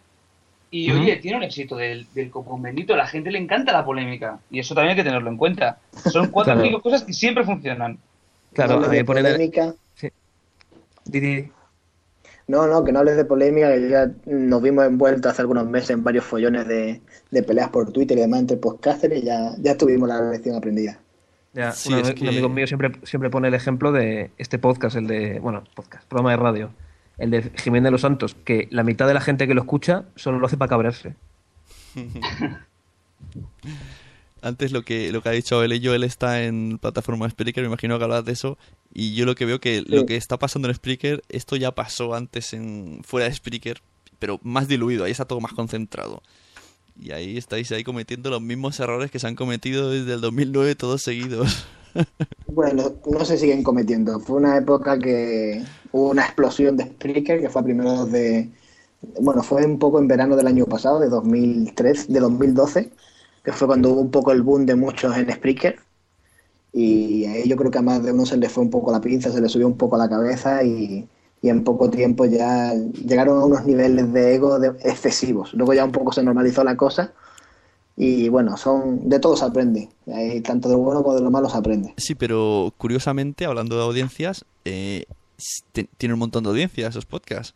Y 0.72 0.90
oye, 0.92 1.16
tiene 1.16 1.36
un 1.38 1.42
éxito 1.42 1.76
del, 1.76 2.06
del 2.14 2.30
copón 2.30 2.62
bendito. 2.62 2.94
A 2.94 2.96
la 2.96 3.06
gente 3.06 3.30
le 3.32 3.38
encanta 3.38 3.72
la 3.72 3.84
polémica. 3.84 4.38
Y 4.50 4.60
eso 4.60 4.74
también 4.74 4.90
hay 4.90 4.96
que 5.02 5.08
tenerlo 5.08 5.28
en 5.30 5.36
cuenta. 5.36 5.78
Son 6.12 6.26
cuatro 6.30 6.52
o 6.52 6.56
Claro. 6.56 6.68
cinco 6.68 6.80
cosas 6.82 7.02
que 7.04 7.12
siempre 7.12 7.44
funcionan. 7.44 7.98
Claro, 8.52 8.74
No 8.74 8.74
a 8.74 8.76
hables 8.86 8.90
mí 8.90 8.96
de 8.96 9.02
me 9.02 9.06
pone... 9.06 9.22
polémica. 9.22 9.74
Di. 11.04 11.48
No, 12.46 12.66
no, 12.66 12.84
que 12.84 12.92
no 12.92 12.98
hables 13.00 13.16
de 13.16 13.24
polémica, 13.24 13.72
que 13.74 13.88
ya 13.88 14.10
nos 14.26 14.60
vimos 14.62 14.84
envueltos 14.84 15.30
hace 15.32 15.42
algunos 15.42 15.66
meses 15.68 15.90
en 15.90 16.02
varios 16.02 16.24
follones 16.24 16.66
de, 16.66 17.00
de 17.30 17.42
peleas 17.44 17.68
por 17.70 17.92
Twitter 17.92 18.18
y 18.18 18.22
demás 18.22 18.40
entre 18.40 18.56
podcasters 18.56 19.16
y 19.16 19.22
ya, 19.22 19.52
ya 19.58 19.76
tuvimos 19.76 20.08
la 20.08 20.20
lección 20.30 20.56
aprendida. 20.56 20.98
Ya, 21.52 21.70
Sí, 21.72 21.92
un, 21.92 22.00
es 22.00 22.20
un 22.20 22.28
amigo 22.28 22.48
mío 22.48 22.66
siempre, 22.66 22.92
siempre 23.04 23.30
pone 23.30 23.48
el 23.48 23.54
ejemplo 23.54 23.92
de 23.92 24.30
este 24.38 24.58
podcast, 24.58 24.96
el 24.96 25.06
de, 25.06 25.38
bueno, 25.40 25.62
podcast, 25.74 26.04
programa 26.08 26.30
de 26.32 26.36
radio, 26.38 26.70
el 27.20 27.30
de 27.30 27.52
Jiménez 27.56 27.84
de 27.84 27.90
los 27.92 28.00
Santos, 28.00 28.34
que 28.44 28.66
la 28.70 28.82
mitad 28.82 29.06
de 29.06 29.14
la 29.14 29.20
gente 29.20 29.46
que 29.46 29.54
lo 29.54 29.60
escucha 29.60 30.06
solo 30.16 30.38
lo 30.38 30.46
hace 30.46 30.56
para 30.56 30.70
cabrearse. 30.70 31.14
Antes 34.42 34.72
lo 34.72 34.82
que, 34.82 35.12
lo 35.12 35.22
que 35.22 35.28
ha 35.28 35.32
dicho 35.32 35.58
Abel, 35.58 35.78
yo 35.80 35.94
él 35.94 36.02
está 36.02 36.42
en 36.42 36.78
plataforma 36.78 37.28
Spreaker, 37.28 37.62
me 37.62 37.68
imagino 37.68 37.98
que 37.98 38.04
hablas 38.04 38.24
de 38.24 38.32
eso, 38.32 38.56
y 38.92 39.14
yo 39.14 39.26
lo 39.26 39.34
que 39.34 39.44
veo 39.44 39.60
que 39.60 39.82
lo 39.86 40.06
que 40.06 40.16
está 40.16 40.38
pasando 40.38 40.68
en 40.68 40.74
Spreaker, 40.74 41.22
esto 41.28 41.56
ya 41.56 41.72
pasó 41.72 42.14
antes 42.14 42.54
en 42.54 43.02
fuera 43.04 43.28
de 43.28 43.34
Spreaker, 43.34 43.82
pero 44.18 44.40
más 44.42 44.66
diluido, 44.66 45.04
ahí 45.04 45.12
está 45.12 45.26
todo 45.26 45.40
más 45.40 45.52
concentrado. 45.52 46.22
Y 46.98 47.12
ahí 47.12 47.36
estáis 47.36 47.70
ahí 47.72 47.84
cometiendo 47.84 48.30
los 48.30 48.40
mismos 48.40 48.80
errores 48.80 49.10
que 49.10 49.18
se 49.18 49.26
han 49.26 49.36
cometido 49.36 49.90
desde 49.90 50.14
el 50.14 50.20
2009 50.22 50.74
todos 50.74 51.02
seguidos. 51.02 51.66
Bueno, 52.46 52.94
no 53.04 53.24
se 53.24 53.36
siguen 53.36 53.64
cometiendo. 53.64 54.20
Fue 54.20 54.36
una 54.36 54.56
época 54.56 54.96
que 54.96 55.64
hubo 55.92 56.10
una 56.10 56.22
explosión 56.22 56.76
de 56.76 56.84
Spreaker, 56.84 57.40
que 57.40 57.48
fue 57.48 57.60
a 57.60 57.64
primeros 57.64 58.10
de... 58.10 58.50
Bueno, 59.20 59.42
fue 59.42 59.64
un 59.64 59.78
poco 59.78 59.98
en 59.98 60.08
verano 60.08 60.36
del 60.36 60.46
año 60.46 60.66
pasado, 60.66 61.00
de 61.00 61.08
2003, 61.08 62.12
de 62.12 62.20
2012, 62.20 62.90
que 63.42 63.52
fue 63.52 63.66
cuando 63.66 63.90
hubo 63.90 64.00
un 64.00 64.10
poco 64.10 64.32
el 64.32 64.42
boom 64.42 64.66
de 64.66 64.74
muchos 64.74 65.16
en 65.16 65.32
Spreaker. 65.32 65.78
Y 66.72 67.24
ahí 67.24 67.48
yo 67.48 67.56
creo 67.56 67.70
que 67.70 67.78
a 67.78 67.82
más 67.82 68.02
de 68.02 68.12
uno 68.12 68.26
se 68.26 68.36
le 68.36 68.48
fue 68.48 68.62
un 68.62 68.70
poco 68.70 68.92
la 68.92 69.00
pinza, 69.00 69.32
se 69.32 69.40
le 69.40 69.48
subió 69.48 69.66
un 69.66 69.76
poco 69.76 69.96
la 69.96 70.08
cabeza 70.08 70.62
y, 70.62 71.08
en 71.42 71.64
poco 71.64 71.88
tiempo 71.88 72.26
ya 72.26 72.74
llegaron 72.74 73.40
a 73.40 73.44
unos 73.44 73.64
niveles 73.64 74.12
de 74.12 74.34
ego 74.34 74.62
excesivos. 74.84 75.54
Luego 75.54 75.72
ya 75.72 75.84
un 75.84 75.92
poco 75.92 76.12
se 76.12 76.22
normalizó 76.22 76.62
la 76.62 76.76
cosa 76.76 77.12
y 77.96 78.28
bueno, 78.28 78.56
son 78.58 79.08
de 79.08 79.18
todo 79.18 79.36
se 79.36 79.46
aprende. 79.46 79.88
Tanto 80.44 80.68
de 80.68 80.74
lo 80.74 80.80
bueno 80.80 81.02
como 81.02 81.16
de 81.16 81.22
lo 81.22 81.30
malo 81.30 81.48
se 81.48 81.56
aprende. 81.56 81.94
Sí, 81.96 82.14
pero 82.14 82.72
curiosamente, 82.76 83.46
hablando 83.46 83.76
de 83.76 83.82
audiencias, 83.82 84.44
eh, 84.64 85.04
tiene 85.96 86.12
un 86.14 86.20
montón 86.20 86.44
de 86.44 86.50
audiencias 86.50 86.90
esos 86.90 87.06
podcasts. 87.06 87.54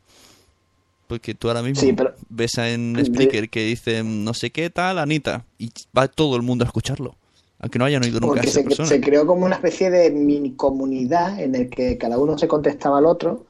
Porque 1.06 1.34
tú 1.34 1.48
ahora 1.48 1.62
mismo 1.62 1.80
Sí, 1.82 1.92
pero- 1.92 2.14
ves 2.30 2.56
en 2.58 2.96
Spreaker 3.04 3.50
que 3.50 3.64
dicen 3.64 4.24
no 4.24 4.32
sé 4.34 4.50
qué 4.50 4.70
tal, 4.70 4.98
Anita, 4.98 5.44
y 5.58 5.70
va 5.96 6.08
todo 6.08 6.36
el 6.36 6.42
mundo 6.42 6.64
a 6.64 6.66
escucharlo. 6.66 7.14
Aunque 7.58 7.78
no 7.78 7.84
hayan 7.84 8.02
oído 8.02 8.20
nunca 8.20 8.34
Porque 8.34 8.46
a 8.48 8.50
esa 8.50 8.60
se, 8.60 8.64
persona. 8.64 8.88
se 8.88 9.00
creó 9.00 9.26
como 9.26 9.44
una 9.46 9.54
especie 9.56 9.90
de 9.90 10.10
mini 10.10 10.52
comunidad 10.52 11.38
en 11.40 11.54
el 11.54 11.68
que 11.70 11.96
cada 11.98 12.18
uno 12.18 12.36
se 12.38 12.48
contestaba 12.48 12.98
al 12.98 13.06
otro 13.06 13.46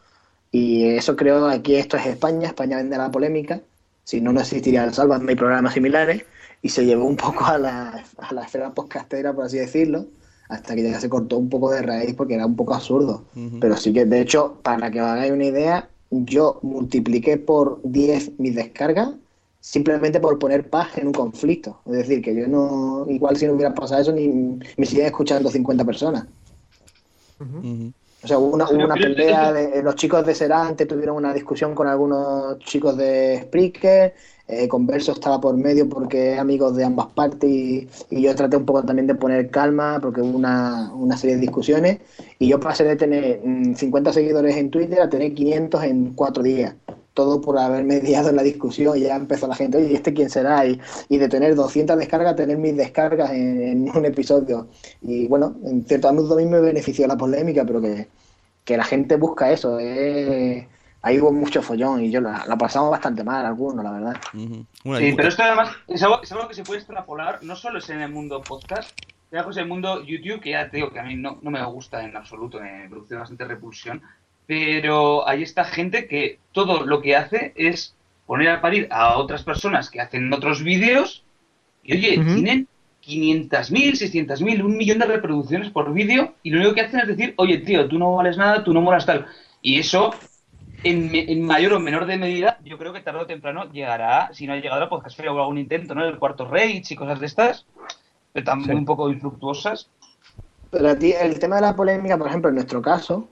y 0.52 0.84
eso 0.88 1.16
creó 1.16 1.46
aquí, 1.48 1.74
esto 1.76 1.96
es 1.96 2.06
España, 2.06 2.48
España 2.48 2.76
vende 2.76 2.96
la 2.96 3.10
polémica, 3.10 3.60
si 4.04 4.20
no, 4.20 4.32
no 4.32 4.40
existiría 4.40 4.84
el 4.84 4.92
Sálvame 4.94 5.32
y 5.32 5.36
programas 5.36 5.74
similares 5.74 6.24
y 6.62 6.68
se 6.68 6.84
llevó 6.84 7.04
un 7.06 7.16
poco 7.16 7.44
a 7.44 7.58
la, 7.58 8.04
a 8.18 8.34
la 8.34 8.42
esfera 8.44 8.72
podcastera, 8.72 9.32
por 9.32 9.46
así 9.46 9.58
decirlo, 9.58 10.06
hasta 10.48 10.74
que 10.74 10.82
ya 10.82 11.00
se 11.00 11.08
cortó 11.08 11.38
un 11.38 11.48
poco 11.48 11.70
de 11.70 11.82
raíz 11.82 12.14
porque 12.14 12.34
era 12.34 12.46
un 12.46 12.56
poco 12.56 12.74
absurdo. 12.74 13.24
Pero 13.60 13.76
sí 13.76 13.92
que, 13.92 14.04
de 14.04 14.20
hecho, 14.20 14.58
para 14.62 14.90
que 14.90 15.00
os 15.00 15.06
hagáis 15.06 15.32
una 15.32 15.46
idea, 15.46 15.88
yo 16.10 16.58
multipliqué 16.62 17.38
por 17.38 17.80
10 17.82 18.38
mis 18.38 18.54
descargas 18.54 19.10
simplemente 19.60 20.20
por 20.20 20.38
poner 20.38 20.68
paz 20.68 20.98
en 20.98 21.06
un 21.06 21.14
conflicto. 21.14 21.80
Es 21.86 21.92
decir, 21.92 22.20
que 22.20 22.34
yo 22.34 22.46
no, 22.46 23.06
igual 23.08 23.36
si 23.36 23.46
no 23.46 23.54
hubiera 23.54 23.72
pasado 23.72 24.02
eso, 24.02 24.12
ni 24.12 24.28
me 24.76 24.84
siguen 24.84 25.06
escuchando 25.06 25.50
50 25.50 25.84
personas. 25.86 26.26
O 27.40 28.26
sea, 28.26 28.38
hubo 28.38 28.54
una, 28.54 28.68
hubo 28.68 28.84
una 28.84 28.94
pelea, 28.94 29.52
de, 29.52 29.82
los 29.82 29.96
chicos 29.96 30.24
de 30.26 30.34
Serante 30.34 30.84
tuvieron 30.84 31.16
una 31.16 31.32
discusión 31.32 31.74
con 31.74 31.86
algunos 31.86 32.58
chicos 32.58 32.96
de 32.96 33.40
Spreaker, 33.44 34.14
eh, 34.46 34.68
Converso 34.68 35.12
estaba 35.12 35.40
por 35.40 35.56
medio 35.56 35.88
porque 35.88 36.36
amigos 36.36 36.76
de 36.76 36.84
ambas 36.84 37.06
partes 37.08 37.50
y, 37.50 37.88
yo 38.10 38.34
traté 38.34 38.56
un 38.56 38.66
poco 38.66 38.84
también 38.84 39.06
de 39.06 39.14
poner 39.14 39.50
calma 39.50 39.98
porque 40.02 40.20
hubo 40.20 40.36
una, 40.36 40.92
una 40.94 41.16
serie 41.16 41.36
de 41.36 41.42
discusiones 41.42 42.00
y 42.38 42.48
yo 42.48 42.60
pasé 42.60 42.84
de 42.84 42.96
tener 42.96 43.40
mm, 43.42 43.74
50 43.74 44.12
seguidores 44.12 44.56
en 44.56 44.70
Twitter 44.70 45.00
a 45.00 45.08
tener 45.08 45.34
500 45.34 45.82
en 45.84 46.14
cuatro 46.14 46.42
días. 46.42 46.74
Todo 47.14 47.40
por 47.40 47.58
haber 47.58 47.84
mediado 47.84 48.28
en 48.30 48.36
la 48.36 48.42
discusión 48.42 48.98
y 48.98 49.02
ya 49.02 49.16
empezó 49.16 49.46
la 49.46 49.54
gente, 49.54 49.80
¿y 49.88 49.94
este 49.94 50.12
quién 50.12 50.28
será? 50.30 50.66
Y, 50.66 50.78
de 51.08 51.28
tener 51.28 51.54
200 51.54 51.96
descargas 51.96 52.34
tener 52.36 52.58
mil 52.58 52.76
descargas 52.76 53.30
en, 53.30 53.62
en 53.62 53.90
un 53.96 54.04
episodio. 54.04 54.68
Y 55.00 55.26
bueno, 55.28 55.56
en 55.64 55.84
cierto 55.86 56.12
modo 56.12 56.34
a 56.34 56.36
mí 56.38 56.46
me 56.46 56.60
benefició 56.60 57.06
la 57.06 57.16
polémica, 57.16 57.64
pero 57.64 57.80
que, 57.80 58.08
que 58.64 58.76
la 58.76 58.84
gente 58.84 59.16
busca 59.16 59.52
eso. 59.52 59.78
eh. 59.80 60.68
Ahí 61.04 61.20
hubo 61.20 61.30
mucho 61.32 61.60
follón 61.60 62.02
y 62.02 62.10
yo 62.10 62.18
la, 62.22 62.44
la 62.46 62.56
pasamos 62.56 62.90
bastante 62.90 63.22
mal, 63.22 63.44
algunos, 63.44 63.84
la 63.84 63.90
verdad. 63.90 64.16
Bueno, 64.32 65.06
Sí, 65.06 65.12
pero 65.14 65.28
esto 65.28 65.42
además 65.42 65.76
es 65.86 66.02
algo, 66.02 66.22
es 66.22 66.32
algo 66.32 66.48
que 66.48 66.54
se 66.54 66.64
puede 66.64 66.78
extrapolar, 66.80 67.40
no 67.42 67.56
solo 67.56 67.78
es 67.78 67.90
en 67.90 68.00
el 68.00 68.10
mundo 68.10 68.40
podcast, 68.40 68.90
sino 69.28 69.44
que 69.44 69.50
es 69.50 69.56
en 69.58 69.64
el 69.64 69.68
mundo 69.68 70.02
YouTube, 70.02 70.40
que 70.40 70.52
ya 70.52 70.70
te 70.70 70.78
digo 70.78 70.90
que 70.90 71.00
a 71.00 71.02
mí 71.02 71.14
no, 71.14 71.38
no 71.42 71.50
me 71.50 71.62
gusta 71.66 72.02
en 72.02 72.16
absoluto, 72.16 72.58
me 72.58 72.88
produce 72.88 73.16
bastante 73.16 73.44
repulsión, 73.44 74.00
pero 74.46 75.28
hay 75.28 75.42
esta 75.42 75.64
gente 75.64 76.08
que 76.08 76.38
todo 76.52 76.86
lo 76.86 77.02
que 77.02 77.16
hace 77.16 77.52
es 77.54 77.94
poner 78.24 78.48
a 78.48 78.62
parir 78.62 78.88
a 78.90 79.18
otras 79.18 79.42
personas 79.42 79.90
que 79.90 80.00
hacen 80.00 80.32
otros 80.32 80.62
vídeos 80.62 81.22
y 81.82 81.98
oye, 81.98 82.18
Ujú. 82.18 82.34
tienen 82.36 82.68
500.000, 83.06 83.92
600.000, 83.92 84.64
un 84.64 84.78
millón 84.78 84.98
de 85.00 85.04
reproducciones 85.04 85.68
por 85.68 85.92
vídeo 85.92 86.32
y 86.42 86.48
lo 86.48 86.60
único 86.60 86.74
que 86.74 86.80
hacen 86.80 87.00
es 87.00 87.08
decir, 87.08 87.34
oye 87.36 87.58
tío, 87.58 87.86
tú 87.88 87.98
no 87.98 88.14
vales 88.14 88.38
nada, 88.38 88.64
tú 88.64 88.72
no 88.72 88.80
molas 88.80 89.04
tal. 89.04 89.26
Y 89.60 89.78
eso, 89.78 90.14
en, 90.84 91.10
me- 91.10 91.30
en 91.32 91.42
mayor 91.42 91.72
o 91.74 91.80
menor 91.80 92.06
de 92.06 92.16
medida, 92.18 92.58
yo 92.64 92.78
creo 92.78 92.92
que 92.92 93.00
tarde 93.00 93.20
o 93.20 93.26
temprano 93.26 93.70
llegará, 93.72 94.30
si 94.32 94.46
no 94.46 94.52
ha 94.52 94.56
llegado 94.56 94.76
a 94.76 94.84
la 94.84 94.88
podcastfera 94.88 95.32
o 95.32 95.40
algún 95.40 95.58
intento, 95.58 95.94
¿no? 95.94 96.04
El 96.04 96.18
cuarto 96.18 96.46
rage 96.46 96.82
y 96.88 96.94
cosas 96.96 97.20
de 97.20 97.26
estas, 97.26 97.66
pero 98.32 98.44
también 98.44 98.72
Sí. 98.72 98.76
un 98.78 98.84
poco 98.84 99.10
infructuosas. 99.10 99.88
Pero 100.70 100.88
a 100.88 100.96
ti, 100.96 101.12
el 101.12 101.38
tema 101.38 101.56
de 101.56 101.62
la 101.62 101.76
polémica, 101.76 102.18
por 102.18 102.26
ejemplo, 102.28 102.48
en 102.48 102.56
nuestro 102.56 102.82
caso, 102.82 103.28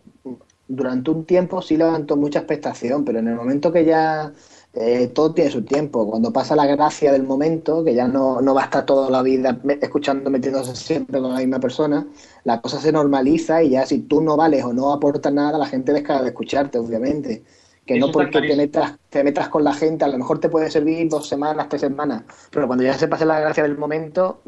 durante 0.69 1.11
un 1.11 1.25
tiempo 1.25 1.61
sí 1.61 1.77
levantó 1.77 2.17
mucha 2.17 2.39
expectación, 2.41 3.05
pero 3.05 3.19
en 3.19 3.29
el 3.29 3.35
momento 3.35 3.73
que 3.73 3.85
ya 3.85 4.33
eh, 4.75 5.09
todo 5.09 5.35
tiene 5.35 5.51
su 5.51 5.63
tiempo, 5.65 6.09
cuando 6.09 6.33
pasa 6.33 6.57
la 6.57 6.67
gracia 6.67 7.13
del 7.13 7.25
momento, 7.25 7.85
que 7.85 7.95
ya 7.95 8.09
no, 8.09 8.41
no 8.41 8.55
va 8.55 8.63
a 8.63 8.65
estar 8.65 8.87
toda 8.87 9.11
la 9.11 9.23
vida 9.23 9.59
escuchando, 9.81 10.31
metiéndose 10.31 10.75
siempre 10.77 11.21
con 11.21 11.33
la 11.33 11.39
misma 11.41 11.61
persona, 11.61 12.07
la 12.45 12.61
cosa 12.63 12.81
se 12.81 12.91
normaliza 12.93 13.63
y 13.63 13.71
ya 13.71 13.85
si 13.87 14.01
tú 14.01 14.21
no 14.23 14.37
vales 14.37 14.65
o 14.65 14.73
no 14.73 14.93
aportas 14.93 15.33
nada, 15.33 15.59
la 15.59 15.67
gente 15.67 15.93
deja 15.93 16.23
de 16.23 16.29
escucharte, 16.29 16.79
obviamente. 16.79 17.45
Que 17.85 17.97
Eso 17.99 18.07
no 18.07 18.13
porque 18.13 18.41
te 18.43 18.57
metas, 18.57 18.97
te 19.11 19.25
metas 19.25 19.49
con 19.49 19.65
la 19.65 19.75
gente, 19.75 20.05
a 20.05 20.09
lo 20.09 20.17
mejor 20.17 20.39
te 20.41 20.49
puede 20.49 20.71
servir 20.71 21.09
dos 21.09 21.29
semanas, 21.29 21.69
tres 21.69 21.81
semanas, 21.83 22.23
pero 22.51 22.67
cuando 22.67 22.85
ya 22.85 22.95
se 22.95 23.09
pase 23.09 23.27
la 23.27 23.41
gracia 23.41 23.65
del 23.65 23.77
momento, 23.77 24.41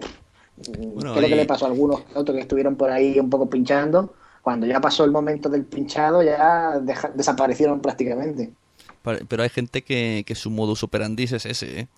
Bueno, 0.94 1.12
creo 1.14 1.28
que 1.28 1.36
le 1.36 1.46
pasó 1.46 1.64
a 1.66 1.68
algunos 1.68 2.02
que 2.02 2.18
otros 2.18 2.36
que 2.36 2.42
estuvieron 2.42 2.76
por 2.76 2.90
ahí 2.90 3.18
un 3.18 3.28
poco 3.30 3.48
pinchando. 3.50 4.14
Cuando 4.42 4.66
ya 4.66 4.80
pasó 4.80 5.04
el 5.04 5.10
momento 5.10 5.48
del 5.48 5.64
pinchado, 5.64 6.22
ya 6.22 6.78
deja- 6.80 7.10
desaparecieron 7.14 7.80
prácticamente. 7.80 8.52
Pero 9.04 9.42
hay 9.42 9.50
gente 9.50 9.82
que, 9.82 10.24
que 10.26 10.34
su 10.34 10.50
modus 10.50 10.82
operandi 10.82 11.24
es 11.24 11.32
ese, 11.32 11.80
¿eh? 11.80 11.88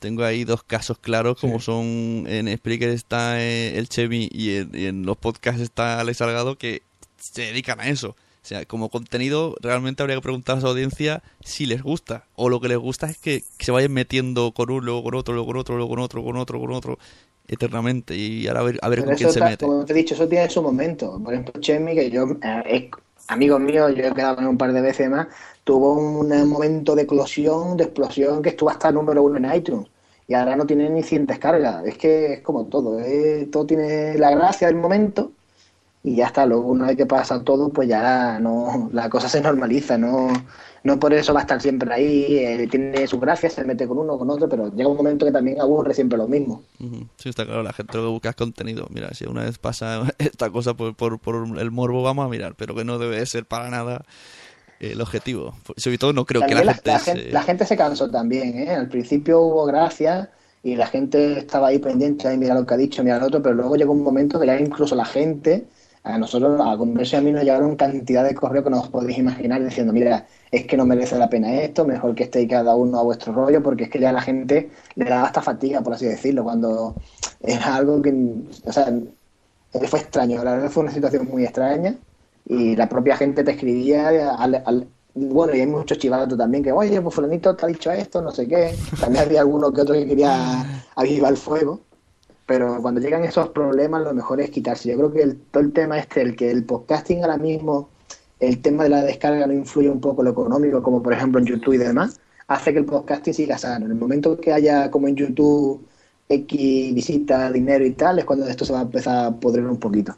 Tengo 0.00 0.22
ahí 0.22 0.44
dos 0.44 0.62
casos 0.62 0.96
claros, 0.98 1.38
como 1.40 1.58
son 1.58 2.24
en 2.28 2.56
Spreaker 2.56 2.90
está 2.90 3.42
eh, 3.42 3.76
el 3.76 3.88
Chevy 3.88 4.28
y 4.32 4.56
en, 4.56 4.70
y 4.72 4.86
en 4.86 5.04
los 5.04 5.16
podcasts 5.16 5.60
está 5.60 5.98
Alex 5.98 6.18
Salgado, 6.18 6.56
que 6.56 6.82
se 7.18 7.42
dedican 7.42 7.80
a 7.80 7.88
eso. 7.88 8.10
O 8.10 8.46
sea, 8.48 8.64
como 8.64 8.88
contenido, 8.88 9.56
realmente 9.60 10.02
habría 10.02 10.16
que 10.16 10.22
preguntar 10.22 10.56
a 10.56 10.60
su 10.60 10.68
audiencia 10.68 11.22
si 11.44 11.66
les 11.66 11.82
gusta. 11.82 12.24
O 12.36 12.48
lo 12.48 12.60
que 12.60 12.68
les 12.68 12.78
gusta 12.78 13.10
es 13.10 13.18
que, 13.18 13.42
que 13.58 13.64
se 13.64 13.72
vayan 13.72 13.92
metiendo 13.92 14.52
con 14.52 14.70
uno, 14.70 14.80
luego 14.80 15.02
con 15.02 15.14
otro, 15.16 15.34
luego 15.34 15.48
con 15.48 15.56
otro, 15.58 15.76
luego 15.76 15.90
con 15.90 15.98
otro, 15.98 16.24
con 16.24 16.36
otro, 16.36 16.60
con 16.60 16.72
otro, 16.72 16.98
eternamente. 17.48 18.16
Y 18.16 18.46
ahora 18.46 18.60
a 18.60 18.62
ver, 18.62 18.78
a 18.80 18.88
ver 18.88 19.04
con 19.04 19.14
quién 19.16 19.32
se 19.32 19.40
mete. 19.40 19.66
como 19.66 19.84
te 19.84 19.92
he 19.92 19.96
dicho, 19.96 20.14
eso 20.14 20.28
tiene 20.28 20.48
su 20.48 20.62
momento. 20.62 21.20
Por 21.22 21.34
ejemplo, 21.34 21.60
Chemi, 21.60 21.94
que 21.94 22.10
yo, 22.10 22.26
eh, 22.42 22.90
es 23.28 23.34
amigo 23.34 23.58
mío, 23.58 23.88
yo 23.90 24.04
he 24.04 24.12
quedado 24.14 24.36
con 24.36 24.46
un 24.46 24.58
par 24.58 24.72
de 24.72 24.80
veces 24.80 25.08
más, 25.10 25.28
tuvo 25.64 25.94
un 25.94 26.48
momento 26.48 26.94
de 26.94 27.02
eclosión, 27.02 27.76
de 27.76 27.84
explosión, 27.84 28.42
que 28.42 28.50
estuvo 28.50 28.70
hasta 28.70 28.90
número 28.92 29.22
uno 29.22 29.36
en 29.38 29.54
iTunes. 29.54 29.88
Y 30.26 30.34
ahora 30.34 30.56
no 30.56 30.66
tiene 30.66 30.90
ni 30.90 31.02
100 31.02 31.26
descargas. 31.26 31.84
Es 31.86 31.96
que 31.98 32.34
es 32.34 32.40
como 32.42 32.66
todo. 32.66 33.00
eh, 33.00 33.48
Todo 33.50 33.66
tiene 33.66 34.18
la 34.18 34.30
gracia 34.30 34.66
del 34.68 34.76
momento 34.76 35.32
y 36.12 36.16
ya 36.16 36.26
está. 36.26 36.46
Luego, 36.46 36.66
una 36.68 36.86
vez 36.88 36.96
que 36.96 37.06
pasa 37.06 37.42
todo, 37.44 37.70
pues 37.70 37.88
ya 37.88 38.38
no 38.40 38.88
la 38.92 39.08
cosa 39.10 39.28
se 39.28 39.40
normaliza. 39.40 39.98
No, 39.98 40.28
no 40.84 40.98
por 41.00 41.12
eso 41.14 41.32
va 41.34 41.40
a 41.40 41.42
estar 41.42 41.60
siempre 41.60 41.92
ahí. 41.92 42.38
eh, 42.38 42.68
tiene 42.70 43.06
su 43.06 43.18
gracia, 43.20 43.50
se 43.50 43.64
mete 43.64 43.86
con 43.86 43.98
uno 43.98 44.18
con 44.18 44.30
otro, 44.30 44.48
pero 44.48 44.68
llega 44.74 44.88
un 44.88 44.96
momento 44.96 45.26
que 45.26 45.32
también 45.32 45.60
aburre 45.60 45.94
siempre 45.94 46.18
lo 46.18 46.28
mismo. 46.28 46.62
Sí, 47.16 47.28
está 47.28 47.44
claro, 47.44 47.62
la 47.64 47.72
gente 47.72 47.98
lo 47.98 48.04
que 48.04 48.10
busca 48.10 48.28
es 48.30 48.36
contenido. 48.36 48.86
Mira, 48.90 49.12
si 49.12 49.24
una 49.26 49.44
vez 49.44 49.58
pasa 49.58 50.02
esta 50.18 50.50
cosa 50.50 50.74
por, 50.74 50.94
por, 50.94 51.18
por 51.18 51.58
el 51.58 51.70
morbo, 51.70 52.02
vamos 52.02 52.24
a 52.24 52.28
mirar, 52.28 52.54
pero 52.56 52.74
que 52.74 52.84
no 52.84 52.98
debe 52.98 53.24
ser 53.26 53.46
para 53.46 53.68
nada 53.70 54.04
eh, 54.80 54.92
el 54.92 55.00
objetivo. 55.00 55.54
Sobre 55.76 55.98
todo 55.98 56.12
no 56.12 56.24
creo 56.26 56.44
que 56.46 56.54
la 56.54 56.62
la, 56.64 56.74
gente... 56.74 56.90
la 56.92 56.98
se- 56.98 57.12
gente, 57.12 57.32
la 57.32 57.42
gente 57.42 57.66
se 57.66 57.76
cansó 57.76 58.10
también, 58.10 58.58
¿eh? 58.58 58.70
Al 58.70 58.88
principio 58.88 59.40
hubo 59.42 59.64
gracia 59.66 60.30
y 60.62 60.76
la 60.76 60.86
gente 60.86 61.38
estaba 61.38 61.68
ahí 61.68 61.78
pendiente, 61.78 62.28
ahí 62.28 62.36
mira 62.38 62.54
lo 62.54 62.66
que 62.66 62.74
ha 62.74 62.76
dicho, 62.76 63.02
mira 63.04 63.18
lo 63.18 63.26
otro, 63.26 63.42
pero 63.42 63.54
luego 63.54 63.76
llegó 63.76 63.92
un 63.92 64.02
momento 64.02 64.38
que 64.40 64.46
ya 64.46 64.58
incluso 64.60 64.94
la 64.96 65.04
gente, 65.04 65.68
a 66.02 66.18
nosotros, 66.18 66.60
a 66.60 66.76
Converso 66.76 67.16
a 67.16 67.20
mí 67.20 67.32
nos 67.32 67.42
llegaron 67.42 67.76
cantidad 67.76 68.24
de 68.24 68.34
correos 68.34 68.64
que 68.64 68.70
no 68.70 68.80
os 68.80 68.88
podéis 68.88 69.18
imaginar 69.18 69.62
diciendo, 69.62 69.92
mira, 69.92 70.26
es 70.50 70.66
que 70.66 70.76
no 70.76 70.86
merece 70.86 71.18
la 71.18 71.28
pena 71.28 71.52
esto, 71.54 71.84
mejor 71.84 72.14
que 72.14 72.24
estéis 72.24 72.48
cada 72.48 72.74
uno 72.74 72.98
a 72.98 73.02
vuestro 73.02 73.32
rollo, 73.32 73.62
porque 73.62 73.84
es 73.84 73.90
que 73.90 74.00
ya 74.00 74.12
la 74.12 74.22
gente 74.22 74.70
le 74.94 75.04
daba 75.04 75.26
hasta 75.26 75.42
fatiga, 75.42 75.80
por 75.82 75.94
así 75.94 76.06
decirlo, 76.06 76.44
cuando 76.44 76.94
era 77.42 77.76
algo 77.76 78.00
que, 78.00 78.12
o 78.64 78.72
sea, 78.72 78.92
fue 79.86 80.00
extraño, 80.00 80.42
la 80.42 80.52
verdad 80.52 80.70
fue 80.70 80.84
una 80.84 80.92
situación 80.92 81.28
muy 81.30 81.44
extraña 81.44 81.94
y 82.46 82.74
la 82.76 82.88
propia 82.88 83.16
gente 83.16 83.44
te 83.44 83.50
escribía 83.52 84.10
bueno 85.14 85.54
y 85.54 85.60
hay 85.60 85.66
muchos 85.66 85.98
chivatos 85.98 86.38
también 86.38 86.62
que 86.62 86.72
oye 86.72 87.00
pues 87.00 87.14
fulanito 87.14 87.54
te 87.54 87.66
ha 87.66 87.68
dicho 87.68 87.90
esto 87.90 88.22
no 88.22 88.30
sé 88.30 88.46
qué 88.46 88.74
también 89.00 89.24
había 89.24 89.40
alguno 89.40 89.72
que 89.72 89.82
otro 89.82 89.94
que 89.94 90.06
quería 90.06 90.64
avivar 90.94 91.32
el 91.32 91.36
fuego 91.36 91.80
pero 92.48 92.82
cuando 92.82 93.00
llegan 93.00 93.22
esos 93.22 93.50
problemas 93.50 94.02
lo 94.02 94.12
mejor 94.12 94.40
es 94.40 94.50
quitarse 94.50 94.90
yo 94.90 94.96
creo 94.96 95.12
que 95.12 95.22
el, 95.22 95.36
todo 95.36 95.62
el 95.62 95.72
tema 95.72 95.98
este 95.98 96.22
el 96.22 96.34
que 96.34 96.50
el 96.50 96.64
podcasting 96.64 97.22
ahora 97.22 97.38
mismo 97.38 97.90
el 98.40 98.60
tema 98.60 98.82
de 98.82 98.88
la 98.88 99.02
descarga 99.02 99.46
no 99.46 99.52
influye 99.52 99.88
un 99.88 100.00
poco 100.00 100.24
lo 100.24 100.30
económico 100.30 100.82
como 100.82 101.00
por 101.02 101.12
ejemplo 101.12 101.38
en 101.38 101.46
YouTube 101.46 101.74
y 101.74 101.78
demás 101.78 102.20
hace 102.48 102.72
que 102.72 102.80
el 102.80 102.86
podcasting 102.86 103.34
siga 103.34 103.58
sano 103.58 103.86
en 103.86 103.92
el 103.92 103.98
momento 103.98 104.40
que 104.40 104.52
haya 104.52 104.90
como 104.90 105.06
en 105.06 105.14
YouTube 105.14 105.86
X 106.28 106.94
visita, 106.94 107.50
dinero 107.50 107.84
y 107.86 107.92
tal, 107.92 108.18
es 108.18 108.24
cuando 108.24 108.46
esto 108.46 108.64
se 108.64 108.72
va 108.72 108.80
a 108.80 108.82
empezar 108.82 109.26
a 109.26 109.30
podrir 109.30 109.64
un 109.64 109.78
poquito. 109.78 110.14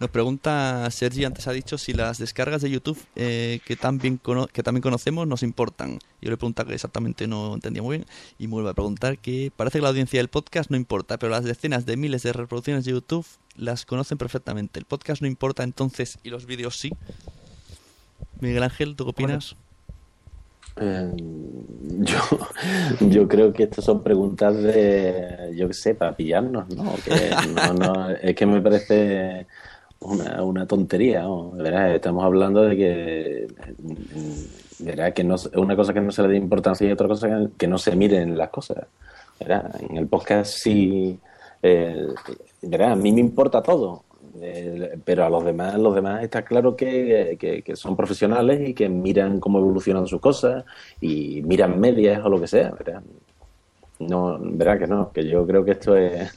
Nos 0.00 0.10
pregunta 0.10 0.88
Sergi, 0.90 1.24
antes 1.24 1.46
ha 1.46 1.52
dicho 1.52 1.78
si 1.78 1.92
las 1.92 2.18
descargas 2.18 2.62
de 2.62 2.70
YouTube 2.70 2.98
eh, 3.16 3.60
que, 3.64 3.76
también 3.76 4.16
cono- 4.18 4.46
que 4.46 4.62
también 4.62 4.82
conocemos 4.82 5.26
nos 5.26 5.42
importan. 5.42 5.98
Yo 6.20 6.30
le 6.30 6.36
pregunta 6.36 6.64
que 6.64 6.74
exactamente 6.74 7.26
no 7.26 7.54
entendía 7.54 7.82
muy 7.82 7.98
bien 7.98 8.08
y 8.38 8.46
me 8.46 8.52
vuelve 8.54 8.70
a 8.70 8.74
preguntar 8.74 9.18
que 9.18 9.52
parece 9.54 9.78
que 9.78 9.82
la 9.82 9.88
audiencia 9.88 10.18
del 10.20 10.28
podcast 10.28 10.70
no 10.70 10.76
importa, 10.76 11.18
pero 11.18 11.30
las 11.32 11.44
decenas 11.44 11.86
de 11.86 11.96
miles 11.96 12.22
de 12.22 12.32
reproducciones 12.32 12.84
de 12.84 12.92
YouTube 12.92 13.26
las 13.56 13.84
conocen 13.84 14.18
perfectamente. 14.18 14.78
El 14.78 14.86
podcast 14.86 15.20
no 15.22 15.28
importa 15.28 15.62
entonces 15.62 16.18
y 16.22 16.30
los 16.30 16.46
vídeos 16.46 16.76
sí. 16.78 16.92
Miguel 18.40 18.62
Ángel, 18.62 18.96
¿tú 18.96 19.04
qué 19.04 19.10
opinas? 19.10 19.56
Eh, 20.76 21.12
yo, 21.16 22.18
yo 23.08 23.28
creo 23.28 23.52
que 23.52 23.64
estas 23.64 23.84
son 23.84 24.02
preguntas 24.02 24.56
de, 24.62 25.52
yo 25.54 25.68
qué 25.68 25.74
sé, 25.74 25.94
para 25.94 26.16
pillarnos, 26.16 26.68
¿no? 26.74 26.94
Que 27.04 27.30
no, 27.54 27.74
no, 27.74 28.10
es 28.22 28.34
que 28.34 28.46
me 28.46 28.60
parece 28.60 29.46
una, 30.00 30.42
una 30.42 30.66
tontería, 30.66 31.22
¿no? 31.22 31.52
¿verdad? 31.52 31.94
Estamos 31.94 32.24
hablando 32.24 32.62
de 32.62 32.76
que, 32.76 33.46
¿verdad? 34.80 35.12
Que 35.12 35.24
no, 35.24 35.36
una 35.56 35.76
cosa 35.76 35.92
que 35.92 36.00
no 36.00 36.10
se 36.10 36.22
le 36.22 36.28
dé 36.28 36.36
importancia 36.36 36.88
y 36.88 36.92
otra 36.92 37.08
cosa 37.08 37.28
que, 37.28 37.48
que 37.58 37.66
no 37.66 37.78
se 37.78 37.94
miren 37.94 38.36
las 38.36 38.50
cosas, 38.50 38.86
¿verdad? 39.38 39.74
En 39.88 39.96
el 39.96 40.06
podcast 40.06 40.52
sí, 40.54 41.18
Eh, 41.64 42.08
verá, 42.62 42.92
a 42.92 42.96
mí 42.96 43.12
me 43.12 43.20
importa 43.20 43.62
todo. 43.62 44.04
Eh, 44.44 44.98
pero 45.04 45.24
a 45.24 45.30
los 45.30 45.44
demás, 45.44 45.78
los 45.78 45.94
demás 45.94 46.22
está 46.24 46.44
claro 46.44 46.74
que, 46.74 47.36
que, 47.38 47.76
son 47.76 47.96
profesionales 47.96 48.68
y 48.68 48.74
que 48.74 48.88
miran 48.88 49.38
cómo 49.38 49.58
evolucionan 49.60 50.08
sus 50.08 50.20
cosas 50.20 50.64
y 51.00 51.42
miran 51.42 51.78
medias 51.78 52.24
o 52.24 52.28
lo 52.28 52.40
que 52.40 52.48
sea, 52.48 52.70
¿verdad? 52.72 53.02
No, 54.08 54.38
verdad 54.40 54.78
que 54.78 54.86
no, 54.86 55.12
que 55.12 55.28
yo 55.28 55.46
creo 55.46 55.64
que 55.64 55.72
esto 55.72 55.96
es. 55.96 56.30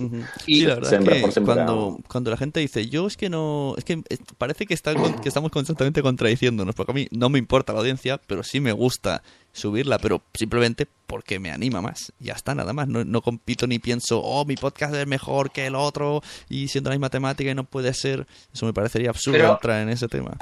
Y 0.48 0.66
la 0.66 0.76
verdad 0.76 1.08
es 1.08 1.34
que 1.36 1.42
cuando, 1.42 2.00
cuando 2.08 2.32
la 2.32 2.38
gente 2.38 2.60
dice, 2.60 2.88
yo 2.88 3.08
es 3.08 3.18
que 3.18 3.30
no. 3.30 3.76
Es 3.78 3.84
que 3.84 4.02
parece 4.38 4.66
que, 4.66 4.74
está, 4.74 4.94
que 5.22 5.28
estamos 5.28 5.52
constantemente 5.52 6.02
contradiciéndonos, 6.02 6.76
porque 6.76 6.92
a 6.92 6.96
mí 6.96 7.08
no 7.12 7.30
me 7.30 7.40
importa 7.40 7.74
la 7.74 7.80
audiencia, 7.80 8.20
pero 8.28 8.44
sí 8.44 8.60
me 8.60 8.72
gusta 8.72 9.24
subirla, 9.52 9.98
pero 10.00 10.22
simplemente 10.34 10.88
porque 11.08 11.40
me 11.40 11.52
anima 11.52 11.82
más. 11.82 12.12
Ya 12.20 12.34
está, 12.34 12.54
nada 12.54 12.74
más. 12.74 12.88
No, 12.88 13.04
no 13.06 13.22
compito 13.22 13.68
ni 13.68 13.80
pienso, 13.80 14.22
oh, 14.22 14.46
mi 14.46 14.56
podcast 14.56 14.94
es 14.94 15.08
mejor 15.08 15.52
que 15.52 15.66
el 15.66 15.76
otro 15.76 16.22
y 16.50 16.68
siendo 16.68 16.90
la 16.90 16.96
misma 16.96 17.10
temática 17.10 17.50
y 17.50 17.56
no 17.56 17.64
puede 17.64 17.94
ser. 17.94 18.28
Eso 18.54 18.66
me 18.66 18.74
parecería 18.74 19.10
absurdo 19.10 19.54
entrar 19.54 19.82
en 19.82 19.90
ese 19.90 20.08
tema. 20.08 20.38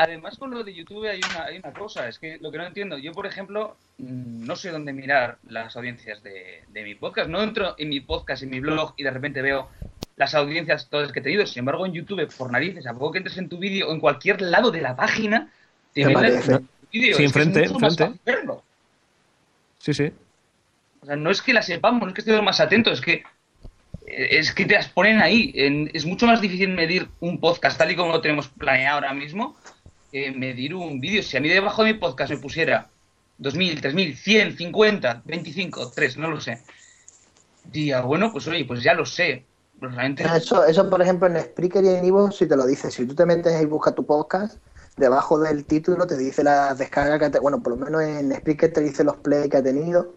Además, 0.00 0.38
con 0.38 0.50
lo 0.50 0.64
de 0.64 0.72
YouTube 0.72 1.06
hay 1.06 1.20
una, 1.30 1.44
hay 1.44 1.58
una 1.58 1.74
cosa, 1.74 2.08
es 2.08 2.18
que 2.18 2.38
lo 2.40 2.50
que 2.50 2.56
no 2.56 2.64
entiendo, 2.64 2.96
yo 2.96 3.12
por 3.12 3.26
ejemplo, 3.26 3.76
mm, 3.98 4.46
no 4.46 4.56
sé 4.56 4.70
dónde 4.70 4.94
mirar 4.94 5.36
las 5.46 5.76
audiencias 5.76 6.22
de, 6.22 6.64
mi 6.72 6.94
podcast, 6.94 7.28
no 7.28 7.42
entro 7.42 7.74
en 7.76 7.90
mi 7.90 8.00
podcast, 8.00 8.42
en 8.42 8.48
mi 8.48 8.60
blog 8.60 8.94
y 8.96 9.02
de 9.02 9.10
repente 9.10 9.42
veo 9.42 9.68
las 10.16 10.34
audiencias 10.34 10.88
todas 10.88 11.12
que 11.12 11.20
he 11.20 11.22
tenido, 11.22 11.44
sin 11.44 11.58
embargo 11.58 11.84
en 11.84 11.92
YouTube, 11.92 12.26
por 12.38 12.50
narices, 12.50 12.86
a 12.86 12.94
poco 12.94 13.12
que 13.12 13.18
entres 13.18 13.36
en 13.36 13.50
tu 13.50 13.58
vídeo 13.58 13.90
o 13.90 13.92
en 13.92 14.00
cualquier 14.00 14.40
lado 14.40 14.70
de 14.70 14.80
la 14.80 14.96
página, 14.96 15.52
te 15.92 16.06
ven 16.06 16.14
tu 16.14 16.66
vídeo. 16.90 17.16
Sí, 17.18 17.24
enfrente, 17.24 17.64
enfrente. 17.64 18.12
Sí, 19.80 19.92
sí. 19.92 20.12
O 21.02 21.06
sea, 21.06 21.16
no 21.16 21.30
es 21.30 21.42
que 21.42 21.52
la 21.52 21.60
sepamos, 21.60 22.00
no 22.00 22.08
es 22.08 22.14
que 22.14 22.22
estemos 22.22 22.42
más 22.42 22.60
atentos, 22.60 22.94
es 22.94 23.00
que 23.02 23.22
es 24.06 24.52
que 24.52 24.64
te 24.64 24.74
las 24.74 24.88
ponen 24.88 25.20
ahí. 25.20 25.52
es 25.92 26.06
mucho 26.06 26.26
más 26.26 26.40
difícil 26.40 26.70
medir 26.70 27.06
un 27.20 27.38
podcast 27.38 27.76
tal 27.76 27.90
y 27.90 27.96
como 27.96 28.12
lo 28.12 28.22
tenemos 28.22 28.48
planeado 28.48 28.94
ahora 28.94 29.12
mismo 29.12 29.56
eh, 30.12 30.32
medir 30.32 30.74
un 30.74 31.00
vídeo. 31.00 31.22
Si 31.22 31.36
a 31.36 31.40
mí 31.40 31.48
debajo 31.48 31.84
de 31.84 31.92
mi 31.92 31.98
podcast 31.98 32.32
me 32.32 32.38
pusiera 32.38 32.88
2.000, 33.38 33.80
3.000, 33.80 34.16
100, 34.16 34.56
50, 34.56 35.22
25, 35.24 35.90
3, 35.94 36.16
no 36.18 36.30
lo 36.30 36.40
sé. 36.40 36.62
Día, 37.64 38.02
bueno, 38.02 38.32
pues 38.32 38.46
oye, 38.48 38.64
pues 38.64 38.82
ya 38.82 38.94
lo 38.94 39.06
sé. 39.06 39.44
Realmente... 39.80 40.24
Eso, 40.36 40.64
eso, 40.66 40.90
por 40.90 41.00
ejemplo, 41.00 41.26
en 41.26 41.40
Spreaker 41.40 41.84
y 41.84 41.88
en 41.88 42.04
Ivo, 42.04 42.30
si 42.30 42.46
te 42.46 42.56
lo 42.56 42.66
dice, 42.66 42.90
si 42.90 43.06
tú 43.06 43.14
te 43.14 43.24
metes 43.24 43.60
y 43.62 43.64
buscas 43.64 43.94
tu 43.94 44.04
podcast, 44.04 44.58
debajo 44.96 45.38
del 45.38 45.64
título 45.64 46.06
te 46.06 46.18
dice 46.18 46.44
la 46.44 46.74
descarga 46.74 47.18
que 47.18 47.30
te, 47.30 47.38
bueno, 47.38 47.62
por 47.62 47.78
lo 47.78 47.84
menos 47.84 48.02
en 48.02 48.34
Spreaker 48.34 48.72
te 48.72 48.80
dice 48.82 49.04
los 49.04 49.16
play 49.16 49.48
que 49.48 49.56
ha 49.56 49.62
tenido 49.62 50.14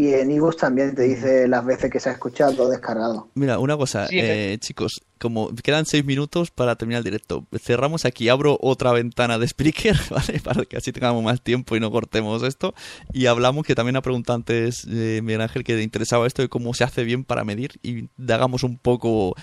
y 0.00 0.14
en 0.14 0.30
iVoox 0.30 0.56
también 0.56 0.94
te 0.94 1.02
dice 1.02 1.46
las 1.46 1.62
veces 1.62 1.90
que 1.90 2.00
se 2.00 2.08
ha 2.08 2.12
escuchado 2.12 2.64
o 2.64 2.68
descargado. 2.70 3.28
Mira, 3.34 3.58
una 3.58 3.76
cosa, 3.76 4.06
eh, 4.10 4.56
chicos, 4.58 5.02
como 5.18 5.54
quedan 5.54 5.84
seis 5.84 6.06
minutos 6.06 6.50
para 6.50 6.76
terminar 6.76 7.00
el 7.00 7.04
directo, 7.04 7.46
cerramos 7.60 8.06
aquí, 8.06 8.30
abro 8.30 8.56
otra 8.62 8.92
ventana 8.92 9.38
de 9.38 9.46
Spreaker, 9.46 9.96
¿vale? 10.10 10.40
Para 10.40 10.64
que 10.64 10.78
así 10.78 10.90
tengamos 10.90 11.22
más 11.22 11.42
tiempo 11.42 11.76
y 11.76 11.80
no 11.80 11.90
cortemos 11.90 12.42
esto. 12.44 12.74
Y 13.12 13.26
hablamos, 13.26 13.66
que 13.66 13.74
también 13.74 13.96
ha 13.96 14.00
preguntado 14.00 14.36
antes 14.36 14.86
eh, 14.88 15.20
Miguel 15.22 15.42
Ángel 15.42 15.64
que 15.64 15.74
le 15.74 15.82
interesaba 15.82 16.26
esto 16.26 16.40
de 16.40 16.48
cómo 16.48 16.72
se 16.72 16.84
hace 16.84 17.04
bien 17.04 17.24
para 17.24 17.44
medir 17.44 17.72
y 17.82 18.08
hagamos 18.32 18.62
un 18.62 18.78
poco 18.78 19.34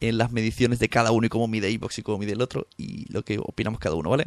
en 0.00 0.18
las 0.18 0.30
mediciones 0.30 0.78
de 0.78 0.90
cada 0.90 1.10
uno 1.12 1.26
y 1.26 1.30
cómo 1.30 1.48
mide 1.48 1.70
iVoox 1.70 1.98
y 1.98 2.02
cómo 2.02 2.18
mide 2.18 2.32
el 2.32 2.42
otro 2.42 2.66
y 2.76 3.10
lo 3.10 3.24
que 3.24 3.38
opinamos 3.38 3.80
cada 3.80 3.94
uno, 3.94 4.10
¿vale? 4.10 4.26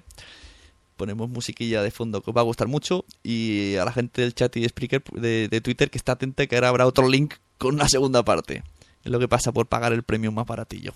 Ponemos 0.96 1.30
musiquilla 1.30 1.82
de 1.82 1.92
fondo 1.92 2.22
que 2.22 2.32
os 2.32 2.36
va 2.36 2.42
a 2.42 2.46
gustar 2.46 2.68
mucho 2.68 3.06
y 3.24 3.76
a 3.76 3.86
la 3.86 3.92
gente 3.92 4.22
del 4.22 4.34
chat 4.34 4.56
y 4.58 4.62
de 4.62 4.70
Spreaker 4.70 5.04
de, 5.04 5.62
Twitter 5.62 5.90
que 5.90 5.98
está 5.98 6.14
atenta 6.14 6.48
que 6.48 6.56
ahora 6.56 6.70
habrá 6.70 6.88
otro 6.88 7.08
link 7.08 7.36
con 7.58 7.76
una 7.76 7.88
segunda 7.88 8.24
parte. 8.24 8.64
Es 9.04 9.12
lo 9.12 9.20
que 9.20 9.28
pasa 9.28 9.52
por 9.52 9.68
pagar 9.68 9.94
el 9.94 10.04
premio 10.04 10.32
más 10.32 10.48
baratillo. 10.48 10.94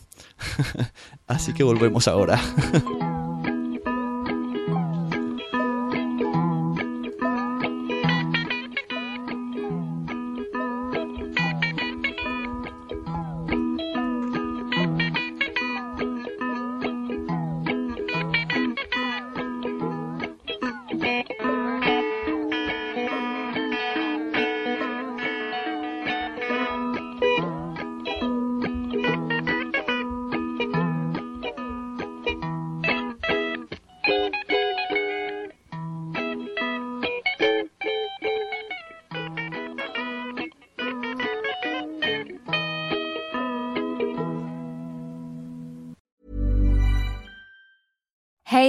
Así 1.28 1.54
que 1.54 1.64
volvemos 1.64 2.08
ahora. 2.08 2.41